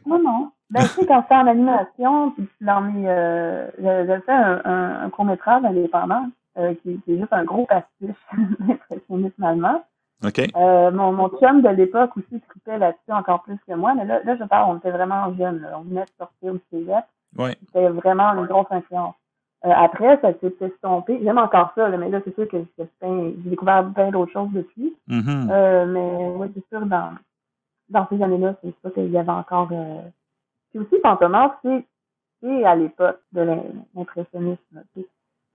Non, 0.06 0.20
non. 0.22 0.50
Ben, 0.70 0.82
tu 0.88 0.94
sais, 1.00 1.06
quand 1.06 1.24
c'est 1.28 1.34
en 1.36 1.46
animation, 1.46 2.30
puis 2.32 2.46
tu 2.58 2.64
mets, 2.64 3.08
euh, 3.08 3.68
j'ai 3.78 4.06
j'ai 4.06 4.20
fait 4.22 4.32
un, 4.32 4.60
un, 4.64 5.04
un 5.04 5.10
court-métrage 5.10 5.64
indépendant, 5.64 6.28
euh, 6.58 6.74
qui, 6.82 6.98
qui 7.00 7.12
est 7.14 7.18
juste 7.18 7.32
un 7.32 7.44
gros 7.44 7.66
pastiche 7.66 8.16
d'impressionnisme 8.60 9.42
allemand. 9.44 9.84
Euh, 10.56 10.90
mon, 10.90 11.12
mon 11.12 11.28
chum 11.38 11.60
de 11.60 11.68
l'époque 11.68 12.16
aussi 12.16 12.40
tripait 12.48 12.78
là-dessus 12.78 13.12
encore 13.12 13.42
plus 13.42 13.58
que 13.68 13.74
moi, 13.74 13.94
mais 13.94 14.06
là, 14.06 14.22
là, 14.24 14.36
je 14.36 14.44
parle, 14.44 14.70
on 14.74 14.78
était 14.78 14.90
vraiment 14.90 15.32
jeunes, 15.34 15.60
là. 15.60 15.78
on 15.78 15.82
venait 15.82 16.04
de 16.04 16.10
sortir 16.18 16.54
du 16.54 16.60
cégep, 16.72 17.04
Oui. 17.36 17.50
c'était 17.66 17.88
vraiment 17.90 18.32
une 18.34 18.46
grosse 18.46 18.66
influence. 18.70 19.14
Euh, 19.66 19.70
après, 19.74 20.18
ça 20.22 20.32
s'est 20.40 20.54
estompé. 20.60 21.20
J'aime 21.22 21.38
encore 21.38 21.72
ça, 21.74 21.88
là, 21.88 21.96
mais 21.98 22.08
là, 22.08 22.20
c'est 22.24 22.34
sûr 22.34 22.48
que 22.48 22.56
j'ai 22.78 23.32
découvert 23.50 23.86
plein 23.94 24.10
d'autres 24.10 24.32
choses 24.32 24.50
depuis. 24.52 24.94
Mhm. 25.08 25.48
Euh, 25.50 25.86
mais 25.86 26.34
oui, 26.38 26.50
c'est 26.54 26.66
sûr, 26.74 26.86
dans, 26.86 27.10
dans 27.90 28.06
ces 28.08 28.22
années-là, 28.22 28.54
c'est 28.62 28.74
sûr 28.80 28.94
qu'il 28.94 29.10
y 29.10 29.18
avait 29.18 29.28
encore. 29.30 29.68
Puis 30.70 30.78
aussi, 30.78 30.96
Fantomas, 31.02 31.56
c'est 31.62 31.84
c'est 32.42 32.64
à 32.64 32.74
l'époque 32.76 33.18
de 33.32 33.40
l'im- 33.42 33.62
l'impressionnisme. 33.94 34.82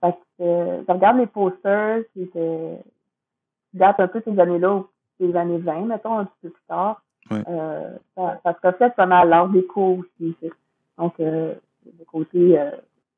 Fait 0.02 0.12
que 0.12 0.42
euh, 0.42 0.82
je 0.86 0.92
regarde 0.92 1.18
les 1.18 1.26
posters 1.26 2.02
qui 2.12 2.28
qui 2.28 3.78
datent 3.78 4.00
un 4.00 4.08
peu 4.08 4.20
ces 4.24 4.38
années-là, 4.38 4.74
ou 4.74 4.88
ces 5.18 5.34
années 5.34 5.58
20, 5.58 5.86
mettons, 5.86 6.18
un 6.18 6.24
petit 6.26 6.38
peu 6.42 6.50
plus 6.50 6.66
tard. 6.68 7.02
Ouais. 7.30 7.42
Euh, 7.48 7.96
ça, 8.16 8.40
ça 8.42 8.52
se 8.54 8.66
reflète 8.66 8.96
pas 8.96 9.06
mal 9.06 9.28
l'art 9.28 9.48
déco 9.48 9.98
aussi. 10.00 10.36
tu 10.40 10.48
sais. 10.48 10.52
Donc, 10.98 11.18
euh, 11.20 11.54
le 11.86 12.04
côté 12.04 12.60
euh, 12.60 12.70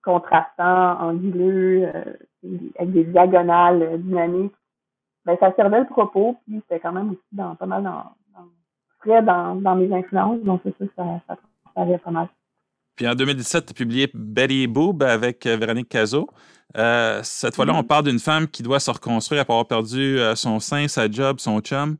contrastant, 0.04 1.00
anguleux, 1.00 1.90
euh, 1.92 2.04
avec 2.78 2.92
des 2.92 3.04
diagonales 3.04 4.00
dynamiques 4.02 4.54
ben, 5.24 5.36
ça 5.40 5.52
servait 5.54 5.80
le 5.80 5.86
propos, 5.86 6.36
puis 6.44 6.60
c'était 6.62 6.80
quand 6.80 6.92
même 6.92 7.10
aussi 7.10 7.20
dans, 7.32 7.54
pas 7.54 7.66
mal 7.66 7.82
dans, 7.82 8.12
dans, 9.06 9.22
dans, 9.22 9.54
dans 9.56 9.76
mes 9.76 9.92
influences, 9.92 10.40
donc 10.40 10.60
c'est 10.64 10.76
sûr 10.76 10.86
que 10.86 10.92
ça, 10.96 11.04
ça 11.26 11.36
pas 11.74 12.10
mal. 12.10 12.28
Puis 12.96 13.08
en 13.08 13.14
2017, 13.14 13.66
tu 13.66 13.70
as 13.70 13.74
publié 13.74 14.10
Betty 14.14 14.66
Boob 14.66 15.02
avec 15.02 15.46
euh, 15.46 15.56
Véronique 15.56 15.88
Cazot. 15.88 16.28
Euh, 16.76 17.20
cette 17.22 17.54
fois-là, 17.54 17.74
on 17.74 17.82
parle 17.84 18.04
d'une 18.04 18.18
femme 18.18 18.48
qui 18.48 18.62
doit 18.62 18.80
se 18.80 18.90
reconstruire 18.90 19.42
après 19.42 19.52
avoir 19.52 19.66
perdu 19.66 20.18
euh, 20.18 20.34
son 20.34 20.60
sein, 20.60 20.88
sa 20.88 21.10
job, 21.10 21.38
son 21.40 21.60
chum. 21.60 21.96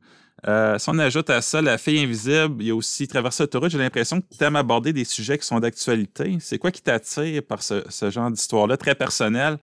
Euh, 0.47 0.77
si 0.77 0.89
on 0.89 0.99
ajoute 0.99 1.29
à 1.29 1.41
ça 1.41 1.61
La 1.61 1.77
fille 1.77 2.03
invisible, 2.03 2.55
il 2.61 2.67
y 2.67 2.71
a 2.71 2.75
aussi 2.75 3.07
Traverser 3.07 3.43
l'autoroute, 3.43 3.71
j'ai 3.71 3.77
l'impression 3.77 4.21
que 4.21 4.25
tu 4.37 4.43
aimes 4.43 4.55
aborder 4.57 4.93
des 4.93 5.05
sujets 5.05 5.37
qui 5.37 5.45
sont 5.45 5.59
d'actualité. 5.59 6.37
C'est 6.39 6.57
quoi 6.59 6.71
qui 6.71 6.81
t'attire 6.81 7.41
par 7.43 7.63
ce, 7.63 7.83
ce 7.89 8.09
genre 8.09 8.29
d'histoire-là, 8.29 8.77
très 8.77 8.95
personnel? 8.95 9.57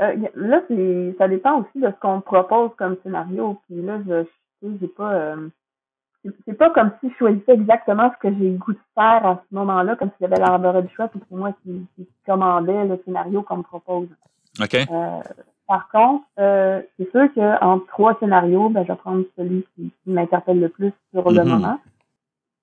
Euh, 0.00 0.14
y- 0.14 0.30
là, 0.34 0.60
ça 1.18 1.28
dépend 1.28 1.60
aussi 1.60 1.80
de 1.80 1.86
ce 1.88 2.00
qu'on 2.00 2.16
me 2.16 2.20
propose 2.20 2.70
comme 2.76 2.96
scénario. 3.02 3.58
Puis 3.66 3.82
là, 3.82 3.98
je, 4.06 4.24
j'ai 4.80 4.88
pas, 4.88 5.12
euh, 5.14 5.48
c'est, 6.44 6.54
pas 6.54 6.70
comme 6.70 6.90
si 7.00 7.10
je 7.10 7.16
choisissais 7.16 7.52
exactement 7.54 8.10
ce 8.12 8.18
que 8.28 8.34
j'ai 8.34 8.50
le 8.50 8.58
goût 8.58 8.72
de 8.72 8.78
faire 8.94 9.26
à 9.26 9.42
ce 9.48 9.54
moment-là, 9.54 9.96
comme 9.96 10.10
s'il 10.16 10.28
y 10.28 10.32
avait 10.32 10.44
l'embarras 10.44 10.82
du 10.82 10.92
choix, 10.94 11.08
puis 11.08 11.20
c'est 11.28 11.36
moi 11.36 11.52
qui, 11.62 11.86
qui 11.96 12.08
commandais 12.26 12.84
le 12.86 13.00
scénario 13.04 13.42
qu'on 13.42 13.58
me 13.58 13.62
propose. 13.62 14.08
OK? 14.60 14.74
Euh, 14.74 15.20
par 15.68 15.88
contre, 15.90 16.24
euh, 16.38 16.80
c'est 16.96 17.10
sûr 17.10 17.28
qu'entre 17.34 17.86
trois 17.86 18.16
scénarios, 18.18 18.68
ben, 18.70 18.82
je 18.84 18.92
vais 18.92 18.98
prendre 18.98 19.24
celui 19.36 19.66
qui, 19.74 19.90
qui 20.02 20.10
m'interpelle 20.10 20.60
le 20.60 20.68
plus 20.68 20.92
sur 21.12 21.30
le 21.30 21.42
Mhm. 21.44 21.48
moment. 21.48 21.78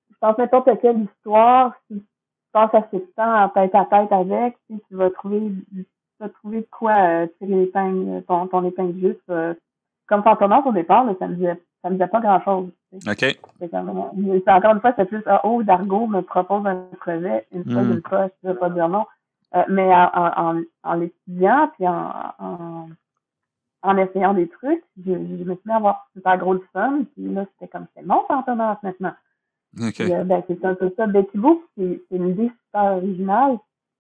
Je 0.10 0.16
pense 0.20 0.38
n'importe 0.38 0.70
quelle 0.82 1.02
histoire, 1.02 1.74
si 1.88 1.98
tu 2.00 2.06
passes 2.54 2.74
assez 2.74 2.98
de 2.98 3.12
temps 3.16 3.44
en 3.44 3.50
tête 3.50 3.76
à 3.76 3.86
tête 3.86 4.12
avec, 4.12 4.58
sais, 4.70 4.78
tu 4.88 4.96
vas 4.96 5.10
trouver 5.10 5.52
tu 5.74 5.86
vas 6.20 6.30
trouver 6.30 6.62
de 6.62 6.68
quoi 6.72 6.92
euh, 6.94 7.28
tirer 7.40 7.56
l'épingle, 7.56 8.24
ton, 8.24 8.48
ton 8.48 8.64
épingle 8.66 9.00
juste. 9.00 9.20
euh, 9.30 9.54
comme 10.08 10.24
Fantomas 10.24 10.62
au 10.66 10.72
départ, 10.72 11.04
là, 11.06 11.14
ça 11.20 11.28
me 11.28 11.36
disait 11.36 11.60
ça 11.84 11.90
me 11.90 11.96
disait 11.96 12.08
pas 12.08 12.22
grand 12.22 12.42
chose. 12.42 12.70
OK? 13.08 13.40
Comme, 13.70 14.12
c'est 14.46 14.52
encore 14.52 14.74
une 14.74 14.82
fois, 14.82 14.94
c'est 14.96 15.06
plus 15.06 15.22
ah, 15.28 15.42
oh, 15.44 15.62
Dargo 15.64 16.08
me 16.08 16.22
propose 16.22 16.66
un 16.66 16.86
projet, 17.00 17.46
une 17.52 17.64
fois 17.72 17.84
Mm. 17.84 17.92
d'une 17.92 18.02
poche, 18.02 18.32
je 18.44 18.50
veux 18.50 18.56
pas 18.56 18.70
dire 18.70 18.90
non. 18.90 19.06
Euh, 19.56 19.64
mais 19.70 19.94
en, 19.94 20.62
en, 20.84 20.94
l'étudiant, 20.96 21.70
puis 21.78 21.88
en, 21.88 22.12
en, 22.40 22.88
en 23.84 23.98
essayant 23.98 24.34
des 24.34 24.48
trucs, 24.48 24.84
je, 25.06 25.12
je 25.12 25.44
me 25.44 25.54
suis 25.56 25.62
mis 25.66 25.72
à 25.74 25.76
avoir 25.76 26.08
super 26.14 26.38
gros 26.40 26.56
de 26.56 26.64
fun, 26.74 27.02
puis 27.14 27.32
là, 27.32 27.46
c'était 27.54 27.70
comme 27.72 27.86
c'est 27.96 28.04
mon 28.06 28.22
Fantomas 28.28 28.80
maintenant. 28.82 29.14
OK. 29.80 29.94
Puis, 29.94 30.14
euh, 30.14 30.24
ben, 30.24 30.42
c'est 30.48 30.64
un 30.66 30.76
peu 30.76 30.92
ça. 30.98 31.06
Betty 31.08 31.38
Boop, 31.38 31.62
c'est 31.78 32.02
c'est 32.10 32.16
une 32.16 32.30
idée 32.30 32.52
super 32.66 32.94
originale 32.98 33.58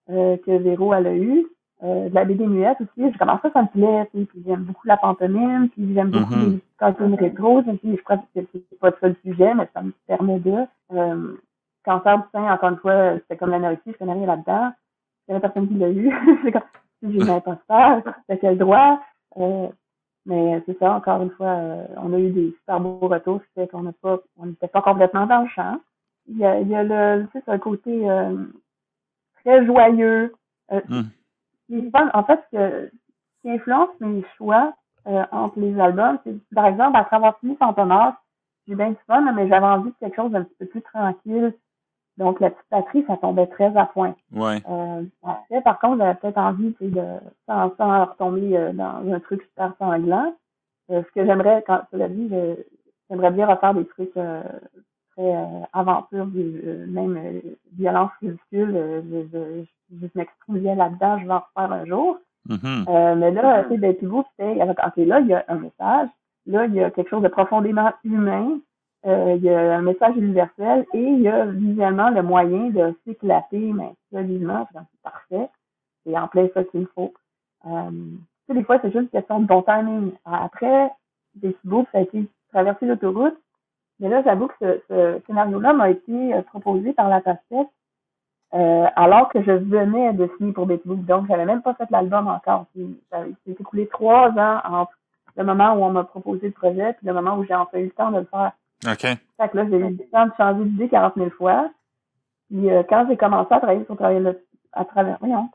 euh, 0.09 0.37
que 0.37 0.51
Véro 0.57 0.93
elle 0.93 1.07
a 1.07 1.15
eue. 1.15 1.45
Euh, 1.83 2.09
de 2.09 2.15
la 2.15 2.25
BD 2.25 2.45
muette 2.45 2.79
aussi. 2.81 3.11
J'ai 3.11 3.17
commencé 3.17 3.41
ça, 3.43 3.53
ça 3.53 3.61
me 3.63 3.67
plaît, 3.67 4.09
puis 4.13 4.27
j'aime 4.45 4.63
beaucoup 4.63 4.87
la 4.87 4.97
pantomime, 4.97 5.69
puis 5.69 5.93
j'aime 5.93 6.11
beaucoup 6.11 6.35
Mhm. 6.35 6.51
les 6.51 6.59
cartoons 6.79 7.15
rétro. 7.15 7.61
Puis 7.63 7.79
je 7.97 8.03
crois 8.03 8.17
que 8.17 8.23
c'est 8.35 8.79
pas 8.79 8.91
ça 9.01 9.07
le 9.07 9.15
sujet, 9.25 9.53
mais 9.53 9.67
ça 9.73 9.81
me 9.81 9.91
permet 10.07 10.39
de. 10.39 10.55
Euh, 10.93 11.33
cancer 11.83 12.17
du 12.17 12.23
sein, 12.31 12.53
encore 12.53 12.69
une 12.69 12.77
fois, 12.77 13.13
c'était 13.19 13.37
comme 13.37 13.49
l'anorexie, 13.51 13.91
je 13.91 13.97
connais 13.97 14.13
rien 14.13 14.27
là-dedans. 14.27 14.71
Il 15.27 15.33
y 15.33 15.37
a 15.37 15.39
personne 15.39 15.67
qui 15.67 15.75
l'a 15.75 15.89
eu. 15.89 16.09
c'est 16.43 16.51
comme, 16.51 16.61
si 17.03 17.11
j'ai 17.11 17.19
une 17.19 17.29
imposteur, 17.29 18.01
c'est 18.27 18.37
quel 18.39 18.57
droit? 18.57 19.01
Euh, 19.37 19.67
mais 20.25 20.61
c'est 20.65 20.77
ça, 20.79 20.93
encore 20.93 21.21
une 21.21 21.31
fois, 21.31 21.47
euh, 21.47 21.85
on 21.97 22.13
a 22.13 22.19
eu 22.19 22.31
des 22.31 22.51
super 22.59 22.79
beaux 22.79 23.07
retours, 23.07 23.41
ce 23.41 23.45
qui 23.47 23.53
fait 23.55 23.67
qu'on 23.67 23.83
n'a 23.83 23.91
pas, 24.01 24.19
on 24.37 24.45
n'était 24.45 24.69
pas 24.69 24.81
complètement 24.81 25.25
dans 25.25 25.41
le 25.41 25.49
champ. 25.49 25.79
Il 26.27 26.37
y 26.37 26.45
a, 26.45 26.59
il 26.61 26.69
y 26.69 26.75
a 26.75 26.83
le, 26.83 27.25
tu 27.25 27.31
sais, 27.33 27.43
c'est 27.45 27.51
un 27.51 27.59
côté 27.59 28.09
euh, 28.09 28.45
très 29.43 29.65
joyeux. 29.65 30.33
Mm. 30.71 31.01
En 32.13 32.23
fait, 32.23 32.39
ce, 32.51 32.89
qui 33.41 33.51
influence 33.51 33.89
mes 33.99 34.23
choix 34.37 34.73
euh, 35.07 35.23
entre 35.31 35.59
les 35.59 35.79
albums, 35.79 36.17
c'est 36.23 36.35
par 36.53 36.65
exemple, 36.67 36.97
après 36.97 37.15
avoir 37.17 37.37
fini 37.39 37.55
Fantomas, 37.57 38.15
j'ai 38.67 38.75
bien 38.75 38.91
du 38.91 38.97
fun, 39.07 39.31
mais 39.33 39.47
j'avais 39.49 39.65
envie 39.65 39.89
de 39.89 39.95
quelque 39.99 40.15
chose 40.15 40.31
d'un 40.31 40.43
petit 40.43 40.55
peu 40.59 40.65
plus 40.67 40.81
tranquille. 40.81 41.53
Donc, 42.17 42.39
la 42.39 42.51
petite 42.51 42.69
patrie, 42.69 43.03
ça 43.07 43.17
tombait 43.17 43.47
très 43.47 43.75
à 43.75 43.87
point. 43.87 44.15
Ouais. 44.31 44.61
Euh, 44.69 45.03
après, 45.23 45.61
par 45.61 45.79
contre, 45.79 45.97
j'avais 45.97 46.15
peut-être 46.15 46.37
envie 46.37 46.73
tu 46.75 46.87
de, 46.87 47.03
sans, 47.47 47.75
sans 47.75 48.05
retomber 48.05 48.55
euh, 48.55 48.71
dans 48.71 49.11
un 49.11 49.19
truc 49.19 49.41
super 49.43 49.73
sanglant. 49.79 50.33
Ce 50.89 51.01
que 51.15 51.25
j'aimerais, 51.25 51.63
quand 51.65 51.81
cela 51.91 52.07
dit, 52.07 52.29
je- 52.29 52.61
j'aimerais 53.09 53.31
bien 53.31 53.47
refaire 53.47 53.73
des 53.73 53.85
trucs 53.87 54.15
très 55.15 55.35
euh, 55.35 55.65
aventure, 55.73 56.27
euh, 56.35 56.85
même 56.87 57.17
euh, 57.17 57.39
violence 57.77 58.11
ridicule. 58.21 58.75
euh, 58.75 59.01
je, 59.01 59.65
je, 60.01 60.07
je, 60.07 60.75
là-dedans, 60.75 61.19
je 61.19 61.25
vais 61.25 61.33
en 61.33 61.43
refaire 61.55 61.71
un 61.71 61.85
jour. 61.85 62.17
Mhm. 62.49 62.85
Euh, 62.89 63.15
mais 63.15 63.31
là, 63.31 63.63
tu 63.63 63.69
sais, 63.69 63.77
ben, 63.77 63.95
Thibaut, 63.95 64.25
c'était, 64.37 64.61
ok, 64.61 64.93
là, 64.97 65.19
il 65.21 65.27
y 65.27 65.33
a 65.33 65.45
un 65.47 65.55
message. 65.55 66.09
Là, 66.45 66.65
il 66.65 66.73
y 66.73 66.83
a 66.83 66.91
quelque 66.91 67.09
chose 67.09 67.23
de 67.23 67.29
profondément 67.29 67.91
humain. 68.03 68.59
Euh, 69.05 69.35
il 69.37 69.43
y 69.43 69.49
a 69.49 69.77
un 69.77 69.81
message 69.81 70.15
universel 70.15 70.85
et 70.93 71.01
il 71.01 71.21
y 71.21 71.27
a 71.27 71.45
visuellement 71.45 72.09
le 72.09 72.21
moyen 72.23 72.69
de 72.69 72.93
s'éclater, 73.05 73.73
mais 73.73 73.93
solidement, 74.11 74.67
c'est 74.73 75.01
parfait. 75.01 75.49
C'est 76.05 76.17
en 76.17 76.27
plein 76.27 76.47
ça 76.53 76.63
qu'il 76.65 76.81
me 76.81 76.85
faut. 76.95 77.13
Euh, 77.65 77.89
tu 77.91 78.19
sais, 78.47 78.53
des 78.53 78.63
fois, 78.63 78.79
c'est 78.81 78.91
juste 78.91 79.03
une 79.03 79.09
question 79.09 79.39
de 79.39 79.45
bon 79.45 79.61
timing. 79.61 80.11
Après, 80.25 80.91
des 81.35 81.53
Thibaut, 81.53 81.85
ça 81.91 81.99
a 81.99 82.01
été 82.01 82.27
traverser 82.51 82.85
l'autoroute. 82.85 83.37
Mais 84.03 84.09
là, 84.09 84.21
j'avoue 84.23 84.47
que 84.47 84.53
ce, 84.61 84.81
ce 84.89 85.21
scénario-là 85.27 85.73
m'a 85.73 85.89
été 85.89 86.33
euh, 86.35 86.41
proposé 86.43 86.93
par 86.93 87.07
la 87.09 87.21
Pastèque 87.21 87.69
euh, 88.53 88.85
alors 88.95 89.29
que 89.29 89.41
je 89.41 89.51
venais 89.51 90.13
de 90.13 90.29
signer 90.37 90.51
pour 90.51 90.65
Betty 90.67 90.83
Boop. 90.87 91.03
Donc, 91.05 91.25
j'avais 91.27 91.45
même 91.45 91.61
pas 91.63 91.73
fait 91.73 91.89
l'album 91.89 92.27
encore. 92.27 92.65
Puis, 92.73 92.99
s'est 93.11 93.51
écoulé 93.59 93.87
trois 93.87 94.29
ans 94.31 94.59
entre 94.69 94.91
le 95.35 95.43
moment 95.43 95.73
où 95.73 95.83
on 95.83 95.89
m'a 95.89 96.03
proposé 96.03 96.47
le 96.47 96.53
projet 96.53 96.93
puis 96.93 97.07
le 97.07 97.13
moment 97.13 97.35
où 97.37 97.45
j'ai 97.45 97.55
enfin 97.55 97.79
eu 97.79 97.85
le 97.85 97.91
temps 97.91 98.11
de 98.11 98.19
le 98.19 98.25
faire. 98.25 98.51
OK. 98.85 98.99
Fait 99.37 99.49
que 99.49 99.57
là, 99.57 99.65
j'ai 99.69 99.77
eu 99.77 99.89
le 99.89 99.97
temps 100.11 100.25
de 100.27 100.31
changer 100.37 100.65
d'idée 100.65 100.89
40 100.89 101.13
000 101.15 101.29
fois. 101.31 101.69
Puis 102.49 102.69
euh, 102.69 102.83
quand 102.87 103.07
j'ai 103.09 103.17
commencé 103.17 103.51
à 103.53 103.57
travailler 103.57 103.85
sur 103.85 103.95
travailler 103.95 104.19
le- 104.19 104.43
à 104.73 104.85
travers, 104.85 105.17
voyons, 105.19 105.49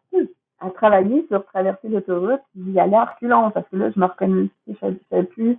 à 0.61 0.70
travailler 0.70 1.24
sur 1.28 1.44
traverser 1.46 1.88
l'autoroute, 1.88 2.40
j'y 2.56 2.80
allais 2.80 2.96
à 2.96 3.04
reculons 3.04 3.50
parce 3.52 3.68
que 3.68 3.76
là, 3.76 3.90
je 3.94 4.00
me 4.00 4.06
reconnais, 4.06 4.48
je 4.66 4.87
ne 4.87 4.94
savais 5.11 5.22
plus 5.24 5.58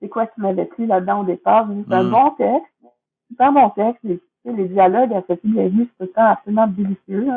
c'est 0.00 0.08
quoi 0.08 0.26
qui 0.26 0.40
m'avait 0.40 0.66
plu 0.66 0.86
là-dedans 0.86 1.20
au 1.20 1.24
départ? 1.24 1.66
C'est 1.88 1.94
un 1.94 2.04
Mm. 2.04 2.10
bon 2.10 2.30
texte, 2.30 2.72
super 3.28 3.52
bon 3.52 3.70
texte. 3.70 4.04
Les, 4.04 4.68
dialogues 4.68 5.12
à 5.12 5.22
Sophie 5.26 5.48
Lévy, 5.48 5.80
c'est 5.80 6.04
tout 6.06 6.10
le 6.10 6.12
temps 6.12 6.24
absolument 6.30 6.66
délicieux. 6.68 7.28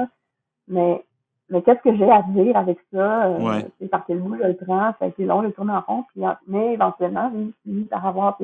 Mais, 0.68 1.04
mais 1.50 1.62
qu'est-ce 1.62 1.82
que 1.82 1.94
j'ai 1.96 2.10
à 2.10 2.22
dire 2.30 2.56
avec 2.56 2.80
ça? 2.94 3.26
Euh, 3.26 3.40
Ouais. 3.40 3.68
C'est 3.80 3.90
par 3.90 4.06
quel 4.06 4.20
bout 4.20 4.38
je 4.38 4.44
le 4.48 4.56
prends? 4.56 4.94
Ça 5.00 5.06
a 5.06 5.08
été 5.08 5.26
long, 5.26 5.42
j'ai 5.44 5.52
tourné 5.52 5.74
en 5.74 5.82
rond. 5.82 6.06
Puis, 6.14 6.22
mais 6.48 6.74
éventuellement, 6.74 7.30
j'ai 7.34 7.52
fini 7.64 7.84
par 7.86 8.06
avoir 8.06 8.38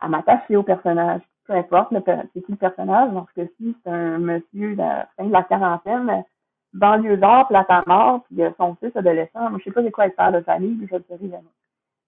à 0.00 0.08
m'attacher 0.08 0.56
au 0.56 0.62
personnage. 0.64 1.20
Peu 1.46 1.52
importe 1.52 1.92
le 1.92 2.02
c'est 2.32 2.42
qui 2.42 2.52
le 2.52 2.56
personnage? 2.58 3.12
Dans 3.12 3.26
ce 3.26 3.42
cas-ci, 3.42 3.76
c'est 3.84 3.90
un 3.90 4.18
monsieur 4.18 4.72
de 4.72 4.78
la 4.78 5.06
fin 5.16 5.24
de 5.26 5.32
la 5.32 5.42
quarantaine, 5.44 6.24
banlieue 6.72 7.16
d'or, 7.18 7.46
plate 7.48 7.70
à 7.70 7.84
mort, 7.86 8.22
puis 8.24 8.42
euh, 8.42 8.50
son 8.56 8.74
fils 8.76 8.96
adolescent. 8.96 9.50
Moi, 9.50 9.58
je 9.58 9.64
sais 9.64 9.70
pas 9.70 9.82
c'est 9.82 9.90
quoi 9.90 10.06
être 10.06 10.16
père 10.16 10.32
de 10.32 10.40
famille, 10.40 10.76
je 10.90 10.96
le 10.96 11.04
saurais 11.06 11.20
jamais. 11.28 11.42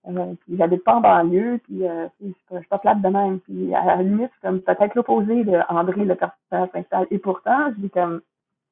Euh, 0.09 0.35
puis 0.41 0.57
j'habite 0.57 0.85
pas 0.85 0.97
en 0.97 1.01
banlieue, 1.01 1.59
puis 1.65 1.87
euh, 1.87 2.07
je 2.23 2.27
suis 2.29 2.69
pas- 2.71 2.79
plate 2.79 3.03
de 3.03 3.09
même. 3.09 3.41
Puis 3.41 3.75
à 3.75 3.85
la 3.85 4.03
limite, 4.03 4.31
c'est 4.41 4.47
comme 4.49 4.61
peut-être 4.61 4.95
l'opposé 4.95 5.43
de 5.45 5.59
André, 5.69 6.05
le 6.05 6.15
personnage 6.15 6.69
principal. 6.71 7.07
Et 7.11 7.19
pourtant, 7.19 7.71
je 7.77 7.81
dis 7.83 7.91
comme, 7.91 8.21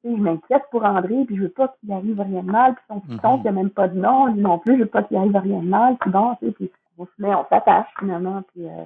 je 0.03 0.09
m'inquiète 0.11 0.63
pour 0.71 0.85
André, 0.85 1.25
puis 1.25 1.35
je 1.35 1.41
veux 1.43 1.49
pas 1.49 1.73
qu'il 1.79 1.91
arrive 1.91 2.19
rien 2.21 2.41
de 2.41 2.51
mal. 2.51 2.75
Puis 2.75 2.83
son 2.87 2.99
petit 3.01 3.11
Mhm. 3.13 3.19
mm 3.37 3.41
qui 3.41 3.47
a 3.47 3.51
même 3.51 3.69
pas 3.69 3.87
de 3.87 3.97
nom, 3.99 4.27
lui 4.27 4.41
non 4.41 4.59
plus, 4.59 4.75
je 4.77 4.83
veux 4.83 4.85
pas 4.89 5.03
qu'il 5.03 5.17
arrive 5.17 5.35
rien 5.35 5.59
de 5.59 5.67
mal. 5.67 5.97
Puis 5.99 6.09
bon, 6.11 6.35
tu 6.39 6.45
sais, 6.45 6.51
puis 6.53 6.71
on 6.97 7.05
se 7.05 7.11
met, 7.17 7.33
on 7.35 7.45
s'attache 7.49 7.87
finalement, 7.99 8.41
puis 8.53 8.65
euh, 8.65 8.83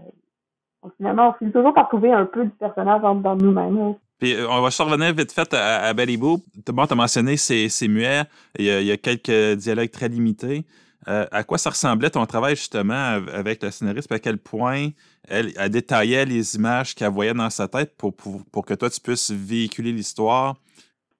on- 0.81 0.89
finalement, 0.97 1.29
on 1.29 1.33
finit 1.33 1.51
toujours 1.51 1.73
par 1.73 1.87
trouver 1.89 2.11
un 2.11 2.25
peu 2.25 2.45
du 2.45 2.51
personnage 2.51 3.01
de 3.01 3.43
nous-mêmes. 3.43 3.93
Puis 4.17 4.33
euh, 4.33 4.47
on 4.49 4.61
va 4.61 4.71
se 4.71 4.81
revenir 4.81 5.13
vite 5.13 5.31
fait 5.31 5.53
à, 5.53 5.87
à. 5.89 5.93
T'as- 5.93 6.71
Bon, 6.73 6.85
tu 6.87 6.93
as 6.93 6.95
mentionné 6.95 7.37
c'est 7.37 7.69
c'est 7.69 7.87
muet, 7.87 8.21
il 8.57 8.65
y, 8.65 8.71
a, 8.71 8.81
il 8.81 8.87
y 8.87 8.91
a 8.91 8.97
quelques 8.97 9.57
dialogues 9.59 9.91
très 9.91 10.07
limités. 10.09 10.65
Euh, 11.07 11.25
à 11.31 11.43
quoi 11.43 11.57
ça 11.57 11.69
ressemblait 11.69 12.09
ton 12.09 12.25
travail 12.25 12.55
justement 12.55 12.93
av- 12.93 13.29
avec 13.33 13.63
la 13.63 13.71
scénariste? 13.71 14.09
Puis 14.09 14.17
à 14.17 14.19
quel 14.19 14.37
point 14.37 14.89
elle, 15.27 15.51
elle 15.57 15.69
détaillait 15.69 16.25
les 16.25 16.55
images 16.55 16.93
qu'elle 16.93 17.09
voyait 17.11 17.33
dans 17.33 17.49
sa 17.49 17.67
tête 17.67 17.95
pour, 17.97 18.13
pour, 18.13 18.41
pour 18.51 18.65
que 18.65 18.73
toi 18.73 18.89
tu 18.89 18.99
puisses 18.99 19.31
véhiculer 19.31 19.91
l'histoire? 19.91 20.55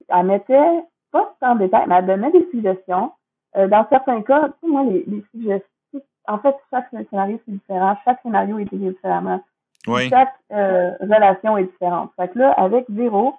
elle 0.09 0.25
mettait 0.25 0.83
pas 1.11 1.35
tant 1.39 1.55
de 1.55 1.59
détails, 1.65 1.85
mais 1.87 1.95
elle 1.95 2.05
donnait 2.07 2.31
des 2.31 2.47
suggestions. 2.51 3.11
Euh, 3.55 3.67
dans 3.67 3.85
certains 3.89 4.21
cas, 4.21 4.49
tu 4.49 4.53
sais, 4.61 4.67
moi, 4.71 4.83
les, 4.83 5.03
les 5.07 5.23
suggestions, 5.31 6.01
en 6.27 6.39
fait, 6.39 6.55
chaque 6.71 6.89
scénario, 7.09 7.39
c'est 7.45 7.51
différent. 7.51 7.95
Chaque 8.05 8.21
scénario 8.21 8.59
est 8.59 8.63
écrit 8.63 8.77
différemment. 8.77 9.41
Oui. 9.87 10.09
Chaque 10.09 10.33
euh, 10.51 10.91
relation 10.99 11.57
est 11.57 11.63
différente. 11.65 12.11
Fait 12.19 12.27
que 12.29 12.39
là, 12.39 12.51
avec 12.51 12.85
Véro, 12.89 13.33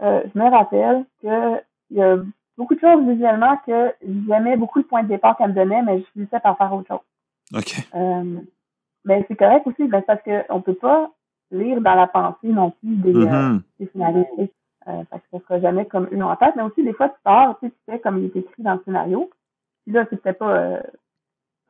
je 0.00 0.38
me 0.38 0.50
rappelle 0.50 1.04
que 1.22 1.62
il 1.90 1.98
y 1.98 2.02
a 2.02 2.16
beaucoup 2.56 2.74
de 2.74 2.80
choses 2.80 3.04
visuellement 3.06 3.56
que 3.66 3.92
j'aimais 4.28 4.56
beaucoup 4.56 4.78
le 4.78 4.84
point 4.84 5.02
de 5.02 5.08
départ 5.08 5.36
qu'elle 5.36 5.50
me 5.50 5.54
donnait, 5.54 5.82
mais 5.82 6.00
je 6.00 6.04
finissais 6.12 6.40
par 6.40 6.56
faire 6.56 6.72
autre 6.72 6.88
chose. 6.88 7.58
OK. 7.58 7.74
Euh, 7.94 8.40
mais 9.04 9.24
c'est 9.28 9.36
correct 9.36 9.66
aussi, 9.66 9.86
ben, 9.88 10.02
parce 10.02 10.20
qu'on 10.22 10.60
peut 10.62 10.74
pas 10.74 11.10
lire 11.50 11.80
dans 11.80 11.94
la 11.94 12.06
pensée 12.06 12.48
non 12.48 12.70
plus 12.70 12.96
des, 12.96 13.14
euh, 13.14 13.26
Mhm. 13.52 13.62
des 13.80 13.86
scénaristes. 13.88 14.30
Euh, 14.86 15.02
fait 15.10 15.18
que 15.18 15.24
ça 15.32 15.38
sera 15.40 15.60
jamais 15.60 15.86
comme 15.86 16.08
eux 16.12 16.22
en 16.22 16.36
tête. 16.36 16.54
Mais 16.56 16.62
aussi, 16.62 16.82
des 16.82 16.92
fois, 16.92 17.08
tu 17.08 17.16
pars, 17.22 17.58
tu 17.58 17.66
sais, 17.66 17.72
tu 17.72 17.92
fais 17.92 17.98
comme 18.00 18.18
il 18.18 18.26
est 18.26 18.36
écrit 18.36 18.62
dans 18.62 18.74
le 18.74 18.80
scénario. 18.84 19.30
Puis 19.84 19.94
là, 19.94 20.04
c'était 20.10 20.32
pas... 20.34 20.56
Euh, 20.56 20.80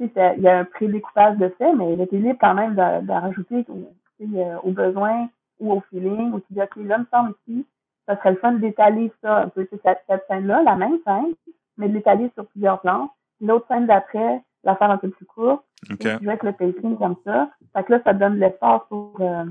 tu 0.01 0.09
sais, 0.09 0.35
il 0.37 0.43
y 0.43 0.49
a 0.49 0.59
un 0.59 0.65
pré-découpage 0.65 1.37
de 1.39 1.49
fait, 1.51 1.73
mais 1.75 1.93
il 1.93 2.01
était 2.01 2.17
libre 2.17 2.39
quand 2.41 2.55
même 2.55 2.75
de, 2.75 3.07
de 3.07 3.13
rajouter 3.13 3.65
au, 3.69 3.89
tu 4.19 4.33
sais, 4.33 4.39
euh, 4.45 4.59
aux 4.65 4.73
besoins 4.73 5.29
ou 5.61 5.73
au 5.73 5.81
feeling, 5.91 6.33
ou 6.33 6.41
tu 6.41 6.47
dis, 6.55 6.61
OK, 6.61 6.75
là, 6.77 6.99
me 6.99 7.07
semble 7.13 7.35
ici, 7.47 7.65
ça 8.07 8.17
serait 8.17 8.33
le 8.33 8.37
fun 8.37 8.53
d'étaler 8.53 9.13
ça 9.23 9.39
un 9.39 9.49
peu. 9.49 9.67
Cette, 9.71 10.05
cette 10.09 10.27
scène-là, 10.29 10.63
la 10.63 10.77
même 10.77 10.99
scène, 11.05 11.35
mais 11.77 11.89
de 11.89 11.95
l'étaler 11.95 12.31
sur 12.35 12.47
plusieurs 12.47 12.81
plans. 12.81 13.11
L'autre 13.41 13.67
scène 13.69 13.87
d'après, 13.87 14.43
la 14.63 14.77
faire 14.77 14.91
un 14.91 14.99
peu 14.99 15.11
plus 15.11 15.27
courte. 15.27 15.65
OK. 15.91 15.99
Tu 15.99 16.09
joues 16.09 16.29
avec 16.29 16.43
le 16.43 16.53
pacing 16.53 16.97
comme 16.99 17.17
ça. 17.25 17.51
Fait 17.75 17.85
que 17.85 17.93
là, 17.93 18.01
ça 18.05 18.13
donne 18.13 18.37
de 18.37 18.41
l'espace 18.41 18.83
pour, 18.89 19.17
euh, 19.21 19.45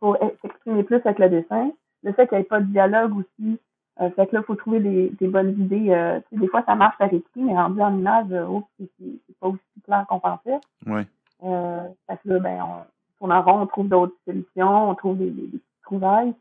pour 0.00 0.14
e- 0.16 0.36
s'exprimer 0.42 0.82
plus 0.82 1.00
avec 1.04 1.18
le 1.18 1.28
dessin. 1.28 1.70
Le 2.04 2.12
fait 2.12 2.28
qu'il 2.28 2.38
n'y 2.38 2.42
ait 2.42 2.46
pas 2.46 2.60
de 2.60 2.66
dialogue 2.66 3.16
aussi, 3.18 3.58
euh, 4.00 4.10
fait 4.10 4.26
que 4.28 4.36
là, 4.36 4.42
il 4.42 4.44
faut 4.44 4.54
trouver 4.54 4.78
des, 4.80 5.10
des 5.18 5.26
bonnes 5.26 5.50
idées. 5.60 5.90
Euh, 5.90 6.20
tu 6.20 6.36
sais, 6.36 6.40
des 6.40 6.48
fois, 6.48 6.62
ça 6.64 6.76
marche 6.76 6.96
par 6.98 7.12
écrit, 7.12 7.42
mais 7.42 7.54
rendu 7.54 7.80
en 7.80 7.98
image, 7.98 8.26
euh, 8.30 8.46
oh, 8.48 8.62
c'est 8.78 9.38
pas 9.40 9.48
aussi 9.48 9.80
clair 9.84 10.04
qu'on 10.08 10.20
pensait. 10.20 10.60
Oui. 10.86 11.00
Euh, 11.42 11.82
fait 12.08 12.16
que 12.18 12.28
là, 12.28 12.38
ben, 12.38 12.62
on 12.62 12.84
tourne 13.18 13.32
en 13.32 13.42
rond, 13.42 13.60
on 13.62 13.66
trouve 13.66 13.88
d'autres 13.88 14.14
solutions, 14.24 14.90
on 14.90 14.94
trouve 14.94 15.18
des, 15.18 15.30
des, 15.30 15.42
des 15.42 15.58
petites 15.58 15.82
trouvailles. 15.82 16.34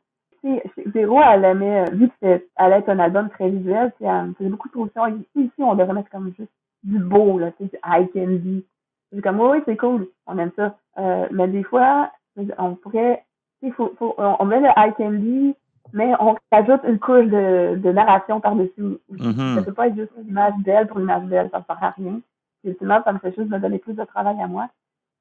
Véro, 0.86 1.22
elle 1.22 1.46
aimait, 1.46 1.82
euh, 1.82 1.92
vu 1.94 2.10
que 2.10 2.44
elle 2.56 2.74
être 2.74 2.90
un 2.90 3.00
album 3.00 3.30
très 3.30 3.50
visuel, 3.50 3.94
elle 4.02 4.34
faisait 4.38 4.50
beaucoup 4.50 4.67
de 4.67 4.74
propositions. 4.74 5.24
Ici, 5.36 5.52
on 5.58 5.76
devrait 5.76 5.94
mettre 5.94 6.10
comme 6.10 6.34
juste 6.38 6.52
du 6.84 7.00
beau, 7.00 7.40
là, 7.40 7.52
tu 7.52 7.65
sais, 7.65 7.71
du 7.71 7.78
high 7.86 8.12
candy. 8.12 8.65
J'ai 9.12 9.21
comme, 9.21 9.40
oui, 9.40 9.60
c'est 9.65 9.78
cool, 9.78 10.08
on 10.26 10.38
aime 10.38 10.52
ça. 10.56 10.76
Euh, 10.98 11.28
mais 11.32 11.48
des 11.48 11.63
fois, 11.63 12.12
on 12.58 12.76
pourrait, 12.76 13.24
tu 13.62 13.69
sais, 13.69 13.74
faut, 13.74 13.94
faut, 13.98 14.15
on 14.17 14.46
met 14.46 14.60
le 14.60 14.69
high 14.78 14.94
candy, 14.96 15.56
mais 15.94 16.13
on 16.19 16.36
ajoute 16.52 16.82
une 16.84 17.00
couche 17.00 17.26
de, 17.26 17.76
de 17.78 17.92
narration 17.92 18.40
par-dessus. 18.40 18.98
Mhm. 19.10 19.56
Ça 19.56 19.62
peut 19.63 19.74
pas 19.74 19.88
être 19.88 19.96
juste 19.96 20.12
une 20.21 20.30
image 20.30 20.54
d'elle 20.63 20.88
pour 20.88 20.98
une 20.98 21.06
image 21.06 21.24
d'elle, 21.24 21.50
ça 21.52 21.60
ne 21.60 21.63
sert 21.63 21.84
à 21.84 21.90
rien. 21.92 22.19
Ultimement, 22.63 23.02
ça 23.04 23.13
me 23.13 23.19
fait 23.19 23.34
juste 23.36 23.50
me 23.50 23.60
donner 23.60 23.80
plus 23.80 23.94
de 23.94 24.04
travail 24.04 24.42
à 24.42 24.48
moi, 24.48 24.67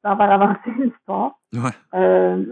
sans 0.04 0.16
faire 0.16 0.30
avancer 0.30 0.70
l'histoire. 0.78 1.38
Ouais. 1.52 1.70
Euh, 1.94 2.44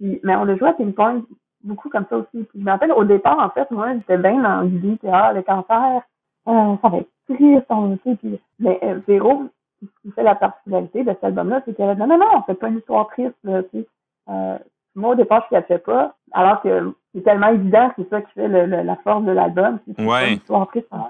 mais 0.00 0.36
on 0.36 0.48
a 0.48 0.56
joué 0.56 0.68
à 0.68 0.72
ping-pong 0.74 1.24
beaucoup 1.66 1.88
comme 1.90 2.06
ça 2.08 2.16
aussi. 2.18 2.44
Puis, 2.44 2.60
je 2.60 2.64
me 2.64 2.70
rappelle, 2.70 2.92
au 2.92 3.04
départ, 3.04 3.38
en 3.38 3.50
fait, 3.50 3.70
moi, 3.70 3.92
j'étais 3.94 4.18
bien 4.18 4.40
dans 4.40 4.60
l'idée 4.62 4.96
que 4.98 5.06
ah, 5.12 5.32
le 5.32 5.42
cancer, 5.42 6.02
euh, 6.48 6.74
ça 6.82 6.88
va 6.88 6.98
être 6.98 7.10
triste, 7.28 7.66
on 7.70 7.98
sait. 8.04 8.16
Puis, 8.16 8.40
mais 8.60 8.78
euh, 8.82 8.98
Véro, 9.06 9.44
ce 9.82 9.86
qui 10.02 10.10
fait 10.12 10.22
la 10.22 10.34
particularité 10.34 11.02
de 11.04 11.10
cet 11.10 11.24
album-là, 11.24 11.60
c'est 11.64 11.76
qu'elle 11.76 11.90
a 11.90 11.94
dit 11.94 12.00
non, 12.00 12.06
non, 12.08 12.18
non, 12.18 12.42
c'est 12.46 12.58
pas 12.58 12.68
une 12.68 12.78
histoire 12.78 13.08
triste. 13.08 13.34
Là, 13.44 13.62
tu 13.64 13.80
sais. 13.80 13.86
euh, 14.30 14.58
moi, 14.94 15.10
au 15.10 15.14
départ, 15.14 15.44
je 15.50 15.54
ne 15.54 15.60
captais 15.60 15.78
pas, 15.78 16.14
alors 16.32 16.62
que 16.62 16.92
c'est 17.14 17.22
tellement 17.22 17.48
évident 17.48 17.88
que 17.90 17.94
c'est 18.02 18.08
ça 18.08 18.22
qui 18.22 18.32
fait 18.32 18.48
le, 18.48 18.64
le- 18.66 18.82
la 18.82 18.96
force 18.96 19.24
de 19.24 19.32
l'album. 19.32 19.78
C'est 19.86 20.04
Ouais. 20.06 20.28
une 20.32 20.36
histoire 20.38 20.66
triste 20.68 20.88
en. 20.90 21.06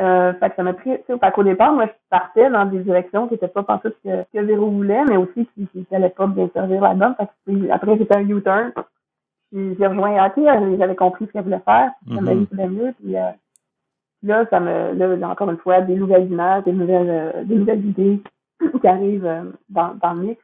Euh, 0.00 0.32
fait 0.34 0.48
que 0.50 0.56
ça 0.56 0.62
m'a 0.62 0.72
pris, 0.72 0.90
tu 0.90 1.02
sais, 1.06 1.32
au 1.36 1.42
départ, 1.42 1.72
moi, 1.74 1.84
je 1.86 1.92
partais 2.08 2.48
dans 2.48 2.64
des 2.64 2.78
directions 2.78 3.26
qui 3.26 3.34
n'étaient 3.34 3.48
pas 3.48 3.62
pensées 3.62 3.90
ce 4.04 4.08
que, 4.08 4.24
que 4.32 4.38
Véro 4.42 4.70
voulait, 4.70 5.04
mais 5.04 5.18
aussi 5.18 5.46
qui 5.54 5.68
n'allaient 5.90 6.08
pas 6.08 6.26
bien 6.26 6.48
servir 6.54 6.80
l'album. 6.80 7.14
Fait 7.16 7.26
que, 7.46 7.70
après, 7.70 7.98
j'ai 7.98 8.06
fait 8.06 8.16
un 8.16 8.26
U-turn. 8.28 8.72
Puis 9.52 9.76
j'ai 9.78 9.86
rejoint 9.86 10.16
AK, 10.16 10.40
j'avais 10.78 10.96
compris 10.96 11.26
ce 11.26 11.32
qu'elle 11.32 11.44
voulait 11.44 11.60
faire. 11.60 11.92
Ça 12.08 12.20
m'a 12.20 12.34
dit 12.34 12.48
mieux. 12.52 12.94
Puis 12.98 13.16
euh, 13.16 13.30
là, 14.22 14.46
ça 14.48 14.60
me, 14.60 14.94
là, 14.94 15.28
encore 15.28 15.50
une 15.50 15.58
fois, 15.58 15.82
des 15.82 15.94
nouvelles 15.94 16.30
images, 16.30 16.64
des 16.64 16.72
nouvelles, 16.72 17.10
euh, 17.10 17.44
des 17.44 17.56
nouvelles 17.56 17.84
idées 17.84 18.22
qui 18.80 18.86
arrivent 18.86 19.26
euh, 19.26 19.44
dans, 19.68 19.94
dans 20.00 20.14
le 20.14 20.22
mix. 20.22 20.42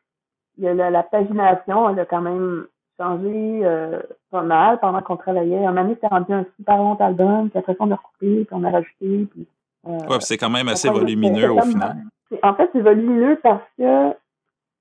Il 0.58 0.64
y 0.64 0.68
a 0.68 0.74
la, 0.74 0.90
la 0.90 1.02
pagination, 1.02 1.88
elle 1.88 2.00
a 2.00 2.04
quand 2.04 2.20
même 2.20 2.66
changé 2.98 3.60
euh, 3.62 4.00
pas 4.30 4.42
mal 4.42 4.78
pendant 4.80 5.00
qu'on 5.00 5.16
travaillait. 5.16 5.64
Un 5.64 5.76
année, 5.76 5.94
c'était 5.94 6.08
rendu 6.08 6.32
un 6.32 6.44
super 6.56 6.76
long 6.78 6.96
album, 6.96 7.48
puis 7.48 7.58
après 7.58 7.76
on 7.78 7.90
a 7.90 7.96
recoupé, 7.96 8.44
puis 8.44 8.48
on 8.50 8.64
a 8.64 8.70
rajouté. 8.70 9.28
Puis, 9.30 9.46
euh, 9.86 9.90
ouais, 10.08 10.20
c'est 10.20 10.36
quand 10.36 10.50
même 10.50 10.68
assez 10.68 10.88
volumineux 10.88 11.52
au 11.52 11.60
final. 11.62 11.96
En 12.42 12.54
fait, 12.54 12.68
c'est 12.72 12.80
volumineux 12.80 13.38
parce 13.42 13.62
que 13.78 14.14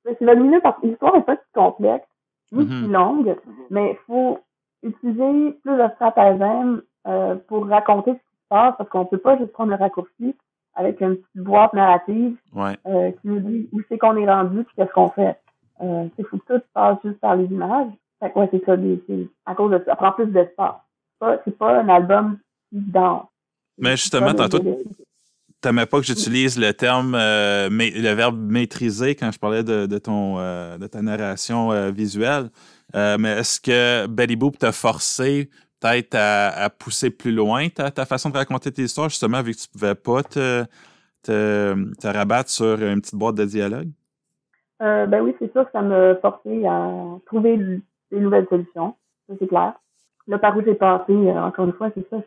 c'est 0.04 0.26
volumineux 0.26 0.60
parce 0.62 0.82
que 0.82 0.88
l'histoire 0.88 1.16
est 1.16 1.22
pas 1.22 1.36
si 1.36 1.54
complexe, 1.54 2.07
ni 2.52 2.66
mm-hmm. 2.66 2.92
longue, 2.92 3.36
mais 3.70 3.92
il 3.92 3.98
faut 4.06 4.40
utiliser 4.84 5.52
plus 5.64 5.78
de 5.78 5.88
stratagèmes 5.96 6.82
euh, 7.08 7.36
pour 7.48 7.68
raconter 7.68 8.12
ce 8.12 8.18
qui 8.18 8.36
se 8.44 8.48
passe, 8.50 8.76
parce 8.78 8.90
qu'on 8.90 9.06
peut 9.06 9.18
pas 9.18 9.38
juste 9.38 9.52
prendre 9.52 9.72
le 9.72 9.78
raccourci 9.78 10.36
avec 10.76 11.02
une 11.02 11.16
petite 11.16 11.44
boîte 11.44 11.74
narrative 11.74 12.38
euh, 12.56 13.12
qui 13.12 13.28
nous 13.28 13.40
dit 13.40 13.70
où 13.72 13.82
c'est 13.90 13.98
qu'on 13.98 14.16
est 14.16 14.32
rendu 14.32 14.64
puis 14.64 14.74
qu'est-ce 14.76 14.92
qu'on 14.92 15.10
fait. 15.10 15.40
Euh, 15.82 16.08
il 16.18 16.26
faut 16.26 16.38
que 16.38 16.58
tout 16.58 16.64
passe 16.74 16.98
juste 17.04 17.20
par 17.20 17.36
les 17.36 17.46
images. 17.46 17.92
Fait 18.20 18.32
que, 18.32 18.40
ouais, 18.40 18.50
c'est 18.52 18.64
ça, 18.66 18.76
c'est 18.76 19.28
à 19.46 19.56
cause 19.56 19.72
de 19.72 19.78
ça. 19.80 19.86
Ça 19.86 19.96
prend 19.96 20.12
plus 20.12 20.28
d'espace. 20.28 20.76
C'est 21.46 21.58
pas, 21.58 21.80
un 21.80 21.90
album 21.90 22.38
qui 22.70 22.80
danse. 22.80 23.28
Mais 23.78 23.92
justement, 23.92 24.34
tantôt, 24.34 24.60
t'aimais 25.62 25.86
pas 25.86 26.00
que 26.00 26.06
j'utilise 26.06 26.60
le 26.60 26.74
terme, 26.74 27.16
euh, 27.16 27.70
le 27.70 28.14
verbe 28.14 28.40
maîtriser 28.40 29.16
quand 29.16 29.32
je 29.32 29.40
parlais 29.40 29.64
de, 29.64 29.86
de 29.86 29.98
ton, 29.98 30.40
euh, 30.40 30.78
de 30.78 30.88
ta 30.88 31.02
narration 31.02 31.72
euh, 31.72 31.92
visuelle. 31.92 32.50
mais 32.94 33.40
est-ce 33.40 33.60
que 33.60 34.08
Betty 34.08 34.36
Boop 34.36 34.58
t'a 34.58 34.72
forcé 34.72 35.50
peut-être 35.80 36.16
à, 36.16 36.70
pousser 36.70 37.10
plus 37.10 37.32
loin 37.32 37.70
ta, 37.70 37.92
ta, 37.92 38.06
façon 38.06 38.30
de 38.30 38.38
raconter 38.38 38.72
tes 38.72 38.84
histoires, 38.84 39.10
justement, 39.10 39.42
vu 39.42 39.54
que 39.54 39.60
tu 39.60 39.68
pouvais 39.70 39.96
pas 39.96 40.24
te, 40.24 40.64
te, 41.24 41.94
te 42.00 42.08
rabattre 42.08 42.50
sur 42.50 42.82
une 42.82 43.02
petite 43.02 43.16
boîte 43.16 43.36
de 43.36 43.46
dialogue? 43.46 43.90
ben 44.80 45.22
oui, 45.22 45.36
c'est 45.40 45.52
sûr 45.52 45.66
que 45.66 45.72
ça 45.72 45.82
m'a 45.82 46.16
forcé 46.18 46.66
à 46.66 46.92
trouver 47.26 47.58
des 48.12 48.20
nouvelles 48.20 48.48
solutions. 48.50 48.96
Ça, 49.28 49.36
c'est 49.40 49.48
clair. 49.48 49.74
Là, 50.28 50.38
par 50.38 50.56
où 50.56 50.62
j'ai 50.64 50.76
passé, 50.76 51.14
encore 51.14 51.66
une 51.66 51.74
fois, 51.74 51.90
c'est 51.96 52.08
ça. 52.10 52.18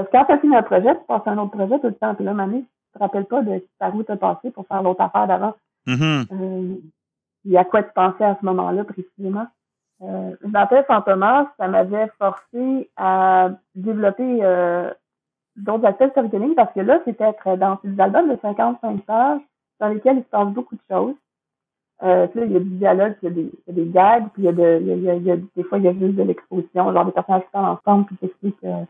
Parce 0.00 0.08
que 0.10 0.16
quand 0.16 0.24
tu 0.24 0.32
as 0.32 0.38
fini 0.38 0.56
un 0.56 0.62
projet, 0.62 0.94
tu 0.94 1.04
passes 1.06 1.26
à 1.26 1.32
un 1.32 1.38
autre 1.38 1.50
projet 1.50 1.78
tout 1.78 1.88
le 1.88 1.94
temps. 1.94 2.14
Puis 2.14 2.24
là, 2.24 2.32
Mané, 2.32 2.60
tu 2.60 2.92
te 2.94 2.98
rappelles 2.98 3.26
pas 3.26 3.42
de 3.42 3.62
par 3.78 3.94
où 3.94 4.02
tu 4.02 4.12
as 4.12 4.16
passé 4.16 4.50
pour 4.50 4.66
faire 4.66 4.82
l'autre 4.82 5.02
affaire 5.02 5.26
d'avant. 5.26 5.54
Mm-hmm. 5.86 6.26
euh, 6.32 7.56
à 7.58 7.64
quoi 7.64 7.82
tu 7.82 7.90
pensais 7.94 8.24
à 8.24 8.36
ce 8.40 8.44
moment-là 8.46 8.84
précisément? 8.84 9.46
Euh, 10.02 10.34
je 10.42 10.48
m'appelle 10.48 10.84
Fantomas, 10.86 11.48
ça 11.58 11.68
m'avait 11.68 12.08
forcé 12.18 12.90
à 12.96 13.50
développer 13.74 14.38
euh, 14.42 14.90
d'autres 15.56 15.84
aspects 15.84 16.04
de 16.04 16.10
storytelling 16.10 16.54
parce 16.54 16.72
que 16.72 16.80
là, 16.80 17.00
c'était 17.04 17.32
très 17.34 17.58
dense. 17.58 17.78
des 17.84 18.00
albums 18.00 18.30
de 18.30 18.38
55 18.40 19.02
pages 19.02 19.40
dans 19.80 19.88
lesquels 19.88 20.18
il 20.18 20.24
se 20.24 20.28
passe 20.28 20.48
beaucoup 20.48 20.76
de 20.76 20.80
choses. 20.90 21.14
Euh, 22.02 22.26
il 22.34 22.52
y 22.52 22.56
a 22.56 22.60
du 22.60 22.70
dialogue, 22.76 23.14
il 23.22 23.28
y 23.28 23.30
a 23.30 23.34
des, 23.34 23.52
il 23.66 23.66
y 23.66 23.70
a 23.70 23.84
des 23.84 23.90
gags, 23.90 24.28
puis 24.32 24.42
il 24.42 24.46
y 24.46 24.48
a, 24.48 24.52
de, 24.52 24.78
il 24.80 25.02
y 25.02 25.10
a, 25.10 25.14
il 25.16 25.22
y 25.22 25.30
a, 25.30 25.36
des 25.36 25.62
fois, 25.64 25.76
il 25.76 25.84
y 25.84 25.88
a 25.88 25.92
juste 25.92 26.16
de 26.16 26.22
l'exposition, 26.22 26.92
genre 26.94 27.04
des 27.04 27.12
personnages 27.12 27.42
qui 27.42 27.50
parlent 27.50 27.76
ensemble, 27.78 28.06
puis 28.06 28.16
qui 28.16 28.24
expliquent 28.24 28.64
euh, 28.64 28.84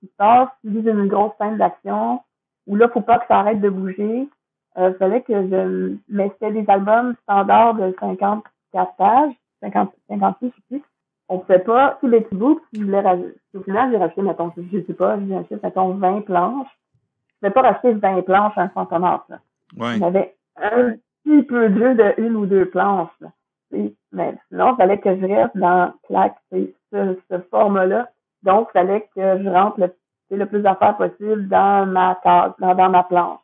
qui 0.00 0.06
se 0.06 0.16
passe. 0.16 0.48
Puis 0.64 0.72
une 0.72 1.06
grosse 1.06 1.32
scène 1.38 1.58
d'action, 1.58 2.20
où 2.66 2.76
là, 2.76 2.88
faut 2.88 3.00
pas 3.00 3.18
que 3.18 3.26
ça 3.28 3.40
arrête 3.40 3.60
de 3.60 3.68
bouger. 3.68 4.28
Euh, 4.78 4.90
il 4.90 4.98
fallait 4.98 5.22
que 5.22 5.32
je 5.32 5.96
mettais 6.08 6.52
des 6.52 6.64
albums 6.68 7.14
standards 7.22 7.74
de 7.74 7.94
54 7.98 8.96
pages, 8.96 9.32
50, 9.60 9.92
56, 10.08 10.46
je 10.46 10.48
sais 10.48 10.62
plus. 10.68 10.82
On 11.28 11.38
ne 11.38 11.42
fait 11.42 11.60
pas 11.60 11.96
tous 12.00 12.08
les 12.08 12.22
petits 12.22 12.36
bouts, 12.36 12.60
je 12.72 12.82
voulais 12.82 13.00
rajouter. 13.00 13.38
Au 13.54 13.62
final, 13.62 13.90
j'ai 13.90 13.98
racheté, 13.98 14.22
mettons, 14.22 14.52
je 14.56 14.80
sais 14.80 14.94
pas, 14.94 15.18
j'ai 15.20 15.34
racheté, 15.34 15.58
mettons, 15.62 15.94
20 15.94 16.22
planches. 16.22 16.78
Je 17.40 17.46
ne 17.46 17.48
vais 17.48 17.54
pas 17.54 17.62
racheter 17.62 17.92
20 17.92 18.22
planches 18.22 18.58
à 18.58 18.62
un 18.62 18.70
centenaire, 18.70 19.24
là. 19.28 19.38
Ouais. 19.76 20.02
Avait 20.02 20.34
un 20.56 20.94
petit 21.24 21.42
peu 21.44 21.68
de 21.68 21.78
jeu 21.78 21.94
de 21.94 22.14
une 22.18 22.36
ou 22.36 22.46
deux 22.46 22.66
planches. 22.66 23.14
Là. 23.20 23.28
Mais 23.70 24.34
sinon, 24.48 24.72
il 24.72 24.76
fallait 24.76 24.98
que 24.98 25.16
je 25.16 25.26
reste 25.26 25.56
dans 25.56 25.92
claque, 26.08 26.36
ce, 26.50 27.16
ce 27.30 27.38
format-là. 27.50 28.08
Donc, 28.42 28.68
il 28.70 28.78
fallait 28.78 29.08
que 29.14 29.42
je 29.42 29.48
rentre 29.48 29.80
le, 29.80 30.36
le 30.36 30.46
plus 30.46 30.62
d'affaires 30.62 30.96
possible 30.96 31.48
dans 31.48 31.86
ma 31.86 32.18
case, 32.22 32.52
dans, 32.58 32.74
dans 32.74 32.90
ma 32.90 33.02
planche. 33.04 33.40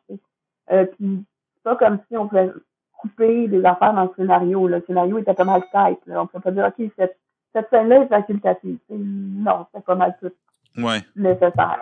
Euh, 0.71 0.85
puis 0.85 1.25
c'est 1.55 1.63
pas 1.63 1.75
comme 1.75 1.99
si 2.07 2.17
on 2.17 2.27
pouvait 2.27 2.51
couper 2.99 3.47
des 3.47 3.63
affaires 3.63 3.93
dans 3.93 4.03
le 4.03 4.11
scénario. 4.15 4.67
Le 4.67 4.83
scénario 4.87 5.17
était 5.19 5.33
pas 5.33 5.43
mal 5.45 5.61
tight. 5.71 5.99
Là. 6.07 6.21
On 6.21 6.27
peut 6.27 6.39
pas 6.39 6.51
dire 6.51 6.65
OK, 6.65 6.91
cette, 6.97 7.17
cette 7.53 7.69
scène-là 7.69 8.03
est 8.03 8.07
facultative. 8.07 8.77
Non, 8.89 9.65
c'est 9.73 9.85
pas 9.85 9.95
mal 9.95 10.17
tout 10.19 10.31
ouais. 10.77 10.99
nécessaire 11.15 11.79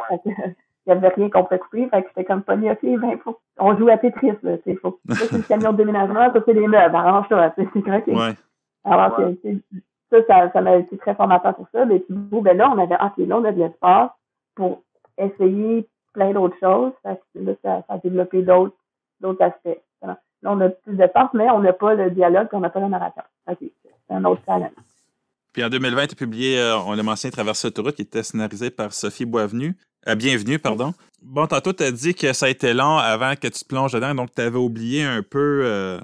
il 0.85 0.93
n'y 0.93 0.97
avait 0.97 1.13
rien 1.15 1.29
qu'on 1.29 1.43
pouvait 1.43 1.59
couper. 1.59 1.89
Fait 1.89 2.03
que 2.03 2.09
j'étais 2.09 2.25
comme 2.25 2.43
pas 2.43 2.55
OK, 2.55 2.79
ben, 2.83 3.17
faut, 3.23 3.39
on 3.57 3.77
joue 3.77 3.89
à 3.89 3.97
Tetris, 3.97 4.37
là, 4.43 4.57
tu 4.59 4.75
faut. 4.77 4.99
Ça, 5.09 5.25
c'est 5.29 5.37
le 5.37 5.43
camion 5.43 5.71
de 5.71 5.77
déménagement, 5.77 6.31
ça, 6.31 6.39
c'est 6.45 6.53
les 6.53 6.67
meubles, 6.67 6.95
arrange 6.95 7.27
ça, 7.29 7.53
c'est 7.55 7.81
correct. 7.81 8.07
Ouais. 8.07 8.33
Alors, 8.83 9.19
ouais. 9.19 9.37
Ça, 10.27 10.47
ça, 10.47 10.51
ça 10.51 10.61
m'a 10.61 10.77
été 10.77 10.97
très 10.97 11.15
formateur 11.15 11.55
pour 11.55 11.67
ça. 11.71 11.85
Mais 11.85 11.99
puis, 11.99 12.15
ben 12.41 12.57
là, 12.57 12.71
on 12.71 12.77
avait, 12.77 12.95
OK, 12.95 13.17
là, 13.17 13.37
on 13.37 13.43
a 13.45 13.51
de 13.51 13.59
l'espace 13.59 14.11
pour 14.55 14.83
essayer 15.17 15.87
plein 16.13 16.31
d'autres 16.31 16.57
choses. 16.59 16.91
Fait 17.03 17.19
que 17.33 17.39
là, 17.39 17.53
ça, 17.63 17.83
ça 17.87 17.93
a 17.95 17.97
développé 17.99 18.41
d'autres, 18.41 18.75
d'autres 19.21 19.43
aspects. 19.43 19.81
Là, 20.01 20.51
on 20.51 20.61
a 20.61 20.69
plus 20.69 20.95
d'espace, 20.95 21.29
mais 21.33 21.49
on 21.49 21.59
n'a 21.59 21.73
pas 21.73 21.95
le 21.95 22.11
dialogue, 22.11 22.47
on 22.51 22.59
n'a 22.59 22.69
pas 22.69 22.79
la 22.79 22.89
narration. 22.89 23.23
OK, 23.47 23.57
c'est 23.61 24.13
un 24.13 24.23
autre 24.25 24.41
challenge. 24.45 24.71
Puis 25.53 25.63
en 25.63 25.69
2020, 25.69 26.07
tu 26.07 26.13
as 26.13 26.15
publié, 26.15 26.59
euh, 26.59 26.77
on 26.79 26.93
l'a 26.93 27.03
mentionné, 27.03 27.31
Traverser 27.31 27.67
l'autoroute, 27.67 27.95
qui 27.95 28.01
était 28.01 28.23
scénarisé 28.23 28.69
par 28.69 28.93
Sophie 28.93 29.25
Boisvenu. 29.25 29.75
Euh, 30.07 30.15
bienvenue, 30.15 30.59
pardon. 30.59 30.93
Bon, 31.21 31.47
tantôt, 31.47 31.73
tu 31.73 31.83
as 31.83 31.91
dit 31.91 32.13
que 32.13 32.33
ça 32.33 32.45
a 32.45 32.49
été 32.49 32.73
long 32.73 32.97
avant 32.97 33.33
que 33.35 33.47
tu 33.47 33.63
te 33.63 33.65
plonges 33.65 33.93
dedans, 33.93 34.13
donc 34.13 34.35
tu 34.35 34.41
avais 34.41 34.57
oublié 34.57 35.03
un 35.03 35.23
peu 35.23 35.61
euh, 35.63 35.99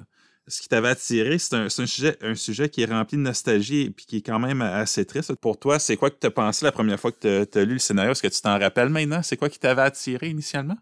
ce 0.52 0.62
qui 0.62 0.68
t'avait 0.68 0.90
attiré. 0.90 1.38
C'est 1.38 1.56
un, 1.56 1.70
sujet, 1.70 2.18
un 2.22 2.36
sujet 2.36 2.70
qui 2.70 2.82
est 2.82 2.92
rempli 2.92 3.18
de 3.18 3.24
nostalgie 3.24 3.88
et 3.88 3.90
puis 3.90 4.06
qui 4.06 4.18
est 4.18 4.22
quand 4.26 4.40
même 4.40 4.62
assez 4.62 5.06
triste. 5.06 5.34
Pour 5.40 5.58
toi, 5.58 5.80
c'est 5.80 5.98
quoi 5.98 6.10
que 6.10 6.20
tu 6.20 6.28
as 6.28 6.32
pensé 6.32 6.66
la 6.66 6.72
première 6.72 7.00
fois 7.00 7.12
que 7.12 7.46
tu 7.46 7.58
as, 7.58 7.66
lu 7.66 7.74
le 7.74 7.80
scénario? 7.80 8.12
Est-ce 8.12 8.22
que 8.22 8.28
tu 8.28 8.42
t'en 8.42 8.60
rappelles 8.60 8.90
maintenant? 8.90 9.22
C'est 9.22 9.38
quoi 9.38 9.50
qui 9.50 9.60
t'avait 9.60 9.82
attiré 9.82 10.28
initialement? 10.28 10.78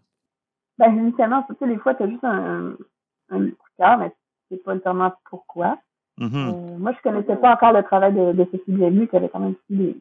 Ben, 0.78 0.92
initialement, 0.94 1.42
tu 1.44 1.54
sais, 1.58 1.66
des 1.66 1.78
fois, 1.78 1.94
tu 1.94 2.02
as 2.02 2.08
juste 2.08 2.24
un, 2.24 2.74
un 3.30 3.38
coup 3.38 3.44
de 3.44 3.76
cœur, 3.78 3.98
mais 3.98 4.10
tu 4.10 4.56
sais 4.56 4.62
pas 4.62 4.74
nécessairement 4.74 5.12
pourquoi. 5.28 5.78
Mm-hmm. 6.18 6.48
Euh, 6.48 6.78
moi, 6.78 6.92
je 6.96 7.02
connaissais 7.02 7.36
pas 7.36 7.52
encore 7.52 7.72
le 7.72 7.82
travail 7.82 8.12
de, 8.12 8.32
de 8.32 8.46
Bienvenue, 8.66 9.08
qui 9.08 9.16
avait 9.16 9.28
quand 9.28 9.40
même 9.40 9.54
fait 9.68 9.74
des, 9.74 9.96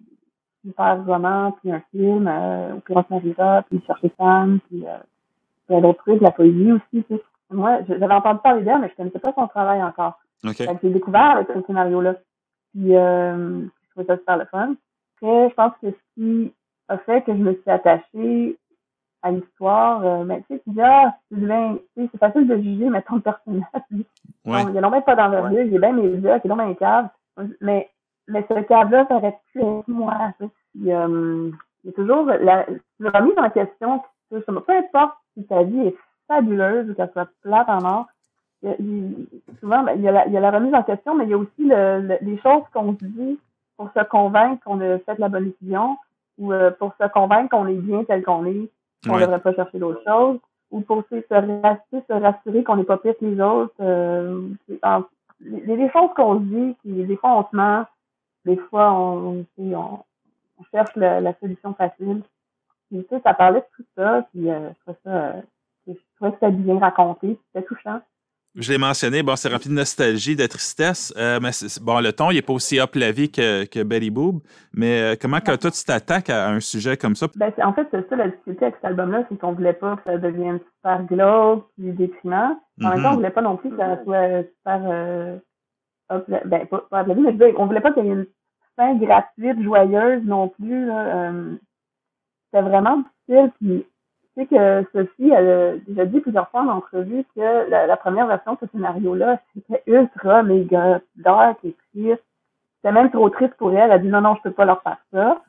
super 0.65 1.05
roman, 1.05 1.51
puis 1.53 1.71
un 1.71 1.81
film, 1.91 2.27
euh, 2.27 2.75
au 2.75 2.79
Pyrrhus 2.81 3.05
Marisa, 3.09 3.63
puis 3.69 3.81
Chercher 3.85 4.11
femme, 4.17 4.59
puis 4.67 4.85
euh, 4.85 5.75
a 5.75 5.81
d'autres 5.81 5.99
trucs, 5.99 6.21
la 6.21 6.31
poésie 6.31 6.71
aussi. 6.71 7.03
Tu 7.03 7.15
sais. 7.15 7.23
Moi, 7.51 7.79
j'avais 7.87 8.13
entendu 8.13 8.39
parler 8.43 8.63
d'elle, 8.63 8.79
mais 8.79 8.89
je 8.89 8.95
connaissais 8.95 9.19
pas 9.19 9.33
son 9.33 9.47
travail 9.47 9.81
encore. 9.83 10.19
Okay. 10.45 10.67
J'ai 10.81 10.89
découvert 10.89 11.31
avec 11.37 11.47
ce 11.53 11.61
scénario-là. 11.65 12.15
Puis 12.73 12.95
euh, 12.95 13.61
je 13.61 13.89
trouvais 13.91 14.05
ça 14.05 14.17
super 14.17 14.37
le 14.37 14.45
fun. 14.45 14.75
Après, 15.21 15.49
je 15.49 15.53
pense 15.55 15.73
que 15.81 15.89
ce 15.89 16.13
qui 16.15 16.53
a 16.87 16.97
fait 16.99 17.23
que 17.23 17.33
je 17.33 17.37
me 17.37 17.53
suis 17.53 17.69
attachée 17.69 18.57
à 19.21 19.31
l'histoire, 19.31 20.05
euh, 20.05 20.23
mais 20.23 20.41
tu 20.43 20.55
sais, 20.55 20.61
tu 20.63 20.69
dis, 20.69 20.81
ah, 20.81 21.13
c'est 21.31 22.19
facile 22.19 22.47
de 22.47 22.55
juger, 22.57 22.89
mais 22.89 23.01
ton 23.01 23.19
personnage, 23.19 23.65
ouais. 23.91 24.63
il 24.69 24.77
a 24.77 24.81
non 24.81 24.89
même 24.89 25.03
pas 25.03 25.15
d'envergure, 25.15 25.61
il 25.61 25.75
est 25.75 25.79
bien 25.79 25.91
mes 25.91 26.03
yeux, 26.03 26.19
il 26.21 26.27
est 26.27 26.45
non 26.45 26.55
même 26.55 26.75
cave. 26.75 27.09
Mais 27.59 27.89
mais 28.27 28.45
ce 28.47 28.61
câble-là, 28.61 29.07
ça 29.07 29.15
aurait 29.15 29.37
pu 29.51 29.59
être 29.59 29.87
moi. 29.87 30.31
il 30.75 30.85
y 30.85 30.91
a 30.93 31.07
toujours 31.95 32.25
la, 32.25 32.65
la 32.99 33.09
remise 33.09 33.37
en 33.37 33.49
question 33.49 34.01
peu 34.29 34.43
importe 34.69 35.17
si 35.33 35.45
ta 35.45 35.63
vie 35.63 35.87
est 35.87 35.95
fabuleuse 36.29 36.89
ou 36.89 36.93
qu'elle 36.93 37.11
soit 37.11 37.27
plate 37.41 37.67
en 37.67 37.83
or, 37.83 38.05
souvent, 39.59 39.83
ben, 39.83 39.93
il, 39.95 40.01
y 40.01 40.07
a 40.07 40.11
la, 40.11 40.27
il 40.27 40.33
y 40.33 40.37
a 40.37 40.39
la 40.39 40.51
remise 40.51 40.73
en 40.73 40.83
question, 40.83 41.15
mais 41.15 41.25
il 41.25 41.31
y 41.31 41.33
a 41.33 41.37
aussi 41.37 41.51
le, 41.59 42.17
les 42.21 42.37
choses 42.39 42.63
qu'on 42.73 42.93
se 42.93 43.05
dit 43.05 43.37
pour 43.77 43.89
se 43.95 44.03
convaincre 44.05 44.63
qu'on 44.63 44.79
a 44.79 44.99
fait 44.99 45.17
la 45.17 45.29
bonne 45.29 45.45
décision 45.45 45.97
ou 46.37 46.53
euh, 46.53 46.71
pour 46.71 46.93
se 46.99 47.07
convaincre 47.09 47.49
qu'on 47.49 47.67
est 47.67 47.73
bien 47.73 48.03
tel 48.05 48.23
qu'on 48.23 48.45
est, 48.45 48.69
qu'on 49.05 49.15
ne 49.15 49.21
devrait 49.21 49.39
pas 49.39 49.53
chercher 49.53 49.79
d'autres 49.79 50.03
choses, 50.05 50.39
ou 50.71 50.81
pour 50.81 51.03
se, 51.09 51.15
rassurer, 51.61 52.03
se 52.07 52.13
rassurer 52.13 52.63
qu'on 52.63 52.77
n'est 52.77 52.83
pas 52.83 52.97
pire 52.97 53.17
que 53.19 53.25
les 53.25 53.41
autres. 53.41 53.73
Euh, 53.81 54.47
les, 55.41 55.75
les, 55.77 55.89
choses 55.91 56.09
qu'on 56.15 56.39
se 56.39 56.43
dit, 56.43 56.75
qui 56.81 56.91
des 56.91 57.15
fois 57.17 57.39
on 57.39 57.43
se 57.49 57.55
ment, 57.55 57.85
des 58.45 58.57
fois, 58.57 58.91
on, 58.93 59.45
on, 59.57 59.73
on 59.73 60.63
cherche 60.71 60.95
la 60.95 61.33
solution 61.39 61.73
facile. 61.73 62.21
Puis, 62.89 63.03
tu 63.03 63.15
sais, 63.15 63.21
ça 63.23 63.33
parlait 63.33 63.61
de 63.61 63.65
tout 63.75 63.85
ça, 63.95 64.25
puis 64.31 64.49
euh, 64.49 64.69
je 64.87 64.93
ça, 65.03 65.09
euh, 65.09 65.41
je 65.93 66.15
trouvais 66.15 66.31
que 66.31 66.37
c'était 66.41 66.51
bien 66.51 66.79
raconté, 66.79 67.37
c'était 67.47 67.65
touchant. 67.65 68.01
je 68.55 68.71
l'ai 68.71 68.77
mentionné, 68.77 69.23
bon, 69.23 69.35
c'est 69.35 69.49
rempli 69.49 69.69
de 69.69 69.75
nostalgie, 69.75 70.35
de 70.35 70.45
tristesse, 70.45 71.13
euh, 71.17 71.39
mais 71.41 71.51
bon, 71.81 71.99
le 71.99 72.11
ton, 72.11 72.31
il 72.31 72.35
n'est 72.35 72.41
pas 72.41 72.53
aussi 72.53 72.79
up 72.79 72.95
la 72.95 73.11
vie 73.11 73.31
que, 73.31 73.65
que 73.65 73.83
Betty 73.83 74.09
Boob, 74.09 74.41
mais 74.73 75.01
euh, 75.01 75.15
comment 75.19 75.39
que 75.39 75.55
toi, 75.55 75.71
tu 75.71 75.83
t'attaques 75.83 76.29
à 76.29 76.49
un 76.49 76.59
sujet 76.59 76.97
comme 76.97 77.15
ça? 77.15 77.27
Ben, 77.35 77.51
en 77.63 77.73
fait, 77.73 77.87
c'est 77.91 78.07
ça 78.09 78.15
la 78.15 78.29
difficulté 78.29 78.65
avec 78.65 78.75
cet 78.75 78.85
album-là, 78.85 79.25
c'est 79.29 79.39
qu'on 79.39 79.53
voulait 79.53 79.73
pas 79.73 79.97
que 79.97 80.03
ça 80.05 80.17
devienne 80.17 80.59
super 80.75 81.03
glauque, 81.03 81.67
puis 81.77 81.91
déprimant. 81.91 82.59
En 82.81 82.89
même 82.89 83.03
temps, 83.03 83.09
on 83.09 83.11
mm-hmm. 83.11 83.15
voulait 83.15 83.31
pas 83.31 83.41
non 83.41 83.57
plus 83.57 83.69
que 83.69 83.77
ça 83.77 84.03
soit 84.03 84.43
super 84.43 84.81
euh, 84.85 85.37
up, 86.11 86.25
ben, 86.45 86.65
pas, 86.67 86.85
pas 86.89 87.03
la 87.03 87.13
vie, 87.13 87.21
mais 87.21 87.53
on 87.57 87.65
voulait 87.65 87.81
pas 87.81 87.93
qu'il 87.93 88.05
y 88.05 88.09
ait 88.09 88.11
une 88.11 88.27
fin 88.75 88.95
gratuite, 88.95 89.61
joyeuse 89.61 90.23
non 90.23 90.49
plus. 90.49 90.87
Là, 90.87 91.33
c'était 92.51 92.67
vraiment 92.67 93.03
difficile, 93.27 93.51
puis 93.59 93.85
sais 94.39 94.45
que 94.45 94.85
Sophie, 94.93 95.31
elle 95.31 95.49
a 95.49 95.77
déjà 95.87 96.05
dit 96.05 96.19
plusieurs 96.19 96.49
fois 96.49 96.61
en 96.61 96.69
entrevue 96.69 97.25
que 97.35 97.69
la, 97.69 97.97
première 97.97 98.27
version 98.27 98.53
de 98.53 98.59
ce 98.61 98.67
scénario-là, 98.71 99.39
c'était 99.53 99.83
ultra 99.87 100.43
méga 100.43 101.01
dark 101.17 101.59
et 101.63 101.75
triste. 101.91 102.23
C'était 102.77 102.93
même 102.93 103.11
trop 103.11 103.29
triste 103.29 103.55
pour 103.55 103.71
elle. 103.71 103.77
Elle 103.77 103.91
a 103.91 103.99
dit 103.99 104.07
non, 104.07 104.21
non, 104.21 104.35
je 104.35 104.41
peux 104.43 104.51
pas 104.51 104.65
leur 104.65 104.81
faire 104.81 104.97
ça. 105.11 105.41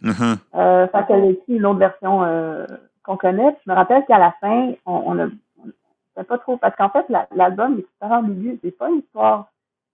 Euh, 0.55 0.89
fait 0.89 1.07
qu'elle 1.07 1.23
a 1.23 1.27
écrit 1.27 1.57
une 1.57 1.67
autre 1.67 1.79
version 1.79 2.25
euh, 2.25 2.67
qu'on 3.05 3.17
connaît. 3.17 3.57
je 3.65 3.71
me 3.71 3.77
rappelle 3.77 4.05
qu'à 4.07 4.19
la 4.19 4.33
fin, 4.41 4.73
on, 4.85 5.03
on 5.07 5.19
a 5.19 6.25
pas 6.25 6.39
trop 6.39 6.57
parce 6.57 6.75
qu'en 6.77 6.91
fait 6.91 7.07
l'album 7.35 7.79
est 7.79 7.87
super 7.93 8.13
ambigu. 8.13 8.59
C'est 8.63 8.77
pas 8.77 8.91
une 8.91 8.99
histoire 8.99 9.47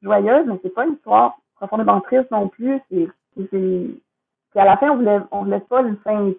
joyeuse, 0.03 0.47
mais 0.47 0.59
c'est 0.62 0.74
pas 0.74 0.86
une 0.86 0.94
histoire 0.94 1.36
profondément 1.57 2.01
triste 2.01 2.30
non 2.30 2.49
plus. 2.49 2.80
C'est 2.90 3.09
c'est 3.51 4.61
à 4.61 4.64
la 4.64 4.76
fin 4.78 4.90
on 4.90 4.97
voulait 4.97 5.20
on 5.30 5.44
voulait 5.44 5.61
pas 5.61 5.82
une 5.82 5.99
fin 5.99 6.32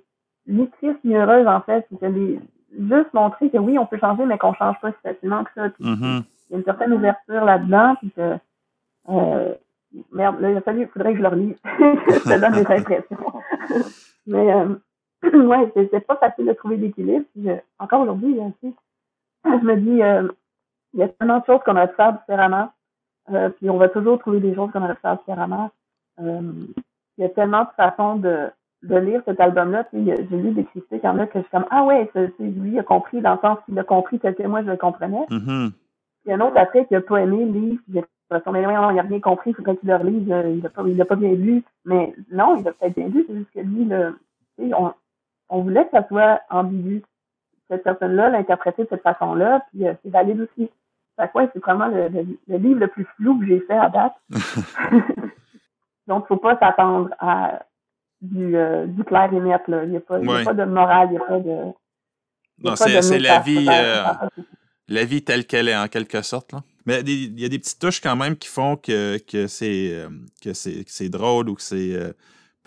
ni 0.48 0.70
triste 0.72 1.04
ni 1.04 1.16
heureuse, 1.16 1.48
en 1.48 1.62
fait. 1.62 1.88
C'est 2.00 2.40
juste 2.80 3.14
montrer 3.14 3.50
que 3.50 3.58
oui, 3.58 3.78
on 3.78 3.86
peut 3.86 3.98
changer, 3.98 4.26
mais 4.26 4.38
qu'on 4.38 4.54
change 4.54 4.80
pas 4.82 4.92
si 4.92 4.98
facilement 5.04 5.44
que 5.44 5.52
ça. 5.56 5.68
Mm-hmm. 5.68 6.24
Il 6.50 6.52
y 6.52 6.56
a 6.56 6.58
une 6.58 6.64
certaine 6.64 6.94
ouverture 6.94 7.44
là-dedans, 7.44 7.96
puis 7.96 8.12
que 8.12 8.38
euh, 9.10 9.54
merde, 10.12 10.40
là, 10.40 10.52
il 10.52 10.58
a 10.58 10.62
fallu, 10.62 10.88
faudrait 10.88 11.14
que 11.14 11.18
je 11.18 11.24
le 11.24 11.30
relise. 11.30 11.56
ça 12.24 12.40
donne 12.40 12.54
des 12.54 12.72
impressions. 12.72 13.18
mais 14.28 14.54
euh, 14.54 14.76
ouais, 15.24 15.72
c'est 15.76 16.06
pas 16.06 16.18
facile 16.18 16.46
de 16.46 16.54
trouver 16.54 16.78
l'équilibre. 16.78 17.26
Encore 17.80 18.02
aujourd'hui, 18.02 18.38
aussi, 18.40 18.74
je 19.46 19.66
me 19.66 19.76
dis 19.78 20.02
euh, 20.02 20.28
il 20.94 21.00
y 21.00 21.04
a 21.04 21.10
tellement 21.10 21.40
de 21.40 21.46
choses 21.46 21.60
qu'on 21.66 21.76
aurait 21.76 21.90
pu 21.90 21.96
faire 21.96 22.14
différemment. 22.14 22.72
Euh, 23.30 23.50
puis 23.50 23.70
on 23.70 23.78
va 23.78 23.90
toujours 23.90 24.20
trouver 24.20 24.40
des 24.40 24.56
choses 24.56 24.72
qu'on 24.72 24.84
aurait 24.84 24.96
pu 24.96 25.02
faire 25.02 25.18
différemment. 25.18 25.72
Euh, 26.20 26.42
il 27.18 27.22
y 27.22 27.26
a 27.26 27.30
tellement 27.30 27.64
de 27.64 27.70
façons 27.76 28.16
de 28.16 28.50
de 28.84 28.96
lire 28.96 29.22
cet 29.26 29.40
album-là, 29.40 29.86
j'ai 29.94 30.38
lu 30.38 30.52
des 30.52 30.64
critiques, 30.66 31.04
en 31.04 31.18
a 31.20 31.26
que 31.26 31.40
je 31.40 31.44
suis 31.44 31.52
comme 31.52 31.66
Ah 31.72 31.84
ouais, 31.84 32.10
c'est, 32.14 32.32
lui 32.40 32.72
il 32.74 32.80
a 32.80 32.84
compris 32.84 33.22
dans 33.22 33.34
le 33.34 33.40
sens 33.40 33.58
qu'il 33.66 33.78
a 33.80 33.84
compris 33.84 34.20
tel 34.20 34.36
que 34.36 34.44
moi 34.44 34.62
je 34.64 34.70
le 34.70 34.78
comprenais. 34.78 35.26
Il 35.30 36.32
y 36.32 36.32
a 36.32 36.36
un 36.36 36.42
autre 36.42 36.58
après 36.58 36.86
qui 36.86 36.94
n'a 36.94 37.02
pas 37.02 37.22
aimé 37.22 37.46
le 37.46 37.52
livre, 37.52 37.82
j'ai 37.92 38.04
l'impression, 38.30 38.52
mais 38.52 38.62
non, 38.62 38.92
il 38.92 38.96
n'a 38.96 39.02
rien 39.02 39.20
compris, 39.20 39.52
il 39.52 39.56
faudrait 39.56 39.78
qu'il 39.78 39.90
le 39.90 39.96
relise, 39.96 40.28
il 40.28 40.62
n'a 40.62 40.70
pas, 40.70 40.84
il 40.86 41.06
pas 41.06 41.16
bien 41.16 41.32
lu. 41.32 41.64
Mais 41.86 42.14
non, 42.32 42.58
il 42.58 42.68
a 42.68 42.74
peut-être 42.74 42.96
bien 42.96 43.08
lu, 43.08 43.26
c'est 43.28 43.36
juste 43.36 43.52
que 43.52 43.62
lui, 43.62 43.86
le, 43.86 44.20
on, 44.60 44.92
on 45.50 45.62
voulait 45.62 45.86
que 45.86 45.92
ça 45.92 46.08
soit 46.08 46.42
ambigu. 46.50 47.04
Cette 47.70 47.84
personne-là 47.84 48.30
l'a 48.30 48.40
interprété 48.40 48.84
de 48.84 48.90
cette 48.90 49.04
façon-là, 49.04 49.66
puis 49.72 49.88
euh, 49.88 49.94
c'est 50.04 50.10
valide 50.10 50.42
aussi. 50.42 50.70
Fait 51.18 51.32
quoi, 51.32 51.48
c'est 51.52 51.60
vraiment 51.60 51.88
le, 51.88 52.10
le, 52.10 52.58
livre 52.58 52.80
le 52.80 52.88
plus 52.88 53.06
flou 53.16 53.40
que 53.40 53.46
j'ai 53.46 53.60
fait 53.62 53.78
à 53.78 53.90
date. 53.90 54.14
Donc, 56.08 56.28
faut 56.28 56.38
pas 56.38 56.58
s'attendre 56.58 57.10
à 57.20 57.62
du, 58.22 58.56
euh, 58.56 58.86
du 58.88 59.04
clair 59.04 59.32
et 59.34 59.40
net. 59.40 59.62
Là. 59.68 59.84
Il 59.84 59.92
n'y 59.92 59.98
a, 59.98 60.02
pas, 60.02 60.16
a 60.18 60.44
pas 60.44 60.54
de 60.54 60.66
morale, 60.66 61.08
il 61.10 61.12
n'y 61.12 61.18
a 61.18 61.26
pas 61.26 61.40
de. 61.40 61.74
Non, 62.64 62.76
c'est 62.76 63.20
la 63.20 63.40
vie, 63.40 63.68
euh, 63.70 64.04
la 64.88 65.06
vie 65.06 65.24
telle 65.24 65.46
qu'elle 65.46 65.70
est, 65.70 65.78
en 65.78 65.88
quelque 65.88 66.22
sorte. 66.22 66.54
Là. 66.54 66.64
Mais 66.86 67.02
il 67.02 67.40
y 67.40 67.46
a 67.46 67.50
des 67.50 67.60
petites 67.60 67.80
touches 67.80 68.02
quand 68.02 68.16
même 68.16 68.36
qui 68.36 68.48
font 68.48 68.78
que, 68.78 69.18
que 69.20 69.48
c'est 69.48 69.92
euh, 69.92 71.10
drôle 71.10 71.50
ou 71.50 71.56
que 71.56 71.62
c'est 71.62 72.14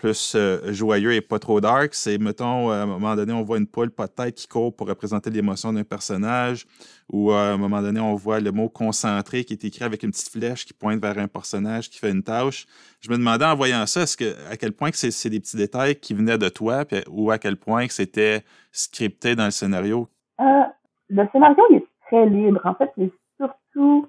plus 0.01 0.33
euh, 0.35 0.73
joyeux 0.73 1.13
et 1.13 1.21
pas 1.21 1.37
trop 1.37 1.61
dark. 1.61 1.93
C'est, 1.93 2.17
mettons, 2.17 2.71
à 2.71 2.77
un 2.77 2.85
moment 2.87 3.15
donné, 3.15 3.31
on 3.31 3.43
voit 3.43 3.59
une 3.59 3.67
poule 3.67 3.91
pas 3.91 4.07
de 4.07 4.11
tête 4.11 4.35
qui 4.35 4.47
court 4.47 4.75
pour 4.75 4.87
représenter 4.87 5.29
l'émotion 5.29 5.71
d'un 5.71 5.83
personnage, 5.83 6.65
ou 7.13 7.31
à 7.31 7.51
un 7.51 7.57
moment 7.57 7.81
donné, 7.83 7.99
on 7.99 8.15
voit 8.15 8.39
le 8.39 8.51
mot 8.51 8.67
concentré 8.67 9.43
qui 9.43 9.53
est 9.53 9.63
écrit 9.63 9.83
avec 9.83 10.01
une 10.01 10.09
petite 10.09 10.29
flèche 10.29 10.65
qui 10.65 10.73
pointe 10.73 10.99
vers 10.99 11.19
un 11.19 11.27
personnage 11.27 11.87
qui 11.91 11.99
fait 11.99 12.09
une 12.09 12.23
tâche. 12.23 12.65
Je 12.99 13.11
me 13.11 13.17
demandais 13.17 13.45
en 13.45 13.55
voyant 13.55 13.85
ça, 13.85 14.01
est-ce 14.01 14.17
que, 14.17 14.33
à 14.51 14.57
quel 14.57 14.71
point 14.71 14.89
que 14.89 14.97
c'est, 14.97 15.29
des 15.29 15.39
petits 15.39 15.57
détails 15.57 15.95
qui 15.95 16.15
venaient 16.15 16.39
de 16.39 16.49
toi, 16.49 16.83
ou 17.07 17.29
à 17.29 17.37
quel 17.37 17.55
point 17.55 17.85
que 17.85 17.93
c'était 17.93 18.43
scripté 18.71 19.35
dans 19.35 19.45
le 19.45 19.51
scénario? 19.51 20.07
Euh, 20.39 20.63
le 21.09 21.27
scénario, 21.31 21.63
il 21.69 21.75
est 21.77 21.87
très 22.07 22.25
libre. 22.25 22.61
En 22.63 22.73
fait, 22.73 22.89
c'est 22.97 23.11
surtout 23.37 24.07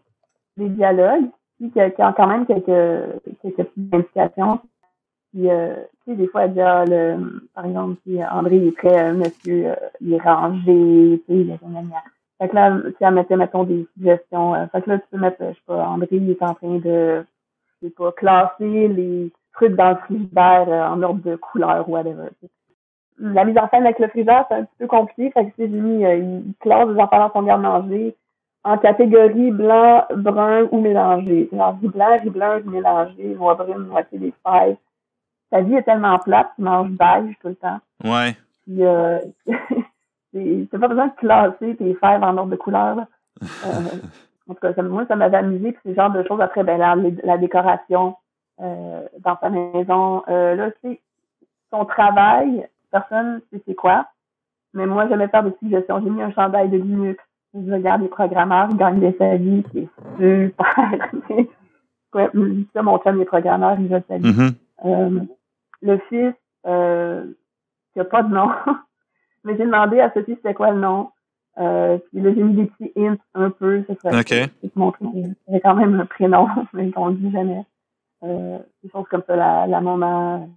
des 0.56 0.70
dialogues, 0.70 1.28
qui, 1.58 1.70
qui 1.70 2.02
ont 2.02 2.14
quand 2.16 2.28
même 2.28 2.46
quelques, 2.46 3.20
quelques 3.42 3.64
petites 3.68 3.94
indications 3.94 4.58
puis, 5.32 5.50
euh, 5.50 5.74
tu 6.04 6.10
sais, 6.10 6.16
des 6.16 6.26
fois, 6.26 6.42
elle 6.44 6.52
dit, 6.52 6.60
ah, 6.60 6.84
le, 6.84 7.42
par 7.54 7.64
exemple, 7.64 7.96
si 8.06 8.22
André 8.22 8.56
il 8.56 8.68
est 8.68 8.76
très, 8.76 9.02
euh, 9.02 9.14
monsieur, 9.14 9.70
euh, 9.70 9.76
il 10.02 10.12
est 10.12 10.20
rangé, 10.20 10.62
tu 10.66 11.22
sais, 11.26 11.40
il 11.40 11.50
est 11.50 11.58
Fait 12.38 12.48
que 12.48 12.54
là, 12.54 12.76
tu 12.86 12.94
elle 13.00 13.14
mettait, 13.14 13.36
mettons, 13.36 13.64
des 13.64 13.86
suggestions. 13.94 14.54
Euh, 14.54 14.66
fait 14.66 14.82
que 14.82 14.90
là, 14.90 14.98
tu 14.98 15.06
peux 15.10 15.18
mettre, 15.18 15.38
je 15.40 15.54
sais 15.54 15.60
pas, 15.66 15.86
André, 15.86 16.08
il 16.10 16.30
est 16.30 16.42
en 16.42 16.52
train 16.52 16.78
de, 16.78 17.24
je 17.80 17.86
sais 17.86 17.94
pas, 17.94 18.12
classer 18.12 18.88
les 18.88 19.32
trucs 19.54 19.74
dans 19.74 19.90
le 19.90 19.96
frigidaire 19.96 20.68
en 20.68 21.02
ordre 21.02 21.22
de 21.22 21.36
couleur 21.36 21.88
ou 21.88 21.92
whatever. 21.92 22.28
La 23.18 23.44
mise 23.44 23.56
en 23.56 23.68
scène 23.70 23.84
avec 23.84 23.98
le 23.98 24.08
frigidaire, 24.08 24.44
c'est 24.48 24.56
un 24.56 24.64
petit 24.64 24.76
peu 24.80 24.86
compliqué. 24.88 25.30
Fait 25.30 25.46
que, 25.46 25.50
tu 25.50 25.62
sais, 25.62 25.70
j'ai 25.70 25.80
mis, 25.80 26.02
il 26.02 26.52
classe 26.60 26.88
les 26.88 27.00
enfants 27.00 27.18
dans 27.18 27.32
son 27.32 27.42
garde-manger 27.42 28.14
en 28.64 28.78
catégorie 28.78 29.50
blanc, 29.50 30.04
brun 30.14 30.68
ou 30.70 30.80
mélangé. 30.80 31.48
Genre, 31.52 31.76
riz 31.80 31.88
blanc, 31.88 32.18
riz 32.22 32.30
blanc, 32.30 32.60
mélangé, 32.66 33.34
noix 33.34 33.54
brune, 33.54 33.86
moitié 33.86 34.18
des 34.18 34.32
fèves 34.44 34.76
ta 35.52 35.60
vie 35.60 35.74
est 35.74 35.82
tellement 35.82 36.18
plate, 36.18 36.50
tu 36.56 36.62
manges 36.62 36.90
beige 36.90 37.36
tout 37.42 37.48
le 37.48 37.54
temps. 37.56 37.78
Ouais. 38.02 38.34
Puis, 38.64 38.82
euh, 38.82 39.18
t'as 39.46 40.78
pas 40.78 40.88
besoin 40.88 41.08
de 41.08 41.16
classer 41.18 41.76
tes 41.76 41.94
fèves 41.94 42.22
en 42.22 42.38
ordre 42.38 42.52
de 42.52 42.56
couleur. 42.56 42.96
Euh, 43.42 43.46
en 44.48 44.54
tout 44.54 44.60
cas, 44.60 44.72
ça, 44.72 44.82
moi, 44.82 45.04
ça 45.06 45.14
m'avait 45.14 45.36
amusé. 45.36 45.72
Puis, 45.72 45.90
ce 45.90 45.94
genre 45.94 46.10
de 46.10 46.24
choses. 46.26 46.40
Après, 46.40 46.64
ben, 46.64 46.78
la, 46.78 46.96
la 47.22 47.36
décoration 47.36 48.16
euh, 48.62 49.02
dans 49.20 49.36
ta 49.36 49.50
maison. 49.50 50.22
Euh, 50.28 50.54
là, 50.54 50.70
tu 50.70 50.76
sais, 50.82 51.00
ton 51.70 51.84
travail, 51.84 52.66
personne 52.90 53.42
sait 53.52 53.62
c'est 53.66 53.74
quoi. 53.74 54.06
Mais 54.72 54.86
moi, 54.86 55.06
j'aimais 55.06 55.28
faire 55.28 55.44
des 55.44 55.52
suggestions. 55.58 56.00
J'ai 56.02 56.08
mis 56.08 56.22
un 56.22 56.32
chandail 56.32 56.70
de 56.70 56.78
Linux. 56.78 57.22
Je 57.54 57.70
regarde 57.70 58.00
les 58.00 58.08
programmeurs, 58.08 58.68
ils 58.70 58.78
gagnent 58.78 59.00
des 59.00 59.14
salis, 59.18 59.62
c'est 59.74 59.86
super. 60.16 61.10
ouais, 62.14 62.30
ça, 62.72 62.82
mon 62.82 62.96
chum, 62.96 63.18
les 63.18 63.26
programmeurs, 63.26 63.78
il 63.78 63.88
veut 63.88 64.02
sa 64.08 64.16
vie 64.16 64.54
le 65.82 65.98
fils 66.08 66.34
euh, 66.66 67.24
qui 67.92 68.00
a 68.00 68.04
pas 68.04 68.22
de 68.22 68.32
nom. 68.32 68.48
Mais 69.44 69.56
j'ai 69.56 69.64
demandé 69.64 70.00
à 70.00 70.12
Sophie 70.12 70.36
c'était 70.36 70.54
quoi 70.54 70.70
le 70.70 70.80
nom. 70.80 71.10
Euh, 71.58 71.98
puis 71.98 72.22
là, 72.22 72.32
j'ai 72.34 72.42
mis 72.42 72.54
des 72.54 72.66
petits 72.66 72.92
hints 72.96 73.18
un 73.34 73.50
peu. 73.50 73.84
Ça. 74.02 74.18
OK. 74.18 74.26
te 74.28 74.78
montrer 74.78 75.04
qu'il 75.04 75.60
quand 75.62 75.74
même 75.74 76.00
un 76.00 76.06
prénom, 76.06 76.48
mais 76.72 76.90
qu'on 76.90 77.08
le 77.08 77.14
dit 77.14 77.30
jamais. 77.30 77.64
Euh, 78.22 78.58
des 78.82 78.90
choses 78.90 79.06
comme 79.10 79.22
ça, 79.26 79.36
la, 79.36 79.66
la 79.66 79.80
maman. 79.80 80.48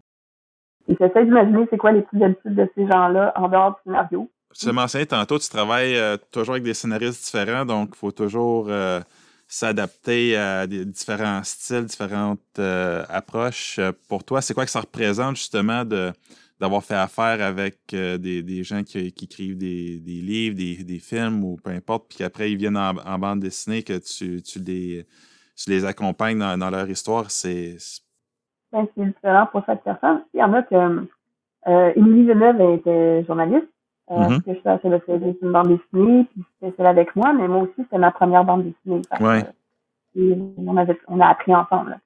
Et 0.87 0.95
j'essaie 0.99 1.25
d'imaginer 1.25 1.65
c'est 1.69 1.77
quoi 1.77 1.91
les 1.91 2.03
petites 2.03 2.21
habitudes 2.21 2.55
de 2.55 2.69
ces 2.75 2.87
gens-là 2.87 3.33
en 3.35 3.47
dehors 3.47 3.71
du 3.71 3.77
scénario. 3.85 4.29
Tu 4.53 4.67
l'as 4.67 4.73
mentionné 4.73 5.05
tantôt, 5.05 5.39
tu 5.39 5.49
travailles 5.49 5.97
euh, 5.97 6.15
toujours 6.31 6.53
avec 6.53 6.63
des 6.63 6.75
scénaristes 6.75 7.25
différents, 7.25 7.65
donc 7.65 7.89
il 7.93 7.97
faut 7.97 8.11
toujours 8.11 8.69
s'adapter 9.47 10.35
à 10.37 10.67
des 10.67 10.85
différents 10.85 11.43
styles, 11.43 11.85
différentes 11.85 12.39
euh, 12.59 13.03
approches. 13.09 13.79
Euh, 13.79 13.91
pour 14.09 14.23
toi, 14.23 14.41
c'est 14.41 14.53
quoi 14.53 14.65
que 14.65 14.71
ça 14.71 14.81
représente 14.81 15.35
justement 15.37 15.85
de 15.85 16.11
d'avoir 16.59 16.83
fait 16.83 16.95
affaire 16.95 17.41
avec 17.41 17.79
euh, 17.93 18.17
des, 18.17 18.41
des, 18.41 18.63
gens 18.63 18.81
qui, 18.83 19.11
qui 19.11 19.25
écrivent 19.25 19.57
des, 19.57 19.99
des 19.99 20.21
livres, 20.21 20.55
des, 20.55 20.83
des, 20.83 20.99
films 20.99 21.43
ou 21.43 21.57
peu 21.57 21.71
importe, 21.71 22.07
puis 22.07 22.19
qu'après 22.19 22.49
ils 22.49 22.57
viennent 22.57 22.77
en, 22.77 23.19
bande 23.19 23.41
dessinée, 23.41 23.83
que 23.83 23.97
tu, 23.97 24.41
tu, 24.41 24.59
les, 24.59 25.05
tu 25.57 25.69
les 25.69 25.83
accompagnes 25.83 26.39
dans, 26.39 26.57
dans 26.57 26.69
leur 26.69 26.89
histoire, 26.89 27.29
c'est... 27.29 27.75
Ben, 28.71 28.87
c'est 28.95 29.05
différent 29.05 29.47
pour 29.51 29.65
chaque 29.65 29.83
personne. 29.83 30.23
Il 30.33 30.39
y 30.39 30.43
en 30.43 30.53
a 30.53 30.63
que... 30.63 31.07
Euh, 31.67 31.91
Émilie 31.95 32.25
Veneuve 32.25 32.77
était 32.77 33.25
journaliste, 33.25 33.67
euh, 34.11 34.15
mm-hmm. 34.15 34.43
que 34.43 34.53
je 34.53 34.59
fais 34.59 34.99
c'est 35.07 35.41
une 35.41 35.51
bande 35.51 35.67
dessinée, 35.67 36.25
puis 36.25 36.43
c'était 36.59 36.75
celle 36.77 36.85
avec 36.85 37.15
moi, 37.15 37.33
mais 37.33 37.47
moi 37.47 37.63
aussi, 37.63 37.73
c'était 37.77 37.97
ma 37.97 38.11
première 38.11 38.45
bande 38.45 38.63
dessinée. 38.63 39.01
Ouais. 39.19 39.43
on, 40.57 40.77
avait, 40.77 40.99
on 41.07 41.19
a 41.19 41.27
appris 41.27 41.55
ensemble. 41.55 41.99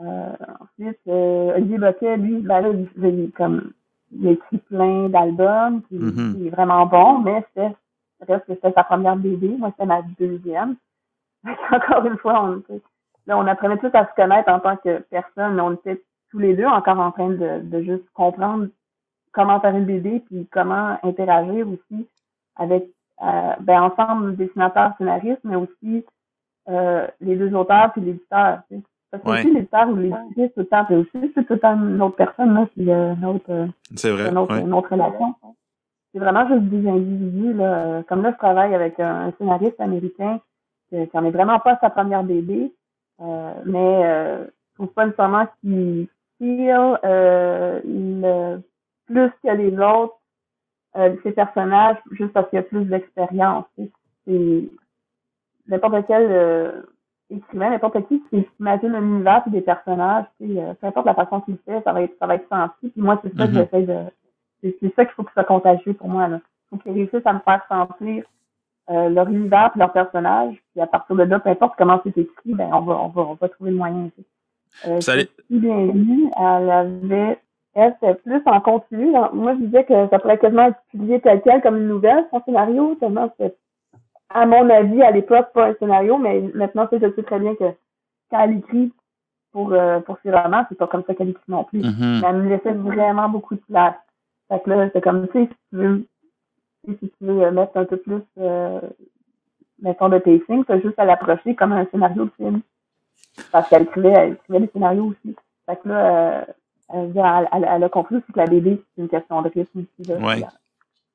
Euh, 0.00 0.32
ensuite, 0.60 1.00
euh, 1.08 1.56
Olivier 1.56 1.78
Boquet, 1.78 2.16
lui, 2.16 2.38
ben 2.38 2.60
là, 2.60 2.68
il, 2.70 3.32
comme, 3.32 3.72
il 4.12 4.28
a 4.28 4.30
écrit 4.30 4.58
plein 4.58 5.08
d'albums, 5.08 5.82
puis 5.82 5.98
mm-hmm. 5.98 6.34
il 6.38 6.46
est 6.46 6.50
vraiment 6.50 6.86
bon, 6.86 7.18
mais 7.18 7.44
c'était, 7.48 7.74
reste 8.28 8.46
que 8.46 8.54
c'était 8.54 8.72
sa 8.72 8.84
première 8.84 9.16
BD, 9.16 9.48
moi 9.48 9.70
c'était 9.72 9.86
ma 9.86 10.02
deuxième. 10.18 10.76
Encore 11.72 12.06
une 12.06 12.18
fois, 12.18 12.44
on, 12.44 12.62
là, 13.26 13.38
on 13.38 13.46
apprenait 13.46 13.78
tous 13.78 13.94
à 13.94 14.06
se 14.06 14.14
connaître 14.14 14.50
en 14.50 14.60
tant 14.60 14.76
que 14.76 15.00
personne, 15.10 15.54
mais 15.54 15.62
on 15.62 15.72
était 15.72 16.02
tous 16.30 16.38
les 16.38 16.54
deux 16.54 16.66
encore 16.66 17.00
en 17.00 17.10
train 17.10 17.30
de, 17.30 17.60
de 17.62 17.82
juste 17.82 18.08
comprendre 18.14 18.68
comment 19.32 19.60
faire 19.60 19.74
une 19.74 19.84
BD, 19.84 20.20
puis 20.20 20.46
comment 20.50 20.98
interagir 21.02 21.66
aussi 21.68 22.06
avec, 22.56 22.84
euh, 23.22 23.52
ben, 23.60 23.82
ensemble, 23.82 24.36
dessinateurs, 24.36 24.92
scénaristes, 24.98 25.40
mais 25.44 25.56
aussi 25.56 26.04
euh, 26.68 27.06
les 27.20 27.36
deux 27.36 27.54
auteurs 27.54 27.92
puis 27.92 28.02
l'éditeur. 28.02 28.60
Parce 29.10 29.24
que 29.24 29.28
aussi 29.28 29.54
l'éditeur 29.54 29.88
ou 29.88 29.96
l'éditrice 29.96 30.52
tout 30.54 30.60
le 30.60 30.66
temps, 30.66 30.84
c'est 30.88 30.96
aussi 30.96 31.32
c'est 31.34 31.44
tout 31.44 31.54
le 31.54 31.58
temps 31.58 31.74
une 31.74 32.00
autre 32.00 32.16
personne, 32.16 32.54
là, 32.54 32.66
puis 32.74 32.90
une 32.90 33.24
autre, 33.24 33.68
c'est 33.96 34.10
vrai, 34.10 34.30
une 34.30 34.38
autre, 34.38 34.54
une 34.54 34.72
autre 34.72 34.90
relation. 34.90 35.34
C'est 36.12 36.20
vraiment 36.20 36.46
juste 36.48 36.64
des 36.64 36.88
individus. 36.88 37.52
Là. 37.54 38.02
Comme 38.08 38.22
là, 38.22 38.32
je 38.32 38.36
travaille 38.36 38.74
avec 38.74 38.98
un, 38.98 39.32
scénariste 39.38 39.80
américain 39.80 40.40
qui 40.90 41.08
n'en 41.14 41.24
est 41.24 41.30
vraiment 41.30 41.60
pas 41.60 41.78
sa 41.80 41.90
première 41.90 42.24
bébé, 42.24 42.72
euh, 43.20 43.52
mais 43.66 44.04
euh, 44.04 44.44
je 44.44 44.74
trouve 44.74 44.92
pas 44.92 45.04
nécessairement 45.04 45.46
qu'il 45.60 46.08
euh, 46.42 47.80
plus 49.10 49.30
que 49.42 49.50
les 49.50 49.76
autres 49.78 50.16
euh, 50.96 51.14
ces 51.22 51.32
personnages 51.32 51.96
juste 52.12 52.32
parce 52.32 52.48
qu'il 52.50 52.56
y 52.56 52.60
a 52.60 52.64
plus 52.64 52.84
d'expérience. 52.84 53.64
C'est 54.26 54.64
n'importe 55.68 56.06
quel 56.06 56.26
euh, 56.30 56.82
écrivain, 57.30 57.70
n'importe 57.70 58.08
qui 58.08 58.22
qui 58.30 58.46
imagine 58.58 58.94
un 58.94 59.02
univers 59.02 59.42
et 59.46 59.50
des 59.50 59.60
personnages, 59.60 60.26
euh, 60.42 60.74
peu 60.74 60.86
importe 60.86 61.06
la 61.06 61.14
façon 61.14 61.40
qu'il 61.42 61.58
fait, 61.58 61.80
ça 61.82 61.92
va 61.92 62.02
être 62.02 62.16
ça 62.18 62.26
va 62.26 62.34
être 62.34 62.48
senti. 62.48 62.88
Puis 62.88 63.00
moi, 63.00 63.20
c'est 63.22 63.36
ça 63.36 63.46
que 63.46 63.52
mm-hmm. 63.52 63.54
j'essaie 63.54 63.82
de. 63.82 63.98
C'est 64.62 64.94
ça 64.94 65.04
qu'il 65.04 65.14
faut 65.14 65.22
que 65.22 65.32
ça 65.34 65.44
contagieux 65.44 65.94
pour 65.94 66.08
moi. 66.08 66.28
Là. 66.28 66.40
Il 66.40 66.68
faut 66.70 66.82
qu'ils 66.82 66.92
réussissent 66.92 67.26
à 67.26 67.32
me 67.32 67.38
faire 67.38 67.64
sentir 67.68 68.24
euh, 68.90 69.08
leur 69.08 69.28
univers 69.28 69.70
et 69.74 69.78
leur 69.78 69.92
personnage. 69.92 70.56
Puis 70.72 70.82
à 70.82 70.86
partir 70.86 71.16
de 71.16 71.22
là, 71.22 71.38
peu 71.38 71.48
importe 71.48 71.74
comment 71.78 72.00
c'est 72.02 72.18
écrit, 72.18 72.54
ben 72.54 72.68
on 72.72 72.80
va, 72.80 72.94
on 72.94 73.08
va, 73.08 73.22
on 73.22 73.34
va 73.34 73.48
trouver 73.48 73.70
le 73.70 73.76
moyen. 73.76 74.10
Euh, 74.86 75.00
Salut. 75.00 75.28
bien 75.48 75.86
vu, 75.86 76.30
elle 76.36 76.70
avait 76.70 77.38
elle, 77.74 77.96
c'est 78.00 78.22
plus 78.22 78.42
en 78.46 78.60
continu. 78.60 79.12
Moi, 79.32 79.54
je 79.54 79.66
disais 79.66 79.84
que 79.84 80.08
ça 80.08 80.18
pourrait 80.18 80.38
quasiment 80.38 80.66
être 80.66 80.80
publié 80.90 81.20
tel 81.20 81.40
quel 81.42 81.62
comme 81.62 81.76
une 81.76 81.88
nouvelle, 81.88 82.26
son 82.30 82.42
scénario, 82.44 82.96
tellement 82.96 83.32
c'est, 83.38 83.56
à 84.28 84.46
mon 84.46 84.68
avis, 84.70 85.02
à 85.02 85.10
l'époque, 85.10 85.52
pas 85.52 85.68
un 85.68 85.74
scénario, 85.74 86.18
mais 86.18 86.40
maintenant, 86.54 86.88
je 86.92 86.98
sais 86.98 87.22
très 87.22 87.38
bien 87.38 87.54
que 87.54 87.72
quand 88.30 88.40
elle 88.40 88.58
écrit 88.58 88.92
pour, 89.52 89.72
euh, 89.72 90.00
pour 90.00 90.18
ses 90.22 90.30
romans, 90.30 90.64
c'est 90.68 90.78
pas 90.78 90.86
comme 90.86 91.04
ça 91.06 91.14
qu'elle 91.14 91.30
écrit 91.30 91.42
non 91.48 91.64
plus. 91.64 91.80
Mm-hmm. 91.80 92.20
Mais 92.20 92.28
elle 92.28 92.36
me 92.36 92.48
laissait 92.48 92.72
vraiment 92.72 93.28
beaucoup 93.28 93.54
de 93.54 93.62
place. 93.68 93.94
Fait 94.48 94.60
que 94.60 94.70
là, 94.70 94.90
c'est 94.92 95.00
comme, 95.00 95.26
tu 95.28 95.32
sais, 95.32 95.44
si 95.44 95.56
tu 95.70 95.76
veux, 95.76 96.06
si 96.88 96.96
tu 96.98 97.10
veux 97.20 97.50
mettre 97.50 97.76
un 97.76 97.84
peu 97.84 97.96
plus, 97.96 98.22
euh, 98.38 98.80
mettons, 99.80 100.08
de 100.08 100.18
pacing, 100.18 100.64
c'est 100.66 100.82
juste 100.82 100.98
à 100.98 101.04
l'approcher 101.04 101.54
comme 101.54 101.72
un 101.72 101.86
scénario 101.86 102.24
de 102.24 102.30
film. 102.36 102.60
Parce 103.52 103.68
qu'elle 103.68 103.82
écrivait, 103.82 104.10
elle 104.10 104.32
écrivait 104.32 104.60
des 104.60 104.70
scénarios 104.72 105.06
aussi. 105.06 105.36
Fait 105.66 105.76
que 105.76 105.88
là, 105.88 106.40
euh, 106.40 106.44
elle, 106.92 107.68
elle, 107.68 107.84
a 107.84 107.88
compris 107.88 108.16
aussi 108.16 108.32
que 108.32 108.38
la 108.38 108.46
BD, 108.46 108.82
c'est 108.94 109.02
une 109.02 109.08
question 109.08 109.42
de 109.42 109.48
rythme 109.48 109.84
aussi. 109.98 110.12
Ouais. 110.12 110.42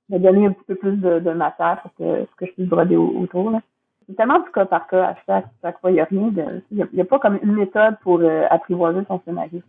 De 0.09 0.17
donner 0.19 0.45
un 0.47 0.51
petit 0.51 0.65
peu 0.67 0.76
plus 0.76 0.97
de, 0.97 1.19
de 1.19 1.32
matière 1.32 1.82
pour 1.82 1.93
que, 1.95 2.26
que 2.38 2.45
je 2.45 2.51
puisse 2.51 2.67
broder 2.67 2.95
autour. 2.95 3.51
Là. 3.51 3.61
C'est 4.07 4.15
tellement 4.15 4.39
du 4.39 4.51
cas 4.51 4.65
par 4.65 4.88
cas 4.88 5.03
à 5.03 5.15
chaque, 5.26 5.47
chaque 5.61 5.80
fois. 5.82 5.89
Il 5.89 5.95
n'y 5.95 5.99
a 5.99 6.05
rien 6.05 6.28
de. 6.28 6.63
Il 6.71 6.88
n'y 6.93 7.01
a, 7.01 7.05
pas 7.05 7.17
comme 7.17 7.39
une 7.41 7.53
méthode 7.53 7.95
pour 8.01 8.19
euh, 8.19 8.45
apprivoiser 8.49 9.01
son 9.07 9.19
scénario. 9.26 9.61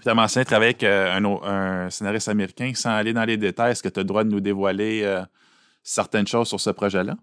Tu 0.00 0.08
as 0.08 0.14
mentionné 0.14 0.44
travailler 0.44 0.70
avec 0.70 0.82
euh, 0.82 1.12
un, 1.14 1.24
un, 1.24 1.90
scénariste 1.90 2.28
américain. 2.28 2.70
Sans 2.74 2.90
aller 2.90 3.12
dans 3.12 3.24
les 3.24 3.36
détails, 3.36 3.72
est-ce 3.72 3.82
que 3.82 3.88
tu 3.88 4.00
as 4.00 4.02
le 4.02 4.08
droit 4.08 4.24
de 4.24 4.30
nous 4.30 4.40
dévoiler 4.40 5.02
euh, 5.04 5.22
certaines 5.82 6.26
choses 6.26 6.48
sur 6.48 6.60
ce 6.60 6.70
projet-là? 6.70 7.14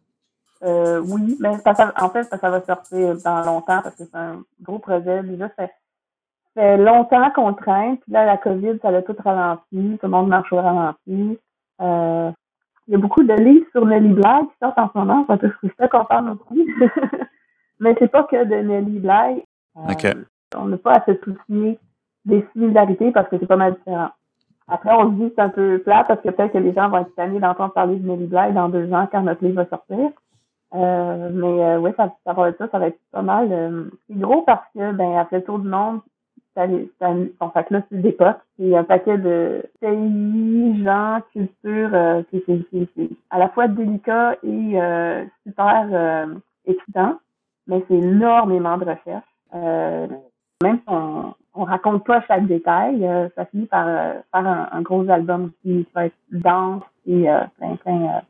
Euh, 0.63 0.99
oui, 0.99 1.37
mais 1.39 1.57
ça, 1.59 1.93
en 1.99 2.09
fait, 2.09 2.23
ça, 2.23 2.49
va 2.49 2.63
sortir 2.63 3.15
dans 3.23 3.43
longtemps 3.43 3.81
parce 3.81 3.95
que 3.95 4.03
c'est 4.03 4.15
un 4.15 4.43
gros 4.61 4.77
projet. 4.77 5.23
Déjà, 5.23 5.49
c'est 5.57 5.71
fait 6.53 6.77
longtemps 6.77 7.29
qu'on 7.31 7.53
traîne. 7.53 7.97
Puis 7.97 8.11
là, 8.11 8.25
la 8.25 8.37
COVID, 8.37 8.79
ça 8.81 8.89
a 8.89 9.01
tout 9.01 9.15
ralenti. 9.23 9.63
Tout 9.71 9.99
le 10.03 10.09
monde 10.09 10.27
marche 10.27 10.51
au 10.53 10.57
ralenti. 10.57 11.39
Euh, 11.81 12.31
il 12.87 12.91
y 12.91 12.95
a 12.95 12.99
beaucoup 12.99 13.23
de 13.23 13.33
livres 13.33 13.65
sur 13.71 13.85
Nelly 13.85 14.13
Bly 14.13 14.47
qui 14.47 14.57
sortent 14.61 14.79
en 14.79 14.89
ce 14.91 14.97
moment. 14.97 15.25
Ça 15.27 15.37
peut 15.37 15.49
frustrer 15.49 15.87
qu'on 15.89 16.05
parle 16.05 16.31
aussi. 16.31 16.67
Mais 17.79 17.95
c'est 17.99 18.11
pas 18.11 18.23
que 18.23 18.43
de 18.43 18.55
Nelly 18.55 18.99
Bly. 18.99 19.43
Euh, 19.77 20.13
on 20.57 20.65
n'a 20.65 20.77
pas 20.77 20.93
à 20.93 21.05
se 21.05 21.13
soucier 21.23 21.79
des 22.25 22.45
similarités 22.53 23.11
parce 23.11 23.29
que 23.29 23.37
c'est 23.39 23.47
pas 23.47 23.55
mal 23.55 23.75
différent. 23.75 24.09
Après, 24.67 24.93
on 24.93 25.11
se 25.11 25.15
dit 25.15 25.29
que 25.29 25.33
c'est 25.35 25.41
un 25.41 25.49
peu 25.49 25.79
plat 25.79 26.03
parce 26.07 26.21
que 26.21 26.29
peut-être 26.29 26.53
que 26.53 26.57
les 26.57 26.73
gens 26.73 26.89
vont 26.89 26.99
être 26.99 27.15
tannés 27.15 27.39
d'entendre 27.39 27.73
parler 27.73 27.95
de 27.95 28.07
Nelly 28.07 28.27
Bly 28.27 28.53
dans 28.53 28.69
deux 28.69 28.91
ans 28.93 29.07
quand 29.11 29.21
notre 29.21 29.43
livre 29.43 29.63
va 29.63 29.69
sortir. 29.69 30.11
Euh, 30.73 31.29
mais 31.33 31.63
euh, 31.63 31.79
oui, 31.79 31.91
ça, 31.97 32.15
ça 32.25 32.33
va 32.33 32.49
être 32.49 32.57
ça, 32.57 32.69
ça 32.71 32.79
va 32.79 32.87
être 32.87 32.99
pas 33.11 33.21
mal. 33.21 33.49
Euh, 33.51 33.89
c'est 34.07 34.17
gros 34.17 34.43
parce 34.43 34.65
que 34.73 34.91
ben, 34.93 35.17
après 35.17 35.37
le 35.37 35.43
tour 35.43 35.59
du 35.59 35.67
monde, 35.67 35.99
bon, 36.55 37.49
fait 37.53 37.69
là, 37.69 37.81
c'est 37.89 38.01
postes. 38.11 38.39
C'est 38.57 38.75
un 38.75 38.83
paquet 38.83 39.17
de 39.17 39.63
pays, 39.79 40.83
gens, 40.83 41.19
cultures. 41.31 41.89
Euh, 41.93 42.23
c'est 42.31 43.09
à 43.29 43.39
la 43.39 43.49
fois 43.49 43.67
délicat 43.67 44.35
et 44.43 44.81
euh, 44.81 45.23
super 45.45 45.87
euh, 45.91 46.27
excitant, 46.65 47.19
mais 47.67 47.83
c'est 47.87 47.95
énormément 47.95 48.77
de 48.77 48.85
recherche. 48.85 49.25
Euh, 49.53 50.07
même 50.63 50.77
si 50.77 50.83
on, 50.87 51.33
on 51.53 51.63
raconte 51.63 52.05
pas 52.05 52.21
chaque 52.27 52.45
détail, 52.47 53.05
euh, 53.05 53.29
ça 53.35 53.45
finit 53.45 53.65
par 53.65 53.85
faire 53.85 54.23
un, 54.33 54.69
un, 54.71 54.81
gros 54.81 55.09
album 55.09 55.51
qui 55.61 55.85
va 55.93 56.05
être 56.05 56.15
dense 56.31 56.83
et 57.07 57.27
plein, 57.57 57.75
plein 57.77 58.21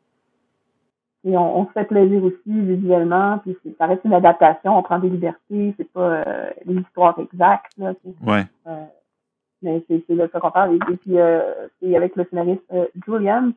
et 1.24 1.38
on, 1.38 1.60
on, 1.60 1.66
se 1.68 1.72
fait 1.72 1.86
plaisir 1.86 2.24
aussi 2.24 2.40
visuellement, 2.46 3.40
puis 3.40 3.56
ça 3.78 3.86
reste 3.86 4.06
une 4.06 4.14
adaptation, 4.14 4.78
on 4.78 4.82
prend 4.82 4.98
des 5.00 5.10
libertés, 5.10 5.74
c'est 5.78 5.92
pas 5.92 6.24
euh, 6.28 6.50
l'histoire 6.66 7.18
exacte. 7.20 7.72
Là, 7.78 7.94
ouais. 8.26 8.46
Euh, 8.68 8.86
mais 9.62 9.84
c'est 9.88 10.04
là 10.10 10.28
qu'on 10.28 10.52
parle. 10.52 10.76
Et, 10.76 10.98
puis 10.98 11.20
euh, 11.20 11.68
c'est 11.80 11.96
avec 11.96 12.16
le 12.16 12.26
scénariste 12.30 12.64
euh, 12.74 12.86
Julian. 13.06 13.52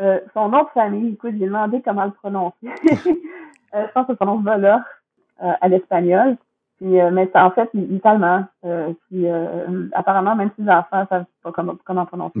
Euh, 0.00 0.18
son 0.32 0.48
nom 0.48 0.62
de 0.62 0.68
famille, 0.72 1.12
écoute, 1.12 1.34
j'ai 1.38 1.46
demandé 1.46 1.82
comment 1.84 2.04
le 2.04 2.12
prononcer. 2.12 2.54
je 2.62 3.92
pense 3.92 4.06
que 4.06 4.14
son 4.16 4.24
nom 4.24 4.40
Vola 4.40 4.84
à 5.38 5.68
l'espagnol. 5.68 6.36
Puis, 6.78 6.88
mais 7.12 7.28
c'est 7.32 7.40
en 7.40 7.50
fait 7.50 7.68
il, 7.74 7.96
est 7.96 8.06
allemand. 8.06 8.44
puis 9.08 9.26
apparemment, 9.92 10.34
même 10.34 10.50
si 10.56 10.62
les 10.62 10.70
enfants 10.70 11.06
savent 11.08 11.24
pas 11.42 11.52
comment, 11.52 11.76
comment 11.84 12.06
prononcer. 12.06 12.40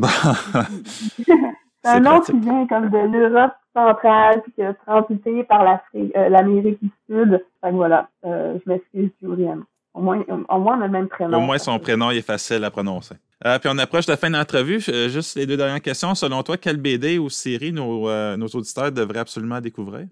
C'est 1.82 1.88
un 1.88 2.00
nom 2.00 2.20
qui 2.20 2.38
vient 2.38 2.66
comme 2.66 2.90
de 2.90 2.98
l'Europe 2.98 3.54
centrale, 3.74 4.42
puis 4.42 4.52
qui 4.52 4.62
a 4.62 4.74
transité 4.74 5.44
par 5.44 5.62
euh, 5.94 6.28
l'Amérique 6.28 6.78
du 6.82 6.90
Sud. 7.08 7.44
Fait 7.60 7.70
voilà, 7.70 8.08
euh, 8.24 8.58
je 8.64 8.70
m'excuse, 8.70 9.10
Julian. 9.22 9.58
Au 9.92 10.00
moins, 10.00 10.22
au 10.28 10.58
moins, 10.58 10.78
on 10.78 10.82
a 10.82 10.86
le 10.86 10.92
même 10.92 11.08
prénom. 11.08 11.38
Au 11.38 11.40
moins, 11.40 11.58
son 11.58 11.78
prénom 11.78 12.10
il 12.10 12.18
est 12.18 12.26
facile 12.26 12.64
à 12.64 12.70
prononcer. 12.70 13.16
Euh, 13.44 13.58
puis 13.58 13.70
on 13.72 13.78
approche 13.78 14.06
de 14.06 14.12
la 14.12 14.16
fin 14.16 14.30
de 14.30 14.36
l'entrevue. 14.36 14.80
juste 14.80 15.36
les 15.36 15.46
deux 15.46 15.56
dernières 15.56 15.80
questions. 15.80 16.14
Selon 16.14 16.42
toi, 16.42 16.56
quelle 16.56 16.76
BD 16.76 17.18
ou 17.18 17.28
série 17.28 17.72
nos, 17.72 18.08
nos 18.36 18.46
auditeurs 18.46 18.92
devraient 18.92 19.20
absolument 19.20 19.60
découvrir? 19.60 20.06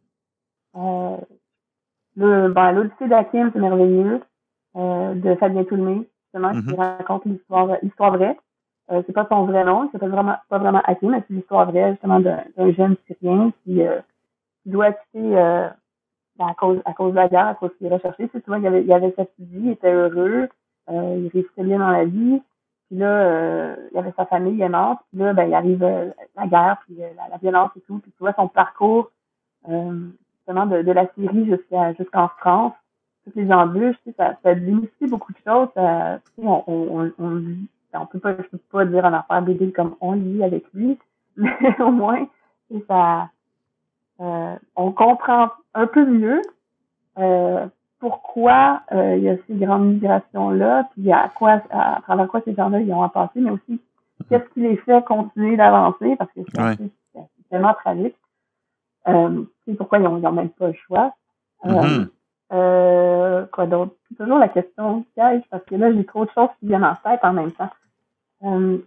le, 2.16 2.48
ben, 2.48 2.72
L'Odyssée 2.72 3.06
d'Akim, 3.08 3.50
c'est 3.52 3.60
merveilleux, 3.60 4.20
de 4.74 5.34
Fabien 5.36 5.64
Toulmé, 5.64 6.08
justement, 6.24 6.52
qui 6.52 6.68
mm-hmm. 6.68 6.98
raconte 6.98 7.24
l'histoire 7.82 8.16
vraie. 8.16 8.36
Euh, 8.90 9.02
c'est 9.06 9.12
pas 9.12 9.26
son 9.30 9.44
vrai 9.44 9.64
nom, 9.64 9.84
il 9.84 9.90
s'appelle 9.92 10.10
vraiment 10.10 10.36
pas 10.48 10.58
vraiment 10.58 10.80
Hakim, 10.84 11.10
mais 11.10 11.22
c'est 11.28 11.34
l'histoire 11.34 11.70
vraie 11.70 11.92
justement 11.92 12.20
d'un 12.20 12.72
jeune 12.72 12.96
Syrien 13.06 13.52
qui, 13.64 13.82
euh, 13.82 14.00
doit 14.68 14.92
quitter 14.92 15.36
euh, 15.36 15.68
ben, 16.38 16.46
à 16.46 16.54
cause 16.54 16.80
à 16.84 16.92
cause 16.92 17.12
de 17.12 17.16
la 17.16 17.28
guerre, 17.28 17.48
à 17.48 17.54
cause 17.54 17.70
qu'il 17.78 17.92
recherché. 17.92 18.28
Tu 18.28 18.40
vois, 18.46 18.58
il 18.58 18.66
avait, 18.66 18.84
il 18.84 18.92
avait 18.92 19.12
cette 19.16 19.32
vie, 19.38 19.60
il 19.60 19.70
était 19.70 19.92
heureux, 19.92 20.48
euh, 20.90 21.16
il 21.18 21.28
réussissait 21.28 21.64
bien 21.64 21.78
dans 21.78 21.90
la 21.90 22.04
vie. 22.04 22.42
Puis 22.88 22.98
là, 22.98 23.06
euh, 23.06 23.76
il 23.92 23.98
avait 23.98 24.12
sa 24.16 24.26
famille, 24.26 24.54
il 24.54 24.62
est 24.62 24.68
mort. 24.68 25.02
Puis 25.10 25.20
là, 25.20 25.32
ben, 25.32 25.44
il 25.44 25.54
arrive 25.54 25.80
la 25.80 26.46
guerre, 26.46 26.78
puis 26.86 26.96
la, 26.96 27.36
violence 27.38 27.70
et 27.76 27.80
tout. 27.82 27.98
Puis 27.98 28.12
tu 28.12 28.18
vois 28.20 28.32
son 28.34 28.48
parcours 28.48 29.10
justement 29.66 30.66
de, 30.66 30.82
de 30.82 30.92
la 30.92 31.06
Syrie 31.14 31.46
jusqu'à 31.46 31.92
jusqu'en 31.94 32.28
France, 32.38 32.72
toutes 33.24 33.36
les 33.36 33.52
embûches, 33.52 33.96
tu 34.04 34.10
sais, 34.10 34.16
ça, 34.16 34.36
ça 34.42 34.54
beaucoup 35.08 35.32
de 35.32 35.38
choses. 35.44 35.68
Ça, 35.74 36.20
tu 36.34 36.42
sais, 36.42 36.48
on, 36.48 36.64
on, 36.66 37.12
on, 37.18 37.42
on 37.94 38.06
peut 38.06 38.18
pas, 38.18 38.36
je 38.36 38.42
peux 38.48 38.58
pas 38.70 38.84
dire 38.84 39.04
en 39.04 39.12
affaire 39.12 39.42
BD 39.42 39.72
comme 39.72 39.96
on 40.00 40.12
lit 40.12 40.42
avec 40.42 40.64
lui, 40.74 40.98
mais 41.36 41.80
au 41.80 41.90
moins, 41.90 42.26
ça, 42.86 43.30
euh, 44.20 44.56
on 44.76 44.92
comprend 44.92 45.50
un 45.74 45.86
peu 45.86 46.04
mieux 46.04 46.42
euh, 47.18 47.66
pourquoi 48.00 48.82
euh, 48.92 49.16
il 49.16 49.24
y 49.24 49.28
a 49.28 49.36
ces 49.46 49.54
grandes 49.54 49.86
migrations-là, 49.94 50.88
puis 50.92 51.10
à 51.12 51.30
quoi, 51.34 51.60
à, 51.70 52.00
travers 52.02 52.28
quoi 52.28 52.40
ces 52.44 52.54
gens-là 52.54 52.80
ils 52.80 52.92
ont 52.92 53.02
à 53.02 53.08
passer, 53.08 53.40
mais 53.40 53.50
aussi 53.50 53.80
qu'est-ce 54.28 54.48
qui 54.54 54.60
les 54.60 54.76
fait 54.76 55.04
continuer 55.04 55.56
d'avancer, 55.56 56.16
parce 56.16 56.30
que 56.32 56.40
c'est 56.54 57.48
tellement 57.50 57.74
tragique. 57.74 58.14
Euh, 59.08 59.44
c'est 59.64 59.74
pourquoi 59.74 59.98
ils 59.98 60.04
n'ont 60.04 60.32
même 60.32 60.50
pas 60.50 60.68
le 60.68 60.74
choix. 60.74 61.14
Mm-hmm. 61.64 62.08
Euh, 62.52 63.44
quoi 63.52 63.66
d'autre? 63.66 63.94
C'est 64.08 64.16
toujours 64.16 64.38
la 64.38 64.48
question 64.48 65.04
piège 65.14 65.42
parce 65.50 65.64
que 65.64 65.74
là, 65.74 65.92
j'ai 65.92 66.04
trop 66.04 66.24
de 66.24 66.30
choses 66.30 66.48
qui 66.60 66.66
viennent 66.66 66.84
en 66.84 66.96
tête 67.04 67.20
en 67.22 67.32
même 67.32 67.52
temps. 67.52 67.70
Euh, 68.44 68.78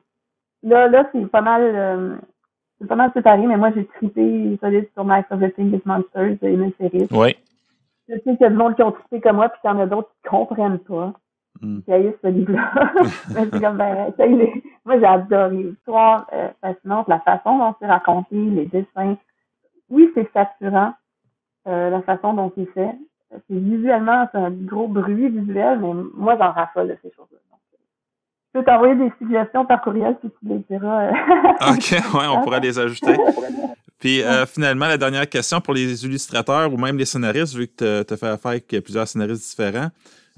là, 0.63 0.87
là, 0.87 1.07
c'est 1.11 1.25
pas 1.27 1.41
mal 1.41 1.61
euh, 1.63 2.15
c'est 2.81 2.87
pas 2.87 2.95
mal 2.95 3.11
séparé, 3.13 3.45
mais 3.45 3.57
moi 3.57 3.71
j'ai 3.75 3.85
trippé 3.85 4.57
solide 4.59 4.89
sur 4.93 5.05
My 5.05 5.21
Everything 5.29 5.73
is 5.75 5.81
Monsters 5.85 6.39
de 6.41 6.47
Emile 6.47 6.73
Ferris. 6.73 7.07
Oui. 7.11 7.35
Je 8.09 8.15
sais 8.15 8.21
qu'il 8.21 8.41
y 8.41 8.45
a 8.45 8.49
du 8.49 8.55
monde 8.55 8.75
qui 8.75 8.81
ont 8.81 8.91
trippé 8.91 9.21
comme 9.21 9.35
moi, 9.35 9.49
puis 9.49 9.61
qu'il 9.61 9.69
y 9.69 9.73
en 9.73 9.79
a 9.79 9.85
d'autres 9.85 10.09
qui 10.23 10.29
comprennent 10.29 10.79
pas. 10.79 11.13
Mm. 11.61 11.81
Qui 11.81 11.93
haïssent 11.93 12.15
ce 12.23 12.27
livre-là. 12.27 12.71
c'est 13.27 13.61
comme 13.61 13.77
ben, 13.77 14.11
moi 14.83 14.99
j'ai 14.99 15.05
adoré 15.05 15.57
l'histoire 15.57 16.27
euh, 16.33 16.49
fascinante, 16.59 17.07
la 17.07 17.19
façon 17.19 17.59
dont 17.59 17.75
c'est 17.79 17.85
raconté, 17.85 18.35
les 18.35 18.65
dessins. 18.65 19.15
Oui, 19.89 20.09
c'est 20.15 20.31
saturant, 20.33 20.93
euh, 21.67 21.91
la 21.91 22.01
façon 22.01 22.33
dont 22.33 22.51
c'est 22.55 22.65
fait. 22.73 22.95
Visuellement, 23.49 24.27
c'est 24.31 24.37
un 24.37 24.51
gros 24.51 24.87
bruit 24.87 25.29
visuel, 25.29 25.79
mais 25.79 25.93
moi, 26.15 26.37
j'en 26.37 26.51
raffole 26.51 26.89
de 26.89 26.97
ces 27.01 27.11
choses-là. 27.15 27.37
Je 28.53 28.59
peux 28.59 28.65
t'envoyer 28.65 28.95
des 28.95 29.11
suggestions 29.17 29.65
par 29.65 29.81
courriel 29.81 30.17
si 30.21 30.29
tu 30.29 30.37
les 30.49 30.59
diras. 30.69 31.09
OK, 31.71 31.91
ouais, 32.13 32.27
on 32.29 32.41
pourra 32.41 32.59
les 32.59 32.77
ajouter. 32.77 33.15
Puis 33.97 34.21
euh, 34.23 34.45
finalement, 34.45 34.87
la 34.87 34.97
dernière 34.97 35.29
question 35.29 35.61
pour 35.61 35.73
les 35.73 36.05
illustrateurs 36.05 36.73
ou 36.73 36.77
même 36.77 36.97
les 36.97 37.05
scénaristes, 37.05 37.55
vu 37.55 37.67
que 37.67 38.03
tu 38.03 38.13
as 38.13 38.17
fait 38.17 38.27
affaire 38.27 38.51
avec 38.51 38.67
plusieurs 38.83 39.07
scénaristes 39.07 39.49
différents, 39.49 39.89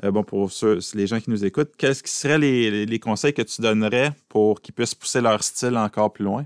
euh, 0.04 0.12
bon, 0.12 0.24
pour 0.24 0.52
ceux, 0.52 0.80
les 0.96 1.08
gens 1.08 1.20
qui 1.20 1.32
nous 1.32 1.44
écoutent, 1.44 1.72
quels 1.78 1.96
seraient 1.96 2.38
les, 2.38 2.86
les, 2.86 3.00
conseils 3.00 3.34
que 3.34 3.42
tu 3.42 3.62
donnerais 3.62 4.10
pour 4.28 4.62
qu'ils 4.62 4.74
puissent 4.74 4.96
pousser 4.96 5.22
leur 5.22 5.42
style 5.44 5.78
encore 5.78 6.12
plus 6.12 6.26
loin? 6.26 6.44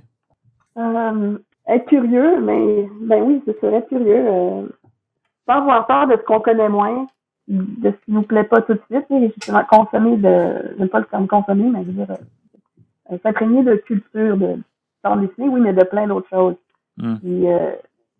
Euh, 0.77 1.37
être 1.67 1.85
curieux, 1.87 2.39
mais 2.41 2.87
ben 3.01 3.23
oui, 3.23 3.41
ce 3.45 3.53
serait 3.59 3.85
curieux. 3.87 4.69
Pas 5.47 5.55
avoir 5.55 5.87
peur 5.87 6.07
de 6.07 6.13
ce 6.13 6.23
qu'on 6.23 6.41
connaît 6.41 6.69
moins, 6.69 7.07
de 7.47 7.91
ce 7.91 8.05
qui 8.05 8.11
nous 8.11 8.21
plaît 8.21 8.43
pas 8.43 8.61
tout 8.61 8.73
de 8.73 8.81
suite. 8.91 9.05
Justement, 9.35 9.63
consommer 9.63 10.17
de, 10.17 10.75
j'aime 10.77 10.89
pas 10.89 10.99
le 10.99 11.05
terme 11.05 11.27
consommer, 11.27 11.69
mais 11.69 11.83
je 11.83 11.91
veux 11.91 12.05
dire, 12.05 12.17
euh, 13.11 13.17
s'imprégner 13.23 13.63
de 13.63 13.75
culture, 13.77 14.37
de 14.37 14.57
sans 15.03 15.15
dessiner, 15.15 15.47
oui, 15.47 15.61
mais 15.61 15.73
de 15.73 15.83
plein 15.83 16.07
d'autres 16.07 16.29
choses. 16.29 16.55
Mm. 16.97 17.15
Puis 17.15 17.47
euh, 17.47 17.71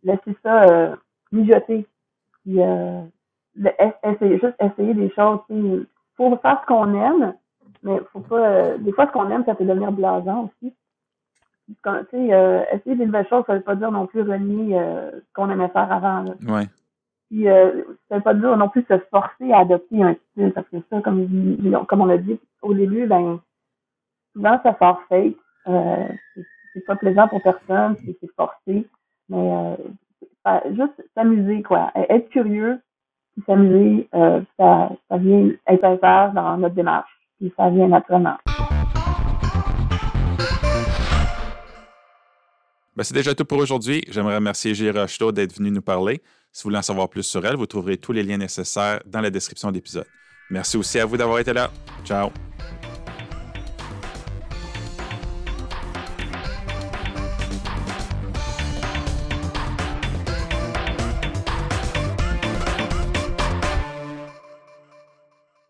laisser 0.04 0.38
ça 0.42 0.64
euh, 0.64 0.96
mijoter. 1.32 1.86
Puis 2.44 2.62
euh, 2.62 3.02
essayer, 4.04 4.40
juste 4.40 4.56
essayer 4.60 4.94
des 4.94 5.10
choses. 5.12 5.40
Il 5.50 5.86
faut 6.16 6.36
faire 6.38 6.62
ce 6.62 6.68
qu'on 6.68 6.94
aime, 6.94 7.34
mais 7.84 8.00
faut 8.14 8.20
pas. 8.20 8.40
Euh, 8.40 8.78
des 8.78 8.92
fois, 8.92 9.08
ce 9.08 9.12
qu'on 9.12 9.30
aime, 9.30 9.44
ça 9.46 9.56
peut 9.56 9.66
devenir 9.66 9.92
blasant 9.92 10.50
aussi. 10.50 10.74
Quand, 11.82 12.00
euh, 12.14 12.64
essayer 12.72 12.96
des 12.96 13.06
nouvelles 13.06 13.28
choses, 13.28 13.44
ça 13.46 13.56
veut 13.56 13.62
pas 13.62 13.76
dire 13.76 13.92
non 13.92 14.08
plus 14.08 14.22
renier 14.22 14.80
euh, 14.80 15.12
ce 15.12 15.34
qu'on 15.34 15.50
aimait 15.50 15.68
faire 15.70 15.92
avant. 15.92 16.24
Là. 16.24 16.34
Ouais. 16.48 16.64
Puis 17.30 17.48
euh, 17.48 17.84
ça 18.10 18.18
veut 18.18 18.22
pas 18.22 18.34
dire 18.34 18.56
non 18.58 18.70
plus 18.70 18.86
se 18.88 18.98
forcer 19.12 19.52
à 19.52 19.60
adopter 19.60 20.02
un 20.02 20.16
style, 20.32 20.54
parce 20.54 20.68
que 20.70 20.78
ça, 20.90 21.02
comme, 21.02 21.28
on 21.92 22.06
l'a 22.06 22.18
dit 22.18 22.40
au 22.62 22.74
début, 22.74 23.06
ben 23.06 23.40
souvent 24.34 24.60
ça 24.64 24.78
sort 24.80 25.02
fake. 25.10 25.36
Euh, 25.68 26.08
c'est 26.74 26.86
pas 26.86 26.96
plaisant 26.96 27.28
pour 27.28 27.42
personne, 27.42 27.96
c'est 28.06 28.32
forcé. 28.36 28.88
Mais 29.30 29.76
euh, 30.48 30.60
juste 30.70 31.04
s'amuser, 31.16 31.62
quoi. 31.64 31.92
Être 31.96 32.30
curieux, 32.30 32.80
puis 33.34 33.44
s'amuser, 33.46 34.08
euh, 34.14 34.42
ça, 34.58 34.90
vient 35.12 35.50
être 35.68 35.82
sincère 35.82 36.32
dans 36.34 36.58
notre 36.58 36.76
démarche. 36.76 37.12
Puis 37.40 37.54
ça 37.58 37.70
vient 37.70 37.88
naturellement. 37.88 38.38
Ben, 42.96 43.04
c'est 43.04 43.14
déjà 43.14 43.36
tout 43.36 43.46
pour 43.46 43.60
aujourd'hui. 43.60 44.04
J'aimerais 44.10 44.36
remercier 44.36 44.74
Gilles 44.74 44.98
Rochelot 44.98 45.32
d'être 45.32 45.56
venu 45.56 45.70
nous 45.70 45.82
parler. 45.82 46.22
Si 46.58 46.64
vous 46.64 46.70
voulez 46.70 46.80
en 46.80 46.82
savoir 46.82 47.08
plus 47.08 47.22
sur 47.22 47.46
elle, 47.46 47.56
vous 47.56 47.68
trouverez 47.68 47.98
tous 47.98 48.14
les 48.14 48.24
liens 48.24 48.38
nécessaires 48.38 49.00
dans 49.06 49.22
la 49.22 49.30
description 49.30 49.70
de 49.70 49.76
l'épisode. 49.76 50.08
Merci 50.50 50.76
aussi 50.76 50.98
à 50.98 51.06
vous 51.06 51.16
d'avoir 51.16 51.38
été 51.38 51.54
là. 51.54 51.70
Ciao! 52.04 52.32